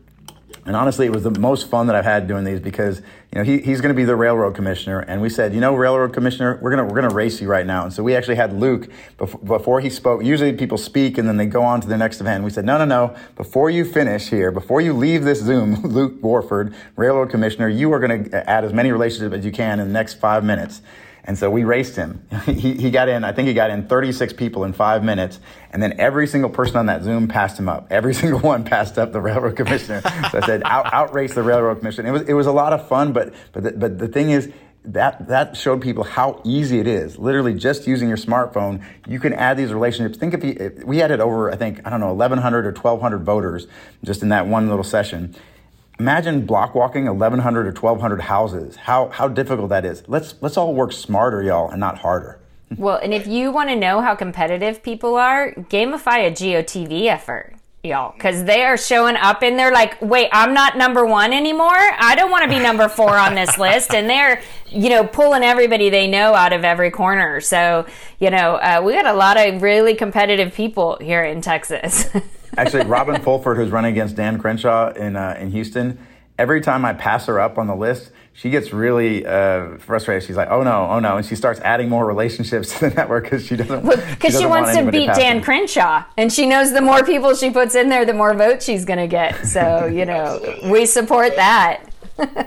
And 0.68 0.76
honestly, 0.76 1.06
it 1.06 1.12
was 1.12 1.22
the 1.22 1.38
most 1.38 1.70
fun 1.70 1.86
that 1.86 1.96
I've 1.96 2.04
had 2.04 2.28
doing 2.28 2.44
these 2.44 2.60
because 2.60 2.98
you 3.32 3.38
know 3.38 3.42
he, 3.42 3.58
he's 3.58 3.80
going 3.80 3.88
to 3.88 3.96
be 3.96 4.04
the 4.04 4.16
railroad 4.16 4.54
commissioner, 4.54 5.00
and 5.00 5.22
we 5.22 5.30
said, 5.30 5.54
you 5.54 5.60
know, 5.60 5.74
railroad 5.74 6.12
commissioner, 6.12 6.58
we're 6.60 6.68
gonna 6.68 6.84
we're 6.84 6.94
gonna 7.00 7.14
race 7.14 7.40
you 7.40 7.48
right 7.48 7.64
now. 7.64 7.84
And 7.84 7.92
so 7.92 8.02
we 8.02 8.14
actually 8.14 8.34
had 8.34 8.52
Luke 8.52 8.90
before, 9.16 9.40
before 9.40 9.80
he 9.80 9.88
spoke. 9.88 10.22
Usually 10.22 10.52
people 10.52 10.76
speak 10.76 11.16
and 11.16 11.26
then 11.26 11.38
they 11.38 11.46
go 11.46 11.62
on 11.62 11.80
to 11.80 11.88
the 11.88 11.96
next 11.96 12.20
event. 12.20 12.44
We 12.44 12.50
said, 12.50 12.66
no, 12.66 12.76
no, 12.76 12.84
no. 12.84 13.16
Before 13.34 13.70
you 13.70 13.82
finish 13.82 14.28
here, 14.28 14.50
before 14.50 14.82
you 14.82 14.92
leave 14.92 15.24
this 15.24 15.40
Zoom, 15.40 15.74
Luke 15.82 16.22
Warford, 16.22 16.74
railroad 16.96 17.30
commissioner, 17.30 17.68
you 17.68 17.90
are 17.94 17.98
going 17.98 18.24
to 18.24 18.50
add 18.50 18.62
as 18.62 18.74
many 18.74 18.92
relationships 18.92 19.34
as 19.34 19.46
you 19.46 19.52
can 19.52 19.80
in 19.80 19.86
the 19.86 19.94
next 19.94 20.14
five 20.14 20.44
minutes. 20.44 20.82
And 21.28 21.36
so 21.36 21.50
we 21.50 21.62
raced 21.62 21.94
him. 21.94 22.26
he, 22.46 22.72
he 22.72 22.90
got 22.90 23.10
in, 23.10 23.22
I 23.22 23.32
think 23.32 23.48
he 23.48 23.54
got 23.54 23.68
in 23.68 23.86
36 23.86 24.32
people 24.32 24.64
in 24.64 24.72
five 24.72 25.04
minutes. 25.04 25.40
And 25.70 25.82
then 25.82 26.00
every 26.00 26.26
single 26.26 26.48
person 26.48 26.78
on 26.78 26.86
that 26.86 27.02
Zoom 27.02 27.28
passed 27.28 27.58
him 27.58 27.68
up. 27.68 27.86
Every 27.90 28.14
single 28.22 28.40
one 28.40 28.64
passed 28.64 28.98
up 28.98 29.12
the 29.12 29.20
railroad 29.20 29.54
commissioner. 29.54 30.00
so 30.00 30.38
I 30.38 30.46
said, 30.46 30.62
out, 30.64 30.90
outrace 30.90 31.34
the 31.34 31.42
railroad 31.42 31.80
commissioner. 31.80 32.08
It 32.08 32.12
was, 32.12 32.22
it 32.22 32.32
was 32.32 32.46
a 32.46 32.52
lot 32.52 32.72
of 32.72 32.88
fun, 32.88 33.12
but, 33.12 33.34
but, 33.52 33.62
the, 33.62 33.72
but 33.72 33.98
the 33.98 34.08
thing 34.08 34.30
is, 34.30 34.50
that 34.84 35.28
that 35.28 35.54
showed 35.54 35.82
people 35.82 36.02
how 36.02 36.40
easy 36.44 36.78
it 36.78 36.86
is. 36.86 37.18
Literally, 37.18 37.52
just 37.52 37.86
using 37.86 38.08
your 38.08 38.16
smartphone, 38.16 38.82
you 39.06 39.20
can 39.20 39.34
add 39.34 39.58
these 39.58 39.70
relationships. 39.70 40.16
Think 40.16 40.32
if, 40.32 40.42
you, 40.42 40.82
we 40.86 41.02
added 41.02 41.20
over, 41.20 41.50
I 41.52 41.56
think 41.56 41.86
I 41.86 41.90
don't 41.90 42.00
know, 42.00 42.14
1,100 42.14 42.64
or 42.64 42.70
1,200 42.70 43.22
voters 43.22 43.66
just 44.02 44.22
in 44.22 44.30
that 44.30 44.46
one 44.46 44.70
little 44.70 44.84
session. 44.84 45.34
Imagine 45.98 46.46
block 46.46 46.76
walking 46.76 47.06
1,100 47.06 47.66
or 47.66 47.72
1,200 47.72 48.20
houses. 48.20 48.76
How 48.76 49.08
how 49.08 49.26
difficult 49.26 49.70
that 49.70 49.84
is. 49.84 50.04
Let's 50.06 50.34
let's 50.40 50.56
all 50.56 50.72
work 50.72 50.92
smarter, 50.92 51.42
y'all, 51.42 51.70
and 51.70 51.80
not 51.80 51.98
harder. 51.98 52.40
Well, 52.76 52.98
and 53.02 53.14
if 53.14 53.26
you 53.26 53.50
want 53.50 53.70
to 53.70 53.76
know 53.76 54.02
how 54.02 54.14
competitive 54.14 54.82
people 54.82 55.16
are, 55.16 55.52
gamify 55.54 56.26
a 56.26 56.30
GOTV 56.30 57.06
effort, 57.06 57.54
y'all, 57.82 58.12
because 58.12 58.44
they 58.44 58.62
are 58.62 58.76
showing 58.76 59.16
up 59.16 59.42
and 59.42 59.58
they're 59.58 59.72
like, 59.72 60.00
wait, 60.02 60.28
I'm 60.32 60.52
not 60.52 60.76
number 60.76 61.06
one 61.06 61.32
anymore. 61.32 61.70
I 61.72 62.14
don't 62.14 62.30
want 62.30 62.42
to 62.44 62.48
be 62.50 62.62
number 62.62 62.86
four 62.90 63.16
on 63.16 63.34
this 63.34 63.56
list. 63.66 63.94
And 63.94 64.08
they're, 64.08 64.42
you 64.66 64.90
know, 64.90 65.02
pulling 65.02 65.44
everybody 65.44 65.88
they 65.88 66.06
know 66.08 66.34
out 66.34 66.52
of 66.52 66.62
every 66.62 66.90
corner. 66.90 67.40
So, 67.40 67.86
you 68.20 68.28
know, 68.28 68.56
uh, 68.56 68.82
we 68.84 68.92
got 68.92 69.06
a 69.06 69.14
lot 69.14 69.38
of 69.38 69.62
really 69.62 69.94
competitive 69.94 70.52
people 70.52 70.98
here 71.00 71.24
in 71.24 71.40
Texas. 71.40 72.06
Actually, 72.58 72.86
Robin 72.86 73.20
Fulford, 73.22 73.56
who's 73.56 73.70
running 73.70 73.92
against 73.92 74.16
Dan 74.16 74.40
Crenshaw 74.40 74.92
in 74.92 75.16
uh, 75.16 75.36
in 75.38 75.50
Houston, 75.52 75.98
every 76.38 76.60
time 76.60 76.84
I 76.84 76.92
pass 76.92 77.26
her 77.26 77.40
up 77.40 77.56
on 77.56 77.66
the 77.66 77.76
list, 77.76 78.10
she 78.32 78.50
gets 78.50 78.72
really 78.72 79.26
uh, 79.26 79.78
frustrated. 79.78 80.26
She's 80.26 80.36
like, 80.36 80.48
"Oh 80.50 80.62
no, 80.62 80.86
oh 80.90 81.00
no," 81.00 81.16
and 81.16 81.26
she 81.26 81.34
starts 81.34 81.60
adding 81.60 81.88
more 81.88 82.06
relationships 82.06 82.72
to 82.78 82.88
the 82.88 82.94
network 82.94 83.24
because 83.24 83.44
she 83.46 83.56
doesn't. 83.56 83.84
Because 83.84 84.34
she, 84.34 84.40
she, 84.40 84.46
wants 84.46 84.76
to 84.76 84.90
beat 84.90 85.06
Dan 85.06 85.42
Crenshaw, 85.42 86.04
and 86.16 86.32
she 86.32 86.46
knows 86.46 86.72
the 86.72 86.80
more 86.80 87.02
people 87.02 87.34
she 87.34 87.50
puts 87.50 87.74
in 87.74 87.88
there, 87.88 88.04
the 88.04 88.14
more 88.14 88.34
votes 88.34 88.64
she's 88.64 88.84
going 88.84 88.98
to 88.98 89.08
get. 89.08 89.46
So 89.46 89.86
you 89.86 90.04
know, 90.04 90.58
we 90.64 90.86
support 90.86 91.36
that. 91.36 91.87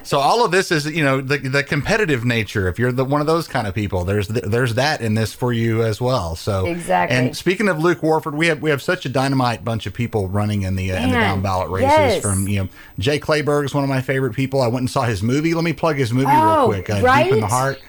So 0.04 0.20
all 0.20 0.44
of 0.44 0.52
this 0.52 0.72
is, 0.72 0.86
you 0.86 1.04
know, 1.04 1.22
the 1.22 1.38
the 1.38 1.64
competitive 1.64 2.26
nature. 2.26 2.68
If 2.68 2.80
you're 2.80 2.92
the 2.92 3.06
one 3.06 3.22
of 3.22 3.28
those 3.28 3.48
kind 3.48 3.68
of 3.68 3.74
people, 3.74 4.04
there's 4.04 4.28
there's 4.28 4.76
that 4.76 5.02
in 5.02 5.14
this 5.14 5.34
for 5.34 5.54
you 5.54 5.84
as 5.84 6.02
well. 6.02 6.36
So 6.36 6.66
exactly. 6.66 7.18
And 7.18 7.36
speaking 7.36 7.68
of 7.68 7.80
Luke 7.80 8.04
Warford, 8.04 8.36
we 8.36 8.48
have 8.48 8.62
we 8.62 8.70
have 8.70 8.82
such 8.82 9.06
a 9.06 9.10
dynamite 9.10 9.64
bunch 9.64 9.86
of 9.86 9.94
people 9.94 10.28
running 10.28 10.64
in 10.64 10.76
the 10.76 10.92
uh, 10.92 11.04
in 11.04 11.10
the 11.10 11.16
down 11.16 11.42
ballot 11.42 11.70
races. 11.70 11.90
Yes. 11.90 12.22
From 12.22 12.48
you 12.48 12.64
know, 12.64 12.70
Jay 13.00 13.20
Kleberg 13.20 13.66
is 13.66 13.74
one 13.74 13.84
of 13.84 13.90
my 13.90 14.02
favorite 14.02 14.34
people. 14.34 14.62
I 14.62 14.68
went 14.68 14.82
and 14.82 14.90
saw 14.90 15.04
his 15.04 15.24
movie. 15.24 15.54
Let 15.54 15.64
me 15.64 15.74
plug 15.74 15.98
his 15.98 16.12
movie 16.12 16.28
oh, 16.30 16.70
real 16.72 16.84
quick. 16.84 16.90
Uh, 16.90 17.02
right? 17.02 17.26
Deep 17.26 17.34
in 17.34 17.40
the 17.42 17.48
Heart. 17.48 17.80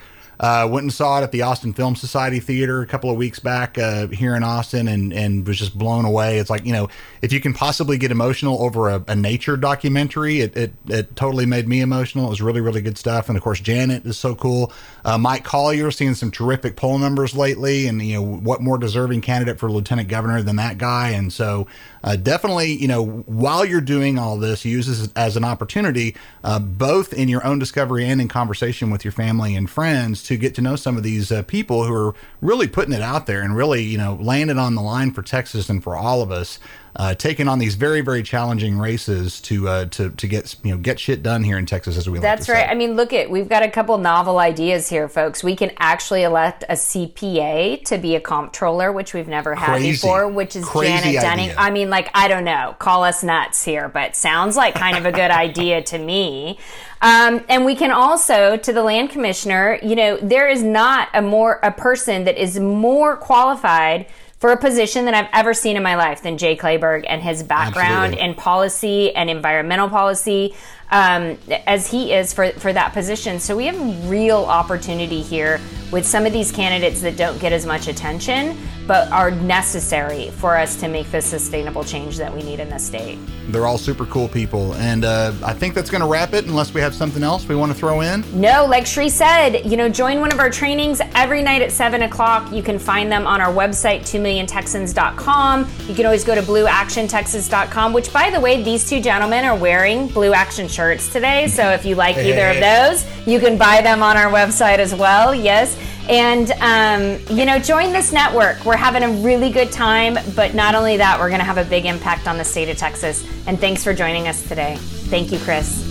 Uh, 0.43 0.67
went 0.67 0.83
and 0.83 0.91
saw 0.91 1.19
it 1.19 1.23
at 1.23 1.31
the 1.31 1.41
Austin 1.41 1.71
Film 1.71 1.95
Society 1.95 2.41
Theater 2.41 2.81
a 2.81 2.85
couple 2.85 3.09
of 3.09 3.15
weeks 3.15 3.39
back 3.39 3.77
uh, 3.77 4.07
here 4.07 4.35
in 4.35 4.43
Austin 4.43 4.89
and, 4.89 5.13
and 5.13 5.47
was 5.47 5.57
just 5.57 5.77
blown 5.77 6.03
away. 6.03 6.37
It's 6.37 6.49
like, 6.49 6.65
you 6.65 6.73
know, 6.73 6.89
if 7.21 7.31
you 7.31 7.39
can 7.39 7.53
possibly 7.53 7.97
get 7.97 8.11
emotional 8.11 8.61
over 8.61 8.89
a, 8.89 9.01
a 9.07 9.15
nature 9.15 9.55
documentary, 9.55 10.41
it, 10.41 10.57
it, 10.57 10.73
it, 10.89 11.15
totally 11.15 11.45
made 11.45 11.65
me 11.65 11.79
emotional. 11.79 12.25
It 12.25 12.29
was 12.29 12.41
really, 12.41 12.59
really 12.59 12.81
good 12.81 12.97
stuff. 12.97 13.29
And 13.29 13.37
of 13.37 13.43
course, 13.43 13.61
Janet 13.61 14.05
is 14.05 14.17
so 14.17 14.35
cool. 14.35 14.73
Uh, 15.05 15.17
Mike 15.17 15.45
Collier, 15.45 15.91
seeing 15.91 16.13
some 16.13 16.29
terrific 16.29 16.75
poll 16.75 16.97
numbers 16.97 17.33
lately. 17.33 17.87
And, 17.87 18.01
you 18.01 18.15
know, 18.15 18.21
what 18.21 18.59
more 18.59 18.77
deserving 18.77 19.21
candidate 19.21 19.59
for 19.59 19.71
lieutenant 19.71 20.09
governor 20.09 20.41
than 20.41 20.57
that 20.57 20.77
guy? 20.77 21.11
And 21.11 21.31
so 21.31 21.67
uh, 22.03 22.15
definitely, 22.15 22.73
you 22.73 22.87
know, 22.87 23.05
while 23.25 23.63
you're 23.63 23.81
doing 23.81 24.19
all 24.19 24.37
this, 24.37 24.65
use 24.65 24.87
this 24.87 25.09
as 25.15 25.37
an 25.37 25.43
opportunity, 25.43 26.15
uh, 26.43 26.59
both 26.59 27.13
in 27.13 27.29
your 27.29 27.45
own 27.45 27.59
discovery 27.59 28.05
and 28.05 28.19
in 28.19 28.27
conversation 28.27 28.89
with 28.89 29.05
your 29.05 29.11
family 29.11 29.55
and 29.55 29.69
friends 29.69 30.23
to 30.23 30.37
get 30.37 30.53
to 30.55 30.61
know 30.61 30.75
some 30.75 30.97
of 30.97 31.03
these 31.03 31.31
uh, 31.31 31.43
people 31.43 31.85
who 31.85 31.93
are 31.93 32.13
really 32.41 32.67
putting 32.67 32.93
it 32.93 33.01
out 33.01 33.25
there 33.25 33.41
and 33.41 33.55
really, 33.55 33.83
you 33.83 33.97
know, 33.97 34.17
laying 34.19 34.49
it 34.49 34.57
on 34.57 34.75
the 34.75 34.81
line 34.81 35.11
for 35.11 35.21
Texas 35.21 35.69
and 35.69 35.83
for 35.83 35.95
all 35.95 36.21
of 36.21 36.31
us 36.31 36.59
uh, 36.95 37.15
taking 37.15 37.47
on 37.47 37.57
these 37.57 37.75
very 37.75 38.01
very 38.01 38.21
challenging 38.21 38.77
races 38.77 39.41
to 39.41 39.67
uh, 39.67 39.85
to 39.85 40.11
to 40.11 40.27
get 40.27 40.55
you 40.63 40.71
know 40.71 40.77
get 40.77 40.99
shit 40.99 41.23
done 41.23 41.43
here 41.43 41.57
in 41.57 41.65
Texas 41.65 41.97
as 41.97 42.07
we. 42.07 42.19
That's 42.19 42.47
like 42.47 42.57
right. 42.57 42.69
I 42.69 42.75
mean, 42.75 42.95
look 42.95 43.13
at 43.13 43.29
we've 43.29 43.49
got 43.49 43.63
a 43.63 43.69
couple 43.69 43.97
novel 43.97 44.37
ideas 44.37 44.89
here, 44.89 45.09
folks. 45.09 45.43
We 45.43 45.55
can 45.55 45.71
actually 45.77 46.23
elect 46.23 46.63
a 46.69 46.73
CPA 46.73 47.83
to 47.85 47.97
be 47.97 48.15
a 48.15 48.21
comptroller, 48.21 48.91
which 48.91 49.13
we've 49.13 49.27
never 49.27 49.55
had 49.55 49.77
Crazy. 49.77 49.91
before, 49.91 50.27
which 50.27 50.55
is 50.55 50.65
Crazy 50.65 51.13
Janet 51.13 51.39
idea. 51.39 51.55
Dudding. 51.55 51.55
I 51.57 51.71
mean, 51.71 51.89
like 51.89 52.09
I 52.13 52.27
don't 52.27 52.43
know, 52.45 52.75
call 52.77 53.03
us 53.03 53.23
nuts 53.23 53.63
here, 53.63 53.89
but 53.89 54.15
sounds 54.15 54.55
like 54.55 54.75
kind 54.75 54.97
of 54.97 55.05
a 55.05 55.11
good 55.11 55.31
idea 55.31 55.81
to 55.83 55.97
me. 55.97 56.59
Um, 57.01 57.43
and 57.49 57.65
we 57.65 57.75
can 57.75 57.91
also, 57.91 58.55
to 58.55 58.71
the 58.71 58.81
land 58.81 59.09
commissioner, 59.09 59.77
you 59.83 59.93
know, 59.93 60.17
there 60.21 60.47
is 60.47 60.63
not 60.63 61.09
a 61.13 61.21
more 61.21 61.59
a 61.61 61.71
person 61.71 62.23
that 62.23 62.41
is 62.41 62.57
more 62.59 63.17
qualified 63.17 64.05
for 64.43 64.51
a 64.51 64.57
position 64.57 65.05
that 65.05 65.13
I've 65.13 65.29
ever 65.31 65.53
seen 65.53 65.77
in 65.77 65.83
my 65.83 65.95
life 65.95 66.21
than 66.21 66.37
Jay 66.37 66.57
Kleberg 66.57 67.05
and 67.07 67.23
his 67.23 67.41
background 67.43 68.15
Absolutely. 68.15 68.25
in 68.25 68.35
policy 68.35 69.15
and 69.15 69.29
environmental 69.29 69.87
policy 69.87 70.53
um, 70.93 71.39
as 71.65 71.89
he 71.89 72.13
is 72.13 72.31
for, 72.33 72.51
for 72.51 72.71
that 72.71 72.93
position. 72.93 73.39
So 73.39 73.57
we 73.57 73.65
have 73.65 74.09
real 74.09 74.45
opportunity 74.45 75.21
here 75.21 75.59
with 75.91 76.05
some 76.07 76.25
of 76.25 76.33
these 76.33 76.51
candidates 76.51 77.01
that 77.01 77.17
don't 77.17 77.39
get 77.39 77.53
as 77.53 77.65
much 77.65 77.87
attention, 77.87 78.57
but 78.87 79.11
are 79.11 79.29
necessary 79.29 80.31
for 80.31 80.57
us 80.57 80.75
to 80.77 80.87
make 80.87 81.09
the 81.11 81.21
sustainable 81.21 81.83
change 81.83 82.17
that 82.17 82.33
we 82.33 82.41
need 82.41 82.59
in 82.59 82.67
the 82.69 82.79
state. 82.79 83.19
They're 83.49 83.67
all 83.67 83.77
super 83.77 84.05
cool 84.07 84.27
people. 84.27 84.73
And 84.75 85.05
uh, 85.05 85.33
I 85.43 85.53
think 85.53 85.75
that's 85.75 85.91
going 85.91 86.01
to 86.01 86.07
wrap 86.07 86.33
it 86.33 86.45
unless 86.45 86.73
we 86.73 86.81
have 86.81 86.95
something 86.95 87.21
else 87.21 87.47
we 87.47 87.55
want 87.55 87.71
to 87.71 87.77
throw 87.77 88.01
in. 88.01 88.23
No, 88.39 88.65
like 88.65 88.87
Sri 88.87 89.07
said, 89.07 89.65
you 89.65 89.77
know, 89.77 89.87
join 89.87 90.19
one 90.19 90.31
of 90.31 90.39
our 90.39 90.49
trainings 90.49 90.99
every 91.13 91.43
night 91.43 91.61
at 91.61 91.71
7 91.71 92.01
o'clock. 92.03 92.51
You 92.51 92.63
can 92.63 92.79
find 92.79 93.11
them 93.11 93.27
on 93.27 93.39
our 93.39 93.53
website, 93.53 94.01
2milliontexans.com. 94.01 95.69
You 95.87 95.95
can 95.95 96.05
always 96.05 96.23
go 96.23 96.33
to 96.33 96.41
blueactiontexas.com, 96.41 97.93
which, 97.93 98.11
by 98.11 98.31
the 98.31 98.39
way, 98.39 98.63
these 98.63 98.89
two 98.89 98.99
gentlemen 98.99 99.45
are 99.45 99.57
wearing 99.57 100.07
Blue 100.07 100.33
Action 100.33 100.67
shirts 100.83 101.07
today. 101.07 101.47
So 101.47 101.69
if 101.69 101.85
you 101.85 101.95
like 101.95 102.17
either 102.17 102.49
of 102.49 102.59
those, 102.59 103.05
you 103.25 103.39
can 103.39 103.57
buy 103.57 103.81
them 103.81 104.03
on 104.03 104.17
our 104.17 104.29
website 104.29 104.79
as 104.79 104.93
well. 104.93 105.33
Yes. 105.33 105.77
And, 106.09 106.51
um, 106.59 107.37
you 107.37 107.45
know, 107.45 107.57
join 107.57 107.93
this 107.93 108.11
network. 108.11 108.65
We're 108.65 108.75
having 108.75 109.03
a 109.03 109.09
really 109.23 109.49
good 109.49 109.71
time, 109.71 110.17
but 110.35 110.53
not 110.53 110.75
only 110.75 110.97
that, 110.97 111.17
we're 111.17 111.29
going 111.29 111.39
to 111.39 111.45
have 111.45 111.57
a 111.57 111.63
big 111.63 111.85
impact 111.85 112.27
on 112.27 112.37
the 112.37 112.43
state 112.43 112.67
of 112.67 112.75
Texas. 112.75 113.25
And 113.47 113.57
thanks 113.57 113.81
for 113.81 113.93
joining 113.93 114.27
us 114.27 114.45
today. 114.45 114.75
Thank 115.09 115.31
you, 115.31 115.39
Chris. 115.39 115.81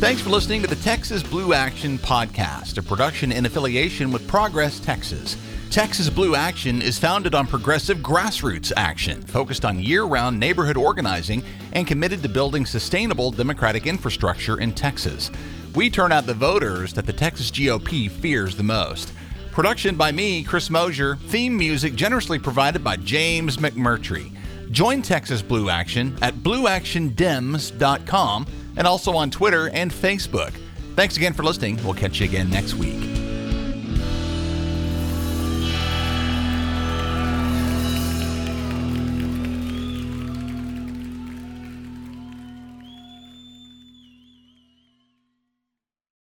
Thanks 0.00 0.22
for 0.22 0.30
listening 0.30 0.62
to 0.62 0.66
the 0.66 0.76
Texas 0.76 1.22
Blue 1.22 1.52
Action 1.52 1.98
Podcast, 1.98 2.78
a 2.78 2.82
production 2.82 3.30
in 3.30 3.46
affiliation 3.46 4.10
with 4.10 4.26
Progress 4.26 4.80
Texas. 4.80 5.36
Texas 5.70 6.10
Blue 6.10 6.34
Action 6.34 6.82
is 6.82 6.98
founded 6.98 7.32
on 7.32 7.46
progressive 7.46 7.98
grassroots 7.98 8.72
action, 8.76 9.22
focused 9.22 9.64
on 9.64 9.78
year 9.78 10.02
round 10.02 10.40
neighborhood 10.40 10.76
organizing 10.76 11.44
and 11.74 11.86
committed 11.86 12.24
to 12.24 12.28
building 12.28 12.66
sustainable 12.66 13.30
democratic 13.30 13.86
infrastructure 13.86 14.58
in 14.58 14.72
Texas. 14.72 15.30
We 15.76 15.88
turn 15.88 16.10
out 16.10 16.26
the 16.26 16.34
voters 16.34 16.92
that 16.94 17.06
the 17.06 17.12
Texas 17.12 17.52
GOP 17.52 18.10
fears 18.10 18.56
the 18.56 18.64
most. 18.64 19.12
Production 19.52 19.94
by 19.94 20.10
me, 20.10 20.42
Chris 20.42 20.70
Mosier. 20.70 21.14
Theme 21.28 21.56
music 21.56 21.94
generously 21.94 22.40
provided 22.40 22.82
by 22.82 22.96
James 22.96 23.58
McMurtry. 23.58 24.32
Join 24.72 25.02
Texas 25.02 25.40
Blue 25.40 25.70
Action 25.70 26.18
at 26.20 26.34
blueactiondems.com 26.34 28.46
and 28.76 28.88
also 28.88 29.12
on 29.12 29.30
Twitter 29.30 29.70
and 29.70 29.92
Facebook. 29.92 30.50
Thanks 30.96 31.16
again 31.16 31.32
for 31.32 31.44
listening. 31.44 31.76
We'll 31.84 31.94
catch 31.94 32.18
you 32.18 32.26
again 32.26 32.50
next 32.50 32.74
week. 32.74 33.19